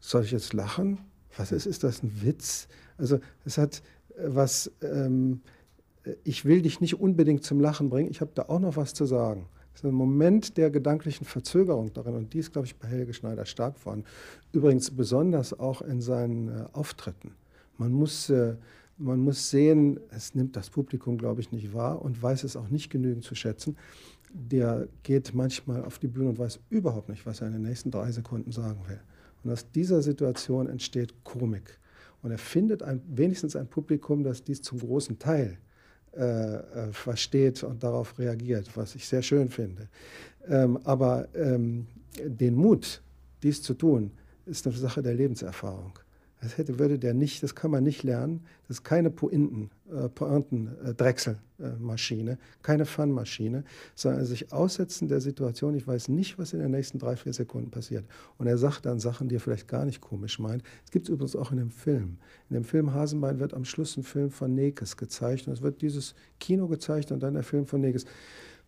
Soll 0.00 0.24
ich 0.24 0.32
jetzt 0.32 0.52
lachen? 0.52 0.98
Was 1.36 1.52
ist, 1.52 1.66
ist 1.66 1.84
das 1.84 2.02
ein 2.02 2.12
Witz? 2.22 2.68
Also 2.98 3.20
es 3.44 3.56
hat 3.56 3.82
äh, 4.16 4.22
was, 4.26 4.70
ähm, 4.82 5.40
ich 6.24 6.44
will 6.44 6.62
dich 6.62 6.80
nicht 6.80 7.00
unbedingt 7.00 7.44
zum 7.44 7.60
Lachen 7.60 7.88
bringen, 7.88 8.10
ich 8.10 8.20
habe 8.20 8.32
da 8.34 8.42
auch 8.42 8.60
noch 8.60 8.76
was 8.76 8.94
zu 8.94 9.06
sagen. 9.06 9.46
Das 9.72 9.82
ist 9.82 9.88
ein 9.88 9.94
Moment 9.94 10.56
der 10.56 10.70
gedanklichen 10.70 11.26
Verzögerung 11.26 11.92
darin 11.92 12.14
und 12.14 12.32
die 12.32 12.38
ist, 12.38 12.52
glaube 12.52 12.66
ich, 12.66 12.76
bei 12.76 12.86
Helge 12.86 13.12
Schneider 13.12 13.44
stark 13.44 13.78
vorhanden. 13.78 14.06
Übrigens 14.52 14.90
besonders 14.90 15.58
auch 15.58 15.82
in 15.82 16.00
seinen 16.00 16.48
äh, 16.48 16.64
Auftritten. 16.72 17.32
Man 17.76 17.90
muss 17.90 18.30
äh, 18.30 18.54
man 18.96 19.18
muss 19.18 19.50
sehen, 19.50 19.98
es 20.10 20.36
nimmt 20.36 20.54
das 20.54 20.70
Publikum, 20.70 21.18
glaube 21.18 21.40
ich, 21.40 21.50
nicht 21.50 21.74
wahr 21.74 22.00
und 22.00 22.22
weiß 22.22 22.44
es 22.44 22.56
auch 22.56 22.68
nicht 22.68 22.90
genügend 22.90 23.24
zu 23.24 23.34
schätzen. 23.34 23.76
Der 24.32 24.86
geht 25.02 25.34
manchmal 25.34 25.84
auf 25.84 25.98
die 25.98 26.06
Bühne 26.06 26.28
und 26.28 26.38
weiß 26.38 26.60
überhaupt 26.70 27.08
nicht, 27.08 27.26
was 27.26 27.40
er 27.40 27.48
in 27.48 27.54
den 27.54 27.62
nächsten 27.62 27.90
drei 27.90 28.12
Sekunden 28.12 28.52
sagen 28.52 28.80
will. 28.86 29.00
Und 29.42 29.50
aus 29.50 29.68
dieser 29.72 30.00
Situation 30.00 30.68
entsteht 30.68 31.24
Komik. 31.24 31.80
Und 32.22 32.30
er 32.30 32.38
findet 32.38 32.84
ein, 32.84 33.02
wenigstens 33.08 33.56
ein 33.56 33.66
Publikum, 33.66 34.22
das 34.22 34.44
dies 34.44 34.62
zum 34.62 34.78
großen 34.78 35.18
Teil 35.18 35.58
äh, 35.58 35.73
äh, 36.16 36.92
versteht 36.92 37.62
und 37.62 37.82
darauf 37.82 38.18
reagiert, 38.18 38.76
was 38.76 38.94
ich 38.94 39.06
sehr 39.06 39.22
schön 39.22 39.48
finde. 39.48 39.88
Ähm, 40.48 40.78
aber 40.84 41.28
ähm, 41.34 41.86
den 42.22 42.54
Mut, 42.54 43.02
dies 43.42 43.62
zu 43.62 43.74
tun, 43.74 44.12
ist 44.46 44.66
eine 44.66 44.76
Sache 44.76 45.02
der 45.02 45.14
Lebenserfahrung. 45.14 45.98
Das 46.44 46.56
hätte, 46.58 46.78
würde 46.78 46.98
der 46.98 47.14
nicht, 47.14 47.42
das 47.42 47.54
kann 47.54 47.70
man 47.70 47.82
nicht 47.82 48.02
lernen. 48.02 48.44
Das 48.68 48.76
ist 48.76 48.84
keine 48.84 49.08
Pointen, 49.10 49.70
äh, 49.90 50.10
Pointen-Drechselmaschine, 50.10 52.32
äh, 52.32 52.36
keine 52.62 52.84
Fun-Maschine, 52.84 53.64
sondern 53.94 54.26
sich 54.26 54.52
aussetzen 54.52 55.08
der 55.08 55.22
Situation. 55.22 55.74
Ich 55.74 55.86
weiß 55.86 56.08
nicht, 56.08 56.38
was 56.38 56.52
in 56.52 56.58
den 56.58 56.70
nächsten 56.70 56.98
drei, 56.98 57.16
vier 57.16 57.32
Sekunden 57.32 57.70
passiert. 57.70 58.04
Und 58.36 58.46
er 58.46 58.58
sagt 58.58 58.84
dann 58.84 59.00
Sachen, 59.00 59.30
die 59.30 59.36
er 59.36 59.40
vielleicht 59.40 59.68
gar 59.68 59.86
nicht 59.86 60.02
komisch 60.02 60.38
meint. 60.38 60.62
Das 60.82 60.90
gibt 60.90 61.06
es 61.06 61.14
übrigens 61.14 61.34
auch 61.34 61.50
in 61.50 61.56
dem 61.56 61.70
Film. 61.70 62.18
In 62.50 62.56
dem 62.56 62.64
Film 62.64 62.92
Hasenbein 62.92 63.40
wird 63.40 63.54
am 63.54 63.64
Schluss 63.64 63.96
ein 63.96 64.02
Film 64.02 64.30
von 64.30 64.54
Nekes 64.54 64.98
gezeigt. 64.98 65.46
Und 65.46 65.54
es 65.54 65.62
wird 65.62 65.80
dieses 65.80 66.14
Kino 66.40 66.68
gezeigt 66.68 67.10
und 67.10 67.22
dann 67.22 67.32
der 67.32 67.42
Film 67.42 67.66
von 67.66 67.80
Nekes. 67.80 68.04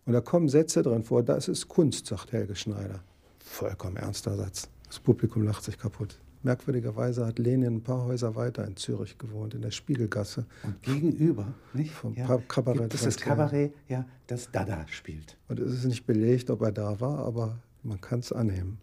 Und 0.06 0.14
da 0.14 0.22
kommen 0.22 0.48
Sätze 0.48 0.82
drin 0.82 1.02
vor. 1.02 1.22
Das 1.22 1.46
ist 1.46 1.68
Kunst, 1.68 2.06
sagt 2.06 2.32
Helge 2.32 2.56
Schneider. 2.56 3.00
Vollkommen 3.38 3.96
ernster 3.96 4.34
Satz. 4.34 4.70
Das 4.86 4.98
Publikum 4.98 5.42
lacht 5.42 5.62
sich 5.62 5.76
kaputt. 5.76 6.16
Merkwürdigerweise 6.46 7.26
hat 7.26 7.40
Lenin 7.40 7.78
ein 7.78 7.82
paar 7.82 8.04
Häuser 8.04 8.36
weiter 8.36 8.64
in 8.64 8.76
Zürich 8.76 9.18
gewohnt, 9.18 9.52
in 9.54 9.62
der 9.62 9.72
Spiegelgasse. 9.72 10.46
Und 10.62 10.80
gegenüber, 10.80 11.54
nicht? 11.74 11.90
Vom 11.90 12.14
ja, 12.14 12.38
Kabarett. 12.46 12.82
Gibt 12.82 12.94
es 12.94 13.02
das 13.02 13.16
Kabarett, 13.16 13.74
ja, 13.88 14.04
das 14.28 14.52
Dada 14.52 14.86
spielt. 14.86 15.36
Und 15.48 15.58
es 15.58 15.74
ist 15.74 15.86
nicht 15.86 16.06
belegt, 16.06 16.48
ob 16.50 16.62
er 16.62 16.70
da 16.70 17.00
war, 17.00 17.18
aber 17.18 17.58
man 17.82 18.00
kann 18.00 18.20
es 18.20 18.32
annehmen. 18.32 18.78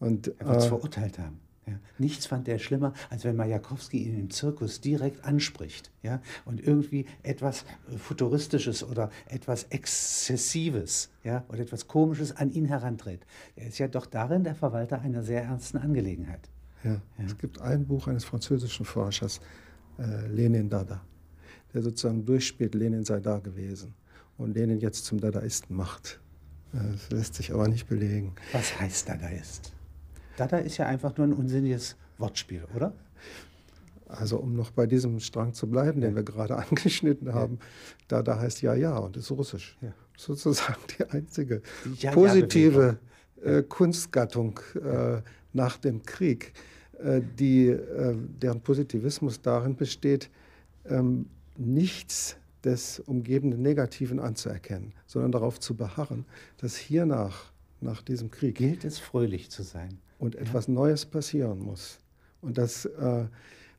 Und, 0.00 0.26
er 0.40 0.46
wird 0.48 0.56
es 0.56 0.64
äh, 0.64 0.68
verurteilt 0.68 1.20
haben. 1.20 1.38
Ja, 1.68 1.78
nichts 1.98 2.26
fand 2.26 2.48
er 2.48 2.58
schlimmer, 2.58 2.94
als 3.10 3.22
wenn 3.24 3.36
Majakowski 3.36 3.98
ihn 3.98 4.18
im 4.18 4.30
Zirkus 4.30 4.80
direkt 4.80 5.24
anspricht 5.24 5.92
ja, 6.02 6.20
und 6.46 6.66
irgendwie 6.66 7.06
etwas 7.22 7.64
äh, 7.92 7.96
Futuristisches 7.96 8.82
oder 8.82 9.10
etwas 9.28 9.64
Exzessives 9.64 11.10
ja, 11.22 11.44
oder 11.48 11.60
etwas 11.60 11.86
Komisches 11.86 12.34
an 12.34 12.50
ihn 12.50 12.64
herantritt. 12.64 13.24
Er 13.54 13.68
ist 13.68 13.78
ja 13.78 13.86
doch 13.86 14.06
darin 14.06 14.42
der 14.42 14.56
Verwalter 14.56 15.00
einer 15.00 15.22
sehr 15.22 15.44
ernsten 15.44 15.78
Angelegenheit. 15.78 16.48
Ja, 16.84 16.92
ja. 16.92 17.00
Es 17.24 17.36
gibt 17.36 17.60
ein 17.60 17.86
Buch 17.86 18.06
eines 18.06 18.24
französischen 18.24 18.86
Forschers, 18.86 19.40
äh, 19.98 20.26
Lenin 20.28 20.68
Dada, 20.68 21.00
der 21.74 21.82
sozusagen 21.82 22.24
durchspielt, 22.24 22.74
Lenin 22.74 23.04
sei 23.04 23.20
da 23.20 23.38
gewesen 23.38 23.94
und 24.36 24.54
Lenin 24.54 24.78
jetzt 24.78 25.04
zum 25.04 25.20
Dadaisten 25.20 25.74
macht. 25.74 26.20
Äh, 26.72 26.78
das 26.92 27.10
lässt 27.10 27.34
sich 27.34 27.52
aber 27.52 27.68
nicht 27.68 27.88
belegen. 27.88 28.34
Was 28.52 28.78
heißt 28.78 29.08
Dadaist? 29.08 29.72
Dada 30.36 30.58
ist 30.58 30.76
ja 30.76 30.86
einfach 30.86 31.16
nur 31.16 31.26
ein 31.26 31.32
unsinniges 31.32 31.96
Wortspiel, 32.18 32.64
oder? 32.74 32.94
Also 34.06 34.38
um 34.38 34.54
noch 34.54 34.70
bei 34.70 34.86
diesem 34.86 35.20
Strang 35.20 35.52
zu 35.52 35.66
bleiben, 35.66 36.00
den 36.00 36.14
wir 36.14 36.22
gerade 36.22 36.56
angeschnitten 36.68 37.34
haben, 37.34 37.58
ja. 37.60 37.66
Dada 38.08 38.38
heißt 38.38 38.62
ja 38.62 38.74
ja 38.74 38.96
und 38.96 39.16
ist 39.16 39.30
russisch. 39.30 39.76
Ja. 39.80 39.92
Sozusagen 40.16 40.78
die 40.98 41.04
einzige 41.04 41.62
die 41.84 42.06
ja 42.06 42.12
positive 42.12 42.98
äh, 43.42 43.62
Kunstgattung 43.62 44.60
äh, 44.74 45.22
nach 45.58 45.76
dem 45.76 46.02
Krieg, 46.02 46.52
äh, 46.98 47.20
die, 47.38 47.66
äh, 47.66 48.16
deren 48.42 48.60
Positivismus 48.60 49.42
darin 49.42 49.76
besteht, 49.76 50.30
ähm, 50.86 51.26
nichts 51.56 52.36
des 52.64 53.00
umgebenden 53.00 53.60
Negativen 53.60 54.20
anzuerkennen, 54.20 54.92
sondern 55.06 55.32
darauf 55.32 55.60
zu 55.60 55.74
beharren, 55.74 56.24
dass 56.56 56.76
hiernach, 56.76 57.52
nach 57.80 58.02
diesem 58.02 58.30
Krieg, 58.30 58.56
gilt 58.56 58.84
es 58.84 58.98
fröhlich 58.98 59.50
zu 59.50 59.62
sein 59.62 59.98
und 60.18 60.34
etwas 60.34 60.66
ja. 60.66 60.72
Neues 60.74 61.06
passieren 61.06 61.60
muss. 61.60 61.98
Und 62.40 62.58
dass 62.58 62.84
äh, 62.84 63.26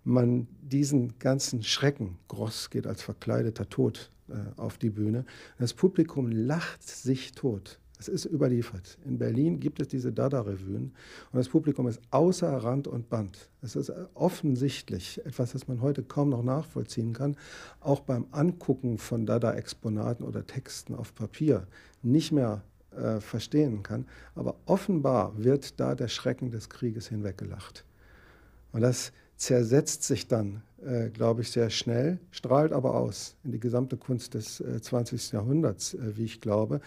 man 0.03 0.47
diesen 0.61 1.17
ganzen 1.19 1.63
Schrecken, 1.63 2.17
Gross 2.27 2.69
geht 2.69 2.87
als 2.87 3.01
verkleideter 3.01 3.67
Tod 3.69 4.11
äh, 4.29 4.33
auf 4.57 4.77
die 4.77 4.89
Bühne, 4.89 5.25
das 5.57 5.73
Publikum 5.73 6.31
lacht 6.31 6.87
sich 6.87 7.33
tot. 7.33 7.79
Es 7.99 8.07
ist 8.07 8.23
überliefert. 8.23 8.97
In 9.05 9.17
Berlin 9.17 9.59
gibt 9.59 9.81
es 9.81 9.89
diese 9.89 10.13
Dada-Revuen 10.13 10.93
und 11.31 11.37
das 11.37 11.49
Publikum 11.49 11.85
ist 11.85 11.99
außer 12.11 12.49
Rand 12.49 12.87
und 12.87 13.09
Band. 13.09 13.49
Es 13.61 13.75
ist 13.75 13.91
offensichtlich 14.13 15.23
etwas, 15.25 15.51
das 15.51 15.67
man 15.67 15.81
heute 15.81 16.03
kaum 16.03 16.29
noch 16.29 16.41
nachvollziehen 16.41 17.11
kann, 17.11 17.35
auch 17.81 17.99
beim 17.99 18.25
Angucken 18.31 18.97
von 18.99 19.25
Dada-Exponaten 19.25 20.23
oder 20.23 20.47
Texten 20.47 20.95
auf 20.95 21.13
Papier 21.13 21.67
nicht 22.01 22.31
mehr 22.31 22.63
äh, 22.95 23.19
verstehen 23.19 23.83
kann. 23.83 24.05
Aber 24.33 24.55
offenbar 24.65 25.33
wird 25.37 25.77
da 25.81 25.93
der 25.93 26.07
Schrecken 26.07 26.51
des 26.51 26.69
Krieges 26.69 27.09
hinweggelacht. 27.09 27.83
Und 28.71 28.79
das 28.79 29.11
zersetzt 29.39 30.03
sich 30.03 30.27
dann, 30.27 30.61
äh, 30.85 31.09
glaube 31.09 31.41
ich, 31.41 31.51
sehr 31.51 31.69
schnell, 31.69 32.19
strahlt 32.29 32.73
aber 32.73 32.95
aus 32.95 33.37
in 33.45 33.53
die 33.53 33.59
gesamte 33.59 33.95
Kunst 33.95 34.33
des 34.33 34.59
äh, 34.59 34.81
20. 34.81 35.31
Jahrhunderts, 35.31 35.93
äh, 35.93 36.17
wie 36.17 36.25
ich 36.25 36.41
glaube. 36.41 36.81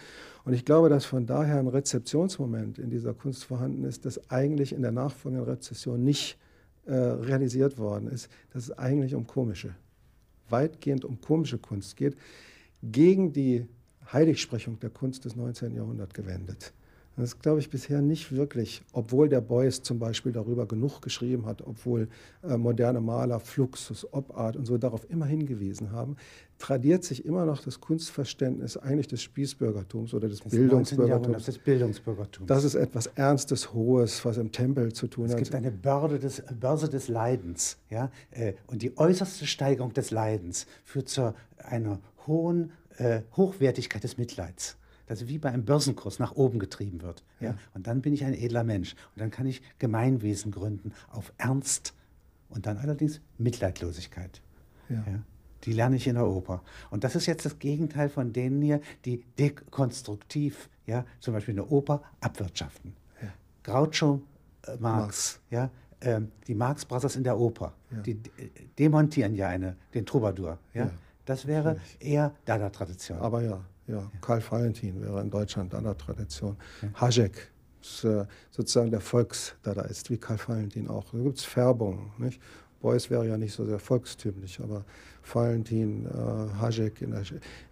Und 0.45 0.53
ich 0.53 0.67
glaube, 0.67 0.91
dass 0.91 1.07
von 1.07 1.25
daher 1.27 1.59
ein 1.59 1.67
Rezeptionsmoment 1.67 2.79
in 2.79 2.91
dieser 2.91 3.15
Kunst 3.15 3.45
vorhanden 3.45 3.85
ist, 3.85 4.05
das 4.05 4.31
eigentlich 4.31 4.75
in 4.75 4.83
der 4.83 4.93
nachfolgenden 4.93 5.49
Rezession 5.49 6.05
nicht 6.05 6.39
äh, 6.85 6.93
realisiert 6.95 7.79
worden 7.79 8.09
ist, 8.09 8.29
dass 8.53 8.65
es 8.65 8.79
eigentlich 8.79 9.15
um 9.15 9.27
komische, 9.27 9.75
weitgehend 10.51 11.07
um 11.07 11.23
komische 11.23 11.57
Kunst 11.57 11.97
geht, 11.97 12.17
gegen 12.83 13.33
die 13.33 13.67
Heiligsprechung 14.13 14.79
der 14.79 14.91
Kunst 14.91 15.25
des 15.25 15.37
19. 15.37 15.75
Jahrhunderts 15.75 16.13
gewendet. 16.13 16.75
Das 17.17 17.39
glaube 17.39 17.61
ich, 17.61 17.69
bisher 17.69 18.01
nicht 18.01 18.33
wirklich, 18.33 18.83
obwohl 18.93 19.29
der 19.29 19.43
Beuys 19.43 19.83
zum 19.83 19.99
Beispiel 19.99 20.33
darüber 20.33 20.67
genug 20.67 21.03
geschrieben 21.03 21.45
hat, 21.45 21.61
obwohl 21.61 22.09
äh, 22.43 22.57
moderne 22.57 23.01
Maler 23.01 23.39
Fluxus, 23.39 24.11
Opart 24.13 24.57
und 24.57 24.65
so 24.65 24.79
darauf 24.79 25.09
immer 25.11 25.27
hingewiesen 25.27 25.93
haben, 25.93 26.17
tradiert 26.59 27.05
sich 27.05 27.27
immer 27.27 27.45
noch 27.45 27.63
das 27.63 27.81
Kunstverständnis 27.81 28.77
eigentlich 28.77 29.09
des 29.09 29.21
Spießbürgertums 29.23 30.15
oder 30.15 30.29
des 30.29 30.41
das 30.41 30.53
Bildungsbürgertums. 30.53 31.45
Des 31.45 31.59
Bildungsbürgertums. 31.59 32.47
Das 32.47 32.65
ist 32.65 32.77
etwas 32.77 33.09
Ernstes, 33.09 33.75
Hohes, 33.75 34.25
was 34.25 34.39
im 34.39 34.51
Tempel 34.51 34.93
zu 34.93 35.07
tun 35.07 35.27
es 35.27 35.33
hat. 35.33 35.41
Es 35.41 35.51
gibt 35.51 35.57
eine 35.57 35.71
Börde 35.71 36.19
des, 36.19 36.43
Börse 36.59 36.89
des 36.89 37.09
Leidens. 37.09 37.77
Ja? 37.91 38.11
Äh, 38.31 38.55
und 38.69 38.81
die 38.81 38.97
äußerste 38.97 39.47
Steigerung 39.47 39.93
des 39.93 40.11
Leidens 40.13 40.67
führt 40.85 41.09
zu 41.09 41.35
einer 41.59 42.01
hohen 42.27 42.73
äh, 42.97 43.23
Hochwertigkeit 43.37 44.03
des 44.05 44.17
Mitleids. 44.17 44.77
Das 45.07 45.27
wie 45.29 45.39
bei 45.39 45.51
einem 45.51 45.65
Börsenkurs 45.65 46.19
nach 46.19 46.33
oben 46.33 46.59
getrieben 46.59 47.03
wird. 47.03 47.25
Ja. 47.41 47.51
ja. 47.51 47.59
Und 47.75 47.87
dann 47.87 48.03
bin 48.03 48.13
ich 48.13 48.25
ein 48.25 48.35
edler 48.35 48.65
Mensch. 48.65 48.93
Und 49.15 49.21
dann 49.21 49.31
kann 49.31 49.47
ich 49.47 49.63
Gemeinwesen 49.79 50.53
gründen 50.53 50.93
auf 51.11 51.33
Ernst 51.39 51.95
und 52.49 52.67
dann 52.67 52.79
allerdings 52.79 53.21
Mitleidlosigkeit. 53.39 54.41
Ja. 54.89 55.05
ja. 55.07 55.23
Die 55.65 55.73
lerne 55.73 55.97
ich 55.97 56.07
in 56.07 56.17
der 56.17 56.27
Oper. 56.27 56.63
Und 56.91 57.05
das 57.05 57.15
ist 57.15 57.27
jetzt 57.27 57.47
das 57.47 57.59
Gegenteil 57.59 58.09
von 58.09 58.33
denen 58.33 58.61
hier, 58.63 58.81
die 59.05 59.25
dekonstruktiv, 59.39 60.69
ja, 60.87 61.05
zum 61.21 61.35
Beispiel 61.35 61.53
in 61.53 61.57
der 61.57 61.71
Oper 61.71 62.03
abwirtschaften. 62.21 62.95
Ja. 63.23 63.29
Groucho 63.63 64.23
äh, 64.67 64.77
Marx, 64.79 64.81
Marx, 64.81 65.41
ja, 65.51 65.71
ähm, 66.01 66.33
die 66.49 66.55
Marx 66.55 66.85
Brothers 66.85 67.17
in 67.17 67.25
der 67.25 67.39
Oper, 67.39 67.75
die 68.05 68.21
demontieren 68.79 69.35
ja 69.35 69.49
eine, 69.49 69.77
den 69.95 70.05
Troubadour. 70.05 70.59
Ja. 70.75 70.91
Das 71.25 71.47
wäre 71.47 71.79
eher 72.01 72.35
Dada-Tradition. 72.45 73.19
Aber 73.19 73.43
ja, 73.43 73.61
ja, 73.87 74.11
Karl 74.21 74.43
Valentin 74.49 75.01
wäre 75.01 75.21
in 75.21 75.31
Deutschland 75.31 75.73
Dada-Tradition. 75.73 76.57
Ja. 76.83 76.89
Hašek 77.01 77.53
ist 77.81 78.05
äh, 78.05 78.27
sozusagen 78.51 78.91
der 78.91 79.01
Volksdada 79.01 79.83
ist, 79.83 80.11
wie 80.11 80.17
Karl 80.17 80.39
Valentin 80.47 80.89
auch. 80.89 81.13
Da 81.13 81.19
gibt 81.19 81.39
es 81.39 81.45
Färbungen. 81.45 82.13
Nicht? 82.19 82.41
Beuys 82.81 83.11
wäre 83.11 83.27
ja 83.27 83.37
nicht 83.37 83.53
so 83.53 83.65
sehr 83.65 83.79
volkstümlich, 83.79 84.61
aber 84.61 84.85
Valentin, 85.33 86.07
äh, 86.07 86.09
Hašek 86.61 87.01
in 87.03 87.13
der, 87.13 87.23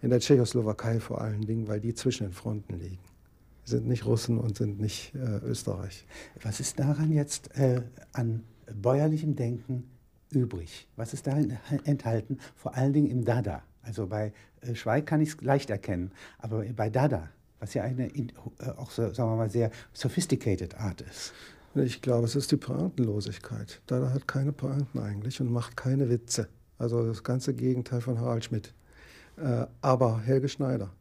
in 0.01 0.09
der 0.09 0.19
Tschechoslowakei 0.19 0.99
vor 0.99 1.21
allen 1.21 1.41
Dingen, 1.41 1.67
weil 1.67 1.79
die 1.79 1.93
zwischen 1.93 2.23
den 2.23 2.33
Fronten 2.33 2.79
liegen. 2.79 2.99
Sie 3.63 3.75
sind 3.75 3.87
nicht 3.87 4.05
Russen 4.05 4.37
und 4.37 4.57
sind 4.57 4.79
nicht 4.79 5.13
äh, 5.15 5.37
Österreich. 5.45 6.05
Was 6.41 6.59
ist 6.59 6.79
daran 6.79 7.11
jetzt 7.11 7.55
äh, 7.57 7.81
an 8.13 8.43
bäuerlichem 8.73 9.35
Denken 9.35 9.83
übrig? 10.31 10.87
Was 10.95 11.13
ist 11.13 11.27
darin 11.27 11.57
enthalten? 11.83 12.39
Vor 12.55 12.75
allen 12.75 12.93
Dingen 12.93 13.07
im 13.07 13.23
Dada. 13.23 13.63
Also 13.83 14.07
bei 14.07 14.33
äh, 14.61 14.75
Schweig 14.75 15.05
kann 15.05 15.21
ich 15.21 15.29
es 15.29 15.41
leicht 15.41 15.69
erkennen, 15.69 16.11
aber 16.37 16.63
bei 16.75 16.89
Dada, 16.89 17.29
was 17.59 17.73
ja 17.73 17.83
eine 17.83 18.07
äh, 18.15 18.31
auch 18.77 18.91
so, 18.91 19.13
sagen 19.13 19.31
wir 19.31 19.37
mal 19.37 19.49
sehr 19.49 19.71
sophisticated 19.93 20.75
Art 20.75 21.01
ist. 21.01 21.33
Ich 21.75 22.01
glaube, 22.01 22.25
es 22.25 22.35
ist 22.35 22.51
die 22.51 22.57
Pointenlosigkeit. 22.57 23.81
Dada 23.87 24.13
hat 24.13 24.27
keine 24.27 24.51
Pointen 24.51 24.99
eigentlich 24.99 25.39
und 25.39 25.51
macht 25.51 25.77
keine 25.77 26.09
Witze. 26.09 26.49
Also 26.77 27.05
das 27.05 27.23
ganze 27.23 27.53
Gegenteil 27.53 28.01
von 28.01 28.19
Harald 28.19 28.43
Schmidt. 28.43 28.73
Äh, 29.37 29.65
aber 29.81 30.19
Helge 30.21 30.49
Schneider. 30.49 30.91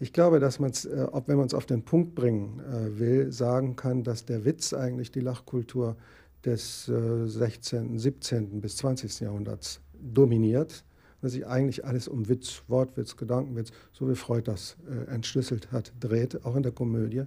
Ich 0.00 0.12
glaube, 0.12 0.40
dass 0.40 0.58
man 0.58 0.70
es, 0.70 0.84
wenn 0.86 1.36
man 1.36 1.46
es 1.46 1.54
auf 1.54 1.66
den 1.66 1.84
Punkt 1.84 2.14
bringen 2.14 2.60
will, 2.98 3.32
sagen 3.32 3.74
kann, 3.74 4.04
dass 4.04 4.24
der 4.24 4.44
Witz 4.44 4.72
eigentlich 4.72 5.10
die 5.10 5.20
Lachkultur 5.20 5.96
des 6.44 6.86
16., 6.86 7.96
äh, 7.96 7.98
17. 7.98 8.60
bis 8.60 8.76
20. 8.76 9.20
Jahrhunderts 9.20 9.80
dominiert, 9.92 10.84
dass 11.20 11.32
sich 11.32 11.46
eigentlich 11.46 11.84
alles 11.84 12.08
um 12.08 12.28
Witz, 12.28 12.62
Wortwitz, 12.68 13.16
Gedankenwitz, 13.16 13.72
so 13.92 14.08
wie 14.08 14.14
Freud 14.14 14.42
das 14.46 14.76
äh, 14.88 15.12
entschlüsselt 15.12 15.72
hat, 15.72 15.92
dreht, 16.00 16.44
auch 16.44 16.56
in 16.56 16.62
der 16.62 16.72
Komödie, 16.72 17.24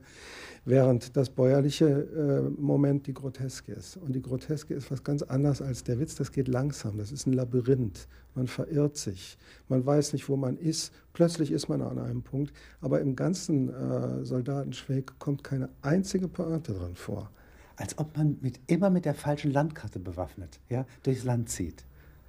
während 0.66 1.16
das 1.18 1.30
bäuerliche 1.30 1.86
äh, 1.88 2.62
Moment 2.62 3.08
die 3.08 3.14
Groteske 3.14 3.74
ist. 3.74 3.98
Und 3.98 4.14
die 4.14 4.22
Groteske 4.22 4.74
ist 4.74 4.92
was 4.92 5.04
ganz 5.04 5.22
anderes 5.24 5.62
als 5.62 5.84
der 5.84 6.00
Witz, 6.00 6.16
das 6.16 6.32
geht 6.32 6.48
langsam, 6.48 6.98
das 6.98 7.12
ist 7.12 7.28
ein 7.28 7.34
Labyrinth, 7.34 8.08
man 8.36 8.48
verirrt 8.48 8.98
sich, 8.98 9.38
man 9.68 9.86
weiß 9.86 10.14
nicht, 10.14 10.30
wo 10.30 10.38
man 10.38 10.58
ist, 10.58 10.94
plötzlich 11.14 11.52
ist 11.52 11.68
man 11.68 11.82
an 11.82 12.00
einem 12.00 12.22
Punkt, 12.22 12.54
aber 12.80 13.02
im 13.02 13.16
ganzen 13.16 13.70
äh, 13.70 14.24
Soldatenschweg 14.24 15.20
kommt 15.20 15.44
keine 15.44 15.70
einzige 15.82 16.28
Pointe 16.28 16.74
drin 16.74 16.96
vor. 16.96 17.30
Als 17.76 17.98
ob 17.98 18.16
man 18.16 18.38
mit, 18.42 18.60
immer 18.68 18.90
mit 18.90 19.06
der 19.06 19.16
falschen 19.16 19.52
Landkarte 19.52 20.00
bewaffnet 20.00 20.60
ja, 20.70 20.86
durchs 21.04 21.24
Land 21.24 21.50
zieht. 21.50 21.84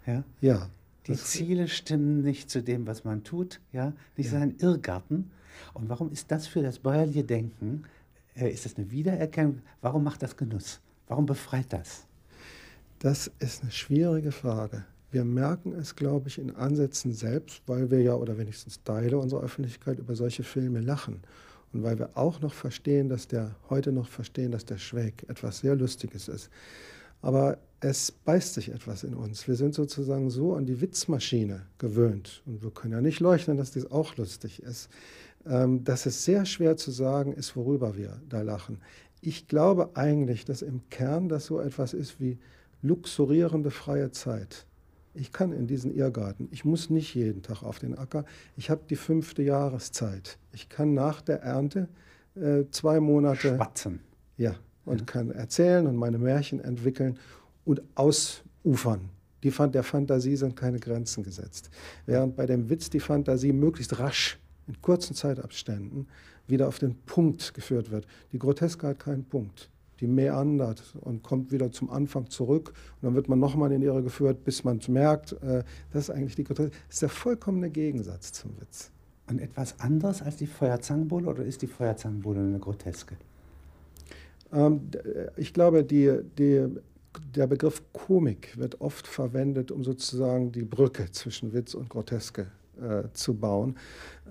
Ja. 0.07 0.25
ja 0.41 0.71
die 1.07 1.17
Ziele 1.17 1.69
stimmen 1.69 2.23
nicht 2.23 2.51
zu 2.51 2.63
dem, 2.63 2.87
was 2.87 3.05
man 3.05 3.25
tut, 3.25 3.61
ja, 3.73 3.93
nicht 4.17 4.33
ja. 4.33 4.41
ein 4.41 4.57
Irrgarten. 4.59 5.31
Und 5.75 5.89
warum 5.89 6.13
ist 6.13 6.31
das 6.31 6.47
für 6.47 6.63
das 6.63 6.79
bäuerliche 6.79 7.25
Denken, 7.25 7.85
äh, 8.37 8.51
ist 8.51 8.65
das 8.65 8.77
eine 8.77 8.91
Wiedererkennung? 8.91 9.61
Warum 9.81 10.05
macht 10.05 10.23
das 10.23 10.37
Genuss? 10.37 10.81
Warum 11.09 11.27
befreit 11.27 11.73
das? 11.73 12.07
Das 13.01 13.31
ist 13.41 13.63
eine 13.63 13.73
schwierige 13.73 14.33
Frage. 14.33 14.85
Wir 15.11 15.25
merken 15.25 15.75
es, 15.75 15.95
glaube 15.95 16.29
ich, 16.29 16.39
in 16.39 16.55
Ansätzen 16.55 17.13
selbst, 17.13 17.63
weil 17.67 17.91
wir 17.91 18.01
ja, 18.01 18.15
oder 18.15 18.39
wenigstens 18.39 18.83
Teile 18.83 19.19
unserer 19.19 19.43
Öffentlichkeit 19.43 19.99
über 19.99 20.15
solche 20.15 20.43
Filme 20.43 20.81
lachen. 20.81 21.21
Und 21.73 21.83
weil 21.83 21.99
wir 21.99 22.17
auch 22.17 22.41
noch 22.41 22.55
verstehen, 22.55 23.09
dass 23.09 23.29
der, 23.29 23.55
heute 23.69 23.93
noch 23.93 24.09
verstehen, 24.09 24.53
dass 24.53 24.65
der 24.65 24.79
Schwäg 24.79 25.29
etwas 25.29 25.59
sehr 25.59 25.75
Lustiges 25.75 26.29
ist. 26.29 26.49
Aber 27.21 27.59
es 27.83 28.13
beißt 28.13 28.55
sich 28.55 28.71
etwas 28.71 29.03
in 29.03 29.15
uns. 29.15 29.49
Wir 29.49 29.57
sind 29.57 29.75
sozusagen 29.75 30.31
so 30.31 30.55
an 30.55 30.67
die 30.67 30.81
Witzmaschine 30.81 31.67
gewöhnt. 31.79 32.43
Und 32.47 32.63
wir 32.63 32.71
können 32.71 32.93
ja 32.93 33.01
nicht 33.01 33.19
leuchten, 33.19 33.57
dass 33.57 33.73
dies 33.73 33.91
auch 33.91 34.17
lustig 34.17 34.63
ist. 34.63 34.89
ähm, 35.45 35.83
dass 35.83 36.07
es 36.07 36.25
sehr 36.25 36.45
schwer 36.45 36.77
zu 36.77 36.93
sagen 36.93 37.33
ist, 37.33 37.57
worüber 37.57 37.97
wir 37.97 38.21
da 38.29 38.43
lachen. 38.43 38.79
Ich 39.21 39.49
glaube 39.49 39.91
eigentlich, 39.95 40.45
dass 40.45 40.63
im 40.63 40.83
Kern 40.89 41.29
das 41.29 41.47
so 41.47 41.59
etwas 41.59 41.95
ist 41.95 42.21
wie 42.21 42.39
luxurierende 42.81 43.73
freie 43.73 44.13
Zeit. 44.13 44.67
Ich 45.15 45.33
kann 45.33 45.53
in 45.53 45.67
diesen 45.67 45.93
Irrgarten. 45.93 46.47
Ich 46.53 46.65
muss 46.65 46.91
nicht 46.91 47.15
jeden 47.15 47.43
Tag 47.43 47.65
auf 47.65 47.81
den 47.81 47.99
Acker. 47.99 48.25
Ich 48.57 48.71
habe 48.71 48.83
die 48.89 48.97
fünfte 48.97 49.43
Jahreszeit. 49.43 50.39
Ich 50.53 50.69
kann 50.69 50.95
nach 50.95 51.21
der 51.21 51.43
Ernte 51.43 51.89
äh, 52.37 52.65
zwei 52.71 53.01
Monate. 53.01 53.57
Schwatzen. 53.57 54.01
Ja, 54.37 54.55
und 54.85 55.01
ja. 55.01 55.07
kann 55.07 55.31
erzählen 55.31 55.87
und 55.87 55.97
meine 55.97 56.19
Märchen 56.19 56.61
entwickeln 56.61 57.19
und 57.65 57.83
ausufern. 57.95 59.09
Die, 59.43 59.51
der 59.51 59.83
Fantasie 59.83 60.37
sind 60.37 60.55
keine 60.55 60.79
Grenzen 60.79 61.25
gesetzt. 61.25 61.71
Während 62.07 62.37
bei 62.37 62.47
dem 62.47 62.71
Witz 62.71 62.91
die 62.91 63.01
Fantasie 63.01 63.53
möglichst 63.53 63.99
rasch, 63.99 64.39
in 64.69 64.81
kurzen 64.81 65.15
Zeitabständen, 65.17 66.07
wieder 66.47 66.69
auf 66.69 66.79
den 66.79 66.95
Punkt 67.07 67.53
geführt 67.55 67.91
wird. 67.91 68.07
Die 68.33 68.39
Groteske 68.39 68.87
hat 68.89 69.01
keinen 69.01 69.25
Punkt 69.25 69.69
die 70.03 70.09
meandert 70.09 70.83
und 71.01 71.23
kommt 71.23 71.53
wieder 71.53 71.71
zum 71.71 71.89
Anfang 71.89 72.29
zurück. 72.29 72.75
Und 73.01 73.07
dann 73.07 73.15
wird 73.15 73.29
man 73.29 73.39
nochmal 73.39 73.71
in 73.71 73.81
die 73.81 73.87
Irre 73.87 74.03
geführt, 74.03 74.43
bis 74.45 74.65
man 74.65 74.81
merkt, 74.89 75.33
äh, 75.45 75.63
das 75.93 76.09
ist 76.09 76.11
eigentlich 76.11 76.35
die 76.35 76.43
Das 76.43 76.71
ist 76.91 77.03
der 77.03 77.09
vollkommene 77.09 77.71
Gegensatz 77.71 78.33
zum 78.33 78.51
Witz. 78.61 78.91
Und 79.29 79.41
etwas 79.41 79.79
anderes 79.79 80.21
als 80.21 80.37
die 80.37 80.49
Feuerzangenbowle 80.49 81.29
oder 81.29 81.45
ist 81.45 81.63
die 81.63 81.69
Feuerzangenbowle 81.69 82.41
eine 82.41 82.59
Groteske? 82.59 83.15
Ähm, 84.53 84.91
ich 85.37 85.55
glaube, 85.55 85.85
die, 85.85 86.19
die, 86.37 86.67
der 87.35 87.47
Begriff 87.47 87.83
Komik 87.93 88.57
wird 88.59 88.81
oft 88.81 89.07
verwendet, 89.07 89.71
um 89.71 89.85
sozusagen 89.85 90.53
die 90.53 90.65
Brücke 90.65 91.11
zwischen 91.11 91.53
Witz 91.53 91.75
und 91.75 91.89
Groteske 91.89 92.47
äh, 92.81 93.05
zu 93.13 93.35
bauen. 93.35 93.77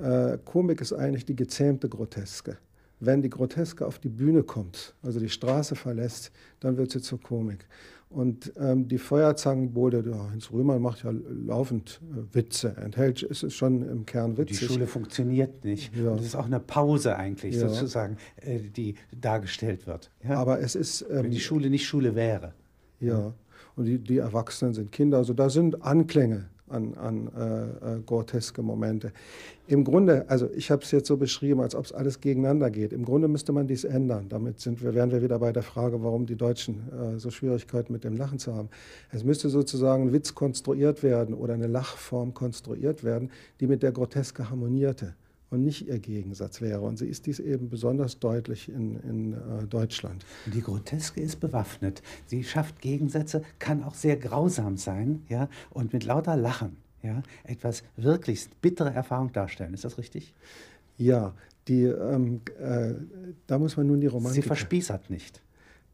Äh, 0.02 0.38
Komik 0.46 0.82
ist 0.82 0.94
eigentlich 0.94 1.26
die 1.26 1.36
gezähmte 1.36 1.90
Groteske 1.90 2.58
wenn 3.02 3.22
die 3.22 3.30
Groteske 3.30 3.86
auf 3.86 4.00
die 4.00 4.10
Bühne 4.10 4.44
kommt, 4.44 4.94
also 5.02 5.20
die 5.20 5.30
Straße 5.30 5.76
verlässt, 5.76 6.32
dann 6.60 6.78
wird 6.78 6.92
sie 6.92 7.02
zur 7.02 7.20
Komik. 7.20 7.68
Und 8.10 8.52
ähm, 8.58 8.90
die 8.90 8.98
Feuerzangenbowle, 8.98 10.04
der 10.04 10.32
Heinz 10.32 10.52
Rühmann 10.52 10.82
macht 10.82 11.04
ja 11.04 11.12
laufend 11.12 12.02
äh, 12.12 12.36
Witze, 12.36 12.76
enthält, 12.76 13.24
ist 13.24 13.42
es 13.42 13.54
schon 13.54 13.88
im 13.88 14.06
Kern 14.06 14.38
witzig. 14.38 14.60
Die 14.60 14.66
Schule 14.66 14.86
funktioniert 14.86 15.64
nicht. 15.64 15.96
Ja. 15.96 16.12
Und 16.12 16.20
es 16.20 16.28
ist 16.28 16.36
auch 16.36 16.46
eine 16.46 16.60
Pause 16.60 17.16
eigentlich 17.16 17.56
ja. 17.56 17.70
sozusagen, 17.70 18.18
äh, 18.36 18.60
die 18.60 18.96
dargestellt 19.18 19.88
wird. 19.88 20.12
Ja? 20.24 20.36
Aber 20.36 20.60
es 20.60 20.76
ist... 20.76 21.04
Ähm, 21.04 21.24
wenn 21.24 21.32
die 21.32 21.40
Schule 21.40 21.70
nicht 21.70 21.86
Schule 21.86 22.14
wäre. 22.14 22.54
Ja, 23.02 23.34
und 23.76 23.86
die, 23.86 23.98
die 23.98 24.18
Erwachsenen 24.18 24.74
sind 24.74 24.92
Kinder. 24.92 25.18
Also 25.18 25.34
da 25.34 25.50
sind 25.50 25.84
Anklänge 25.84 26.46
an, 26.72 26.94
an 26.96 27.30
äh, 27.36 27.96
äh, 27.96 28.02
groteske 28.06 28.62
Momente. 28.62 29.12
Im 29.68 29.84
Grunde, 29.84 30.26
also 30.30 30.50
ich 30.52 30.72
habe 30.72 30.84
es 30.84 30.92
jetzt 30.92 31.08
so 31.08 31.18
beschrieben, 31.18 31.62
als 31.62 31.76
ob 31.76 31.86
es 31.86 31.92
alles 31.92 32.22
gegeneinander 32.22 32.70
geht. 32.70 32.94
Im 32.94 33.06
Grunde 33.06 33.28
müsste 33.28 33.52
man 33.52 33.68
dies 33.68 33.84
ändern. 33.84 34.28
Damit 34.30 34.60
sind 34.60 34.82
wir, 34.82 34.94
wären 34.94 35.12
wir 35.12 35.22
wieder 35.22 35.40
bei 35.40 35.52
der 35.52 35.64
Frage, 35.64 36.04
warum 36.04 36.26
die 36.26 36.36
Deutschen 36.36 36.90
äh, 36.92 37.20
so 37.20 37.30
Schwierigkeiten 37.30 37.94
mit 37.94 38.04
dem 38.04 38.16
Lachen 38.16 38.40
zu 38.40 38.56
haben. 38.56 38.70
Es 39.12 39.24
müsste 39.24 39.50
sozusagen 39.50 40.08
ein 40.08 40.14
Witz 40.14 40.34
konstruiert 40.34 41.04
werden 41.04 41.36
oder 41.36 41.54
eine 41.54 41.68
Lachform 41.68 42.34
konstruiert 42.34 43.04
werden, 43.04 43.32
die 43.60 43.68
mit 43.68 43.84
der 43.84 43.92
Groteske 43.92 44.50
harmonierte 44.50 45.14
und 45.52 45.64
nicht 45.64 45.88
ihr 45.88 46.00
Gegensatz 46.00 46.62
wäre. 46.62 46.82
Und 46.82 46.98
sie 46.98 47.08
ist 47.08 47.28
dies 47.28 47.40
eben 47.40 47.70
besonders 47.70 48.18
deutlich 48.20 48.70
in, 48.70 49.00
in 49.02 49.34
äh, 49.34 49.68
Deutschland. 49.68 50.26
Die 50.52 50.62
Groteske 50.62 51.22
ist 51.22 51.40
bewaffnet. 51.40 52.02
Sie 52.26 52.44
schafft 52.44 52.82
Gegensätze, 52.82 53.44
kann 53.60 53.84
auch 53.84 53.94
sehr 53.94 54.18
grausam 54.18 54.78
sein 54.78 55.24
ja, 55.30 55.50
und 55.70 55.94
mit 55.94 56.06
lauter 56.06 56.36
Lachen 56.36 56.78
ja, 57.04 57.22
etwas 57.44 57.84
wirklich 57.98 58.50
bittere 58.62 58.92
Erfahrung 58.92 59.32
darstellen. 59.34 59.74
Ist 59.74 59.84
das 59.84 59.98
richtig? 59.98 60.34
Ja, 60.98 61.34
die, 61.68 61.84
ähm, 61.84 62.42
äh, 62.60 62.94
da 63.48 63.60
muss 63.60 63.78
man 63.78 63.88
nun 63.88 64.02
die 64.02 64.08
Romantik... 64.08 64.44
Sie 64.44 64.48
verspießert 64.48 65.10
nicht. 65.10 65.42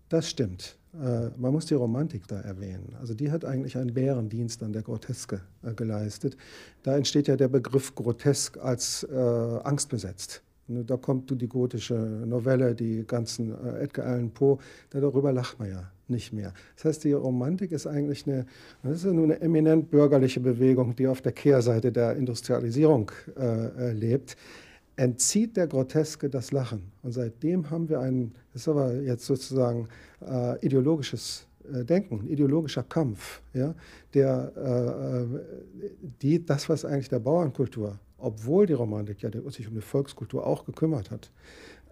Das 0.09 0.29
stimmt. 0.29 0.77
Äh, 1.01 1.29
man 1.37 1.53
muss 1.53 1.65
die 1.65 1.73
Romantik 1.73 2.27
da 2.27 2.39
erwähnen. 2.39 2.95
Also 2.99 3.13
die 3.13 3.31
hat 3.31 3.45
eigentlich 3.45 3.77
einen 3.77 3.93
Bärendienst 3.93 4.63
an 4.63 4.73
der 4.73 4.81
Groteske 4.81 5.41
äh, 5.63 5.73
geleistet. 5.73 6.37
Da 6.83 6.95
entsteht 6.95 7.27
ja 7.27 7.35
der 7.35 7.47
Begriff 7.47 7.93
grotesk 7.95 8.57
als 8.57 9.03
äh, 9.03 9.15
angstbesetzt. 9.15 10.41
Ne, 10.67 10.83
da 10.83 10.97
kommt 10.97 11.29
die 11.29 11.47
gotische 11.47 11.93
Novelle, 11.93 12.75
die 12.75 13.05
ganzen 13.05 13.51
äh, 13.51 13.83
Edgar 13.83 14.07
Allan 14.07 14.31
Poe, 14.31 14.57
darüber 14.89 15.31
lacht 15.31 15.59
man 15.59 15.69
ja 15.69 15.91
nicht 16.09 16.33
mehr. 16.33 16.53
Das 16.75 16.85
heißt, 16.85 17.03
die 17.03 17.13
Romantik 17.13 17.71
ist 17.71 17.87
eigentlich 17.87 18.27
eine, 18.27 18.45
das 18.83 19.03
ist 19.03 19.05
eine 19.05 19.39
eminent 19.39 19.89
bürgerliche 19.89 20.39
Bewegung, 20.39 20.95
die 20.95 21.07
auf 21.07 21.21
der 21.21 21.31
Kehrseite 21.31 21.91
der 21.91 22.15
Industrialisierung 22.15 23.11
äh, 23.37 23.91
lebt 23.91 24.35
entzieht 24.97 25.55
der 25.55 25.67
Groteske 25.67 26.29
das 26.29 26.51
Lachen. 26.51 26.91
Und 27.03 27.13
seitdem 27.13 27.69
haben 27.69 27.87
wir 27.87 27.99
ein, 28.01 28.33
das 28.51 28.63
ist 28.63 28.67
aber 28.67 28.95
jetzt 28.95 29.25
sozusagen 29.25 29.87
äh, 30.27 30.65
ideologisches 30.65 31.45
äh, 31.71 31.85
Denken, 31.85 32.27
ideologischer 32.27 32.83
Kampf, 32.83 33.41
ja, 33.53 33.73
der 34.13 34.51
äh, 34.57 35.85
äh, 35.85 35.89
die, 36.21 36.45
das, 36.45 36.67
was 36.67 36.83
eigentlich 36.83 37.09
der 37.09 37.19
Bauernkultur, 37.19 37.99
obwohl 38.17 38.65
die 38.65 38.73
Romantik 38.73 39.21
ja 39.21 39.29
sich 39.51 39.67
um 39.67 39.75
die 39.75 39.81
Volkskultur 39.81 40.45
auch 40.45 40.65
gekümmert 40.65 41.11
hat, 41.11 41.31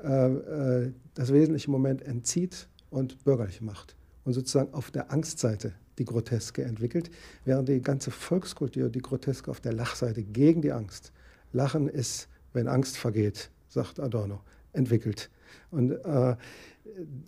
äh, 0.03 0.89
das 1.13 1.31
wesentliche 1.31 1.69
Moment 1.69 2.01
entzieht 2.01 2.67
und 2.89 3.23
bürgerlich 3.23 3.61
macht. 3.61 3.95
Und 4.23 4.33
sozusagen 4.33 4.73
auf 4.73 4.89
der 4.89 5.11
Angstseite 5.11 5.73
die 5.99 6.05
Groteske 6.05 6.63
entwickelt, 6.63 7.11
während 7.45 7.69
die 7.69 7.81
ganze 7.81 8.09
Volkskultur 8.09 8.89
die 8.89 9.01
Groteske 9.01 9.51
auf 9.51 9.61
der 9.61 9.73
Lachseite 9.73 10.23
gegen 10.23 10.63
die 10.63 10.71
Angst. 10.71 11.13
Lachen 11.53 11.87
ist 11.87 12.27
wenn 12.55 12.67
Angst 12.67 12.97
vergeht, 12.97 13.51
sagt 13.67 13.99
Adorno, 13.99 14.41
entwickelt. 14.73 15.29
Und 15.71 15.91
äh, 15.91 16.35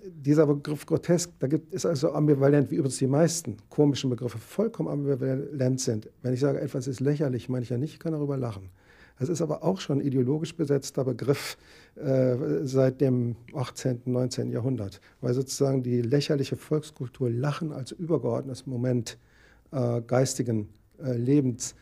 dieser 0.03 0.47
Begriff 0.47 0.85
grotesk, 0.85 1.31
da 1.39 1.47
gibt, 1.47 1.73
ist 1.73 1.85
also 1.85 2.11
ambivalent, 2.13 2.71
wie 2.71 2.75
übrigens 2.75 2.97
die 2.97 3.07
meisten 3.07 3.57
komischen 3.69 4.09
Begriffe 4.09 4.37
vollkommen 4.37 4.89
ambivalent 4.89 5.81
sind. 5.81 6.09
Wenn 6.21 6.33
ich 6.33 6.39
sage, 6.39 6.61
etwas 6.61 6.87
ist 6.87 6.99
lächerlich, 6.99 7.49
meine 7.49 7.63
ich 7.63 7.69
ja 7.69 7.77
nicht, 7.77 7.93
ich 7.93 7.99
kann 7.99 8.13
darüber 8.13 8.37
lachen. 8.37 8.69
Das 9.19 9.29
ist 9.29 9.41
aber 9.41 9.63
auch 9.63 9.79
schon 9.79 9.99
ideologisch 9.99 10.55
besetzter 10.55 11.03
Begriff 11.03 11.57
äh, 11.95 12.35
seit 12.63 13.01
dem 13.01 13.35
18., 13.53 14.01
19. 14.05 14.51
Jahrhundert, 14.51 15.01
weil 15.21 15.33
sozusagen 15.33 15.81
die 15.81 16.01
lächerliche 16.01 16.55
Volkskultur 16.55 17.29
Lachen 17.29 17.71
als 17.71 17.91
übergeordnetes 17.91 18.67
Moment 18.67 19.17
äh, 19.71 20.01
geistigen 20.01 20.69
äh, 21.03 21.13
Lebens 21.13 21.75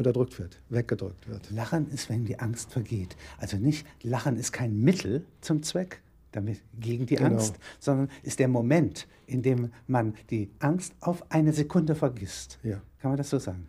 unterdrückt 0.00 0.38
wird, 0.38 0.60
weggedrückt 0.68 1.28
wird. 1.28 1.50
Lachen 1.50 1.90
ist, 1.90 2.08
wenn 2.08 2.24
die 2.24 2.38
Angst 2.38 2.72
vergeht. 2.72 3.16
Also 3.38 3.56
nicht, 3.56 3.86
Lachen 4.02 4.36
ist 4.36 4.52
kein 4.52 4.80
Mittel 4.80 5.24
zum 5.40 5.62
Zweck 5.62 6.02
damit, 6.32 6.60
gegen 6.78 7.06
die 7.06 7.16
genau. 7.16 7.30
Angst, 7.30 7.56
sondern 7.78 8.08
ist 8.22 8.38
der 8.38 8.48
Moment, 8.48 9.06
in 9.26 9.42
dem 9.42 9.72
man 9.86 10.14
die 10.30 10.50
Angst 10.58 10.94
auf 11.00 11.24
eine 11.30 11.52
Sekunde 11.52 11.94
vergisst. 11.94 12.58
Ja. 12.62 12.80
Kann 13.00 13.12
man 13.12 13.18
das 13.18 13.30
so 13.30 13.38
sagen? 13.38 13.66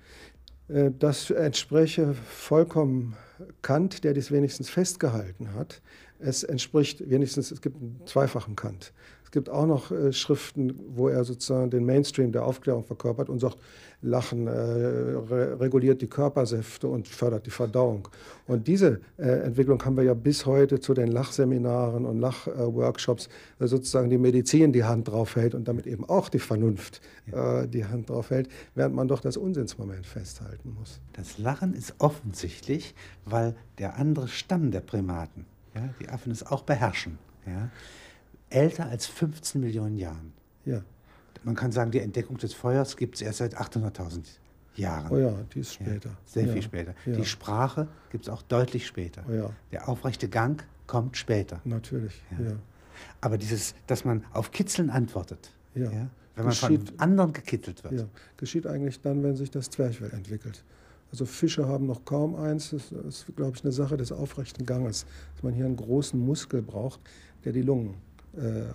Äh, 0.68 0.92
das 0.98 1.30
entspräche 1.30 2.14
vollkommen 2.14 3.16
Kant, 3.62 4.04
der 4.04 4.14
dies 4.14 4.32
wenigstens 4.32 4.70
festgehalten 4.70 5.54
hat. 5.54 5.82
Es 6.20 6.44
entspricht 6.44 7.10
wenigstens, 7.10 7.52
es 7.52 7.62
gibt 7.62 7.78
einen 7.78 8.00
zweifachen 8.06 8.56
Kant. 8.56 8.94
Es 9.32 9.34
gibt 9.34 9.50
auch 9.50 9.66
noch 9.66 9.92
äh, 9.92 10.12
Schriften, 10.12 10.78
wo 10.94 11.08
er 11.08 11.24
sozusagen 11.24 11.70
den 11.70 11.86
Mainstream 11.86 12.34
der 12.34 12.46
Aufklärung 12.46 12.84
verkörpert 12.84 13.30
und 13.30 13.40
sagt, 13.40 13.58
Lachen 14.02 14.46
äh, 14.46 14.52
re 14.52 15.58
reguliert 15.58 16.02
die 16.02 16.08
Körpersäfte 16.08 16.90
und 16.90 17.08
fördert 17.08 17.46
die 17.46 17.50
Verdauung. 17.50 18.10
Und 18.46 18.68
diese 18.68 19.00
äh, 19.18 19.30
Entwicklung 19.46 19.82
haben 19.86 19.96
wir 19.96 20.04
ja 20.04 20.16
bis 20.16 20.46
heute 20.46 20.82
zu 20.82 20.94
den 20.94 21.08
Lachseminaren 21.08 22.06
und 22.06 22.20
Lachworkshops, 22.20 23.30
äh, 23.62 23.68
sozusagen 23.68 24.10
die 24.10 24.18
Medizin 24.18 24.74
die 24.74 24.84
Hand 24.84 25.08
drauf 25.08 25.38
hält 25.38 25.56
und 25.56 25.66
damit 25.66 25.88
eben 25.88 26.04
auch 26.10 26.28
die 26.28 26.40
Vernunft 26.40 27.00
äh, 27.32 27.70
die 27.70 27.86
Hand 27.86 28.10
drauf 28.10 28.32
hält, 28.32 28.50
während 28.76 28.96
man 28.96 29.08
doch 29.08 29.22
das 29.22 29.38
Unsinnsmoment 29.38 30.06
festhalten 30.06 30.76
muss. 30.78 31.00
Das 31.14 31.38
Lachen 31.38 31.74
ist 31.74 31.96
offensichtlich, 32.00 32.96
weil 33.24 33.56
der 33.78 33.96
andere 33.96 34.28
Stamm 34.28 34.72
der 34.72 34.82
Primaten, 34.82 35.46
ja, 35.74 35.88
die 36.02 36.10
Affen 36.10 36.34
es 36.34 36.46
auch 36.46 36.64
beherrschen. 36.64 37.18
Ja, 37.48 37.70
älter 38.52 38.88
als 38.88 39.08
15 39.08 39.62
Millionen 39.62 39.98
Jahren. 39.98 40.34
Ja. 40.66 40.82
Man 41.44 41.56
kann 41.56 41.72
sagen, 41.72 41.92
die 41.92 42.00
Entdeckung 42.00 42.38
des 42.38 42.54
Feuers 42.54 42.98
gibt 42.98 43.16
es 43.16 43.22
erst 43.22 43.40
seit 43.40 43.58
800.000 43.58 44.26
Jahren. 44.76 45.12
Oh 45.12 45.18
ja, 45.18 45.34
die 45.54 45.60
ist 45.60 45.74
später. 45.74 46.10
Ja, 46.10 46.18
sehr 46.26 46.46
ja. 46.46 46.54
viel 46.54 46.62
später. 46.62 46.94
Ja. 47.06 47.16
Die 47.16 47.26
Sprache 47.26 47.88
gibt 48.10 48.26
es 48.26 48.30
auch 48.30 48.42
deutlich 48.44 48.86
später. 48.86 49.24
Oh 49.28 49.34
ja. 49.34 49.50
Der 49.72 49.90
aufrechte 49.90 50.30
Gang 50.30 50.64
kommt 50.88 51.18
später. 51.18 51.62
Natürlich, 51.64 52.22
ja. 52.32 52.54
Aber 53.20 53.38
dieses, 53.38 53.74
dass 53.88 54.06
man 54.06 54.24
auf 54.34 54.52
Kitzeln 54.52 54.90
antwortet, 54.90 55.52
ja. 55.74 55.92
wenn 55.92 56.46
man 56.46 56.50
geschieht, 56.50 56.90
von 56.90 57.00
anderen 57.00 57.34
gekitzelt 57.34 57.84
wird. 57.84 57.94
Ja. 57.94 58.06
Geschieht 58.38 58.68
eigentlich 58.68 59.02
dann, 59.02 59.24
wenn 59.24 59.36
sich 59.36 59.50
das 59.50 59.70
Zwerchfell 59.70 60.12
entwickelt. 60.12 60.64
Also 61.12 61.26
Fische 61.26 61.68
haben 61.68 61.88
noch 61.88 62.06
kaum 62.06 62.36
eins. 62.36 62.70
Das 62.70 62.92
ist, 62.92 63.36
glaube 63.36 63.58
ich, 63.58 63.64
eine 63.64 63.74
Sache 63.74 63.98
des 63.98 64.12
aufrechten 64.12 64.66
Ganges, 64.66 65.06
dass 65.34 65.44
man 65.44 65.54
hier 65.54 65.66
einen 65.66 65.76
großen 65.76 66.20
Muskel 66.20 66.62
braucht, 66.62 67.02
der 67.44 67.52
die 67.52 67.62
Lungen 67.62 67.96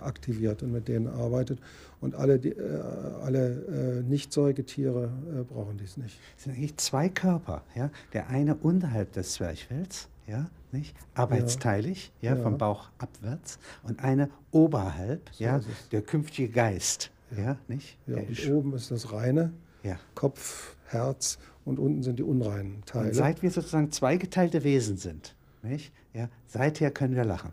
aktiviert 0.01 0.63
und 0.63 0.71
mit 0.71 0.87
denen 0.87 1.07
arbeitet. 1.07 1.59
Und 2.01 2.15
alle, 2.15 2.37
die, 2.39 2.49
äh, 2.51 2.81
alle 3.23 3.99
äh, 3.99 4.03
Nicht-Säugetiere 4.03 5.09
äh, 5.39 5.43
brauchen 5.43 5.77
dies 5.77 5.97
nicht. 5.97 6.19
Es 6.37 6.43
sind 6.43 6.53
eigentlich 6.55 6.77
zwei 6.77 7.09
Körper. 7.09 7.63
Ja? 7.75 7.89
Der 8.13 8.29
eine 8.29 8.55
unterhalb 8.55 9.11
des 9.13 9.33
Zwerchfells, 9.33 10.07
ja? 10.27 10.49
nicht? 10.71 10.95
arbeitsteilig, 11.15 12.11
ja. 12.21 12.35
Ja. 12.35 12.41
vom 12.43 12.57
Bauch 12.57 12.89
abwärts, 12.99 13.57
und 13.83 14.03
eine 14.03 14.29
oberhalb, 14.51 15.29
So 15.31 15.43
ja, 15.43 15.59
der 15.91 16.01
künftige 16.01 16.49
Geist, 16.49 17.11
ja, 17.35 17.57
nicht? 17.67 17.97
Ja, 18.07 18.15
Der 18.15 18.23
und 18.27 18.31
ist- 18.31 18.49
oben 18.49 18.73
ist 18.73 18.91
das 18.91 19.11
reine, 19.11 19.53
ja. 19.83 19.97
Kopf, 20.15 20.75
Herz 20.85 21.37
und 21.65 21.79
unten 21.79 22.03
sind 22.03 22.19
die 22.19 22.23
unreinen 22.23 22.83
Teile. 22.85 23.07
Und 23.07 23.13
seit 23.15 23.41
wir 23.41 23.51
sozusagen 23.51 23.91
zweigeteilte 23.91 24.63
Wesen 24.63 24.97
sind, 24.97 25.35
nicht? 25.63 25.91
Ja, 26.13 26.29
seither 26.47 26.91
können 26.91 27.15
wir 27.15 27.25
lachen. 27.25 27.51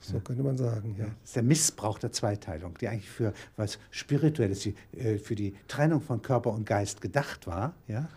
So 0.00 0.20
könnte 0.20 0.42
man 0.42 0.56
sagen. 0.56 0.94
Ja. 0.98 1.06
Das 1.06 1.14
ist 1.24 1.36
der 1.36 1.42
Missbrauch 1.42 1.98
der 1.98 2.12
Zweiteilung, 2.12 2.76
die 2.78 2.88
eigentlich 2.88 3.10
für 3.10 3.32
was 3.56 3.78
Spirituelles, 3.90 4.60
die, 4.60 4.74
äh, 4.96 5.18
für 5.18 5.34
die 5.34 5.54
Trennung 5.66 6.00
von 6.00 6.22
Körper 6.22 6.52
und 6.52 6.66
Geist 6.66 7.00
gedacht 7.00 7.46
war. 7.46 7.74
Ja, 7.86 8.08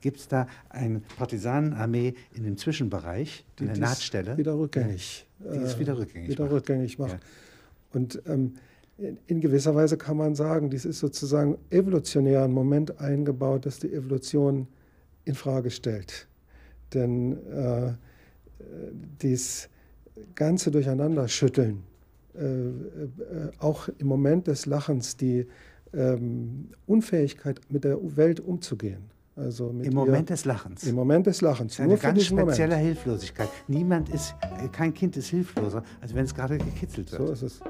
Gibt 0.00 0.18
es 0.18 0.28
da 0.28 0.46
eine 0.68 1.00
Partisanenarmee 1.16 2.14
in 2.34 2.44
dem 2.44 2.56
Zwischenbereich, 2.56 3.44
in 3.60 3.66
der 3.66 3.78
Nahtstelle? 3.78 4.36
Wieder 4.36 4.58
rückgängig. 4.58 5.26
Die 5.40 5.44
äh, 5.46 5.78
wieder 5.78 5.98
rückgängig 5.98 6.28
wieder 6.28 6.44
macht. 6.44 6.52
rückgängig 6.52 6.98
macht. 6.98 7.12
Ja. 7.12 7.18
Und 7.92 8.22
ähm, 8.26 8.54
in, 9.26 9.40
gewisser 9.40 9.74
Weise 9.74 9.96
kann 9.96 10.16
man 10.16 10.34
sagen, 10.34 10.70
dies 10.70 10.84
ist 10.84 11.00
sozusagen 11.00 11.58
evolutionär 11.70 12.44
ein 12.44 12.52
Moment 12.52 13.00
eingebaut, 13.00 13.66
das 13.66 13.78
die 13.78 13.92
Evolution 13.92 14.68
in 15.24 15.34
Frage 15.34 15.70
stellt. 15.70 16.28
Denn 16.94 17.38
äh, 17.48 17.88
äh, 17.88 17.94
dies 19.20 19.68
ganze 20.34 20.70
Durcheinanderschütteln, 20.70 21.82
äh, 22.34 22.42
äh, 22.44 23.50
auch 23.58 23.88
im 23.98 24.06
Moment 24.06 24.46
des 24.46 24.66
Lachens, 24.66 25.16
die 25.16 25.46
ähm, 25.92 26.70
Unfähigkeit 26.86 27.60
mit 27.68 27.84
der 27.84 27.98
Welt 28.16 28.40
umzugehen. 28.40 29.11
Also 29.34 29.70
Im 29.70 29.80
ihr- 29.82 29.94
Moment 29.94 30.28
des 30.28 30.44
Lachens. 30.44 30.84
im 30.84 30.94
Moment 30.94 31.26
des 31.26 31.40
Lachens, 31.40 31.80
eine 31.80 31.88
nur 31.88 31.96
ganz 31.98 32.22
spezielle 32.22 32.74
Moment. 32.74 32.86
Hilflosigkeit. 32.86 33.48
Niemand 33.66 34.10
ist, 34.10 34.34
äh, 34.62 34.68
kein 34.68 34.92
Kind 34.92 35.16
ist 35.16 35.28
hilfloser, 35.28 35.82
als 36.02 36.14
wenn 36.14 36.24
es 36.26 36.34
gerade 36.34 36.58
gekitzelt 36.58 37.10
wird. 37.12 37.26
So 37.28 37.32
ist 37.32 37.42
es. 37.42 37.60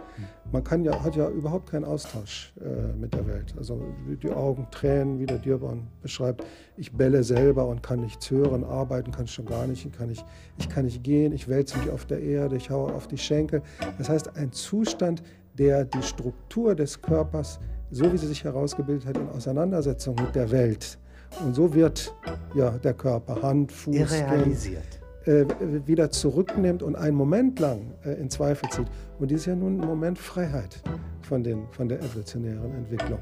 Man 0.50 0.64
kann 0.64 0.82
ja, 0.82 1.00
hat 1.04 1.14
ja 1.14 1.28
überhaupt 1.28 1.70
keinen 1.70 1.84
Austausch 1.84 2.52
äh, 2.60 2.92
mit 2.96 3.14
der 3.14 3.24
Welt. 3.28 3.54
Also 3.56 3.80
die 4.20 4.30
Augen 4.32 4.66
tränen, 4.72 5.20
wie 5.20 5.26
der 5.26 5.38
Dürborn 5.38 5.86
beschreibt. 6.02 6.44
Ich 6.76 6.92
bälle 6.92 7.22
selber 7.22 7.68
und 7.68 7.80
kann 7.80 8.00
nichts 8.00 8.28
hören, 8.28 8.64
arbeiten 8.64 9.12
kann 9.12 9.26
ich 9.26 9.32
schon 9.32 9.46
gar 9.46 9.68
nicht. 9.68 9.86
Ich 9.86 9.92
kann 9.92 10.08
nicht, 10.08 10.24
ich 10.58 10.68
kann 10.68 10.84
nicht 10.84 11.04
gehen, 11.04 11.32
ich 11.32 11.46
wälze 11.48 11.78
mich 11.78 11.90
auf 11.90 12.06
der 12.06 12.20
Erde, 12.22 12.56
ich 12.56 12.70
haue 12.70 12.92
auf 12.92 13.06
die 13.06 13.18
Schenkel. 13.18 13.62
Das 13.98 14.08
heißt, 14.08 14.36
ein 14.36 14.50
Zustand, 14.50 15.22
der 15.56 15.84
die 15.84 16.02
Struktur 16.02 16.74
des 16.74 17.00
Körpers, 17.00 17.60
so 17.92 18.12
wie 18.12 18.16
sie 18.18 18.26
sich 18.26 18.42
herausgebildet 18.42 19.06
hat, 19.06 19.16
in 19.16 19.28
Auseinandersetzung 19.28 20.16
mit 20.16 20.34
der 20.34 20.50
Welt. 20.50 20.98
Und 21.40 21.54
so 21.54 21.74
wird 21.74 22.14
ja 22.54 22.70
der 22.70 22.94
Körper, 22.94 23.42
Hand, 23.42 23.72
Fuß, 23.72 23.96
äh, 25.24 25.46
wieder 25.86 26.10
zurücknimmt 26.10 26.82
und 26.82 26.96
einen 26.96 27.16
Moment 27.16 27.60
lang 27.60 27.92
äh, 28.04 28.12
in 28.14 28.28
Zweifel 28.28 28.68
zieht. 28.70 28.88
Und 29.18 29.30
dies 29.30 29.40
ist 29.40 29.46
ja 29.46 29.54
nun 29.54 29.80
ein 29.80 29.86
Moment 29.86 30.18
Freiheit 30.18 30.82
von, 31.22 31.42
den, 31.42 31.68
von 31.70 31.88
der 31.88 32.00
evolutionären 32.00 32.74
Entwicklung. 32.74 33.20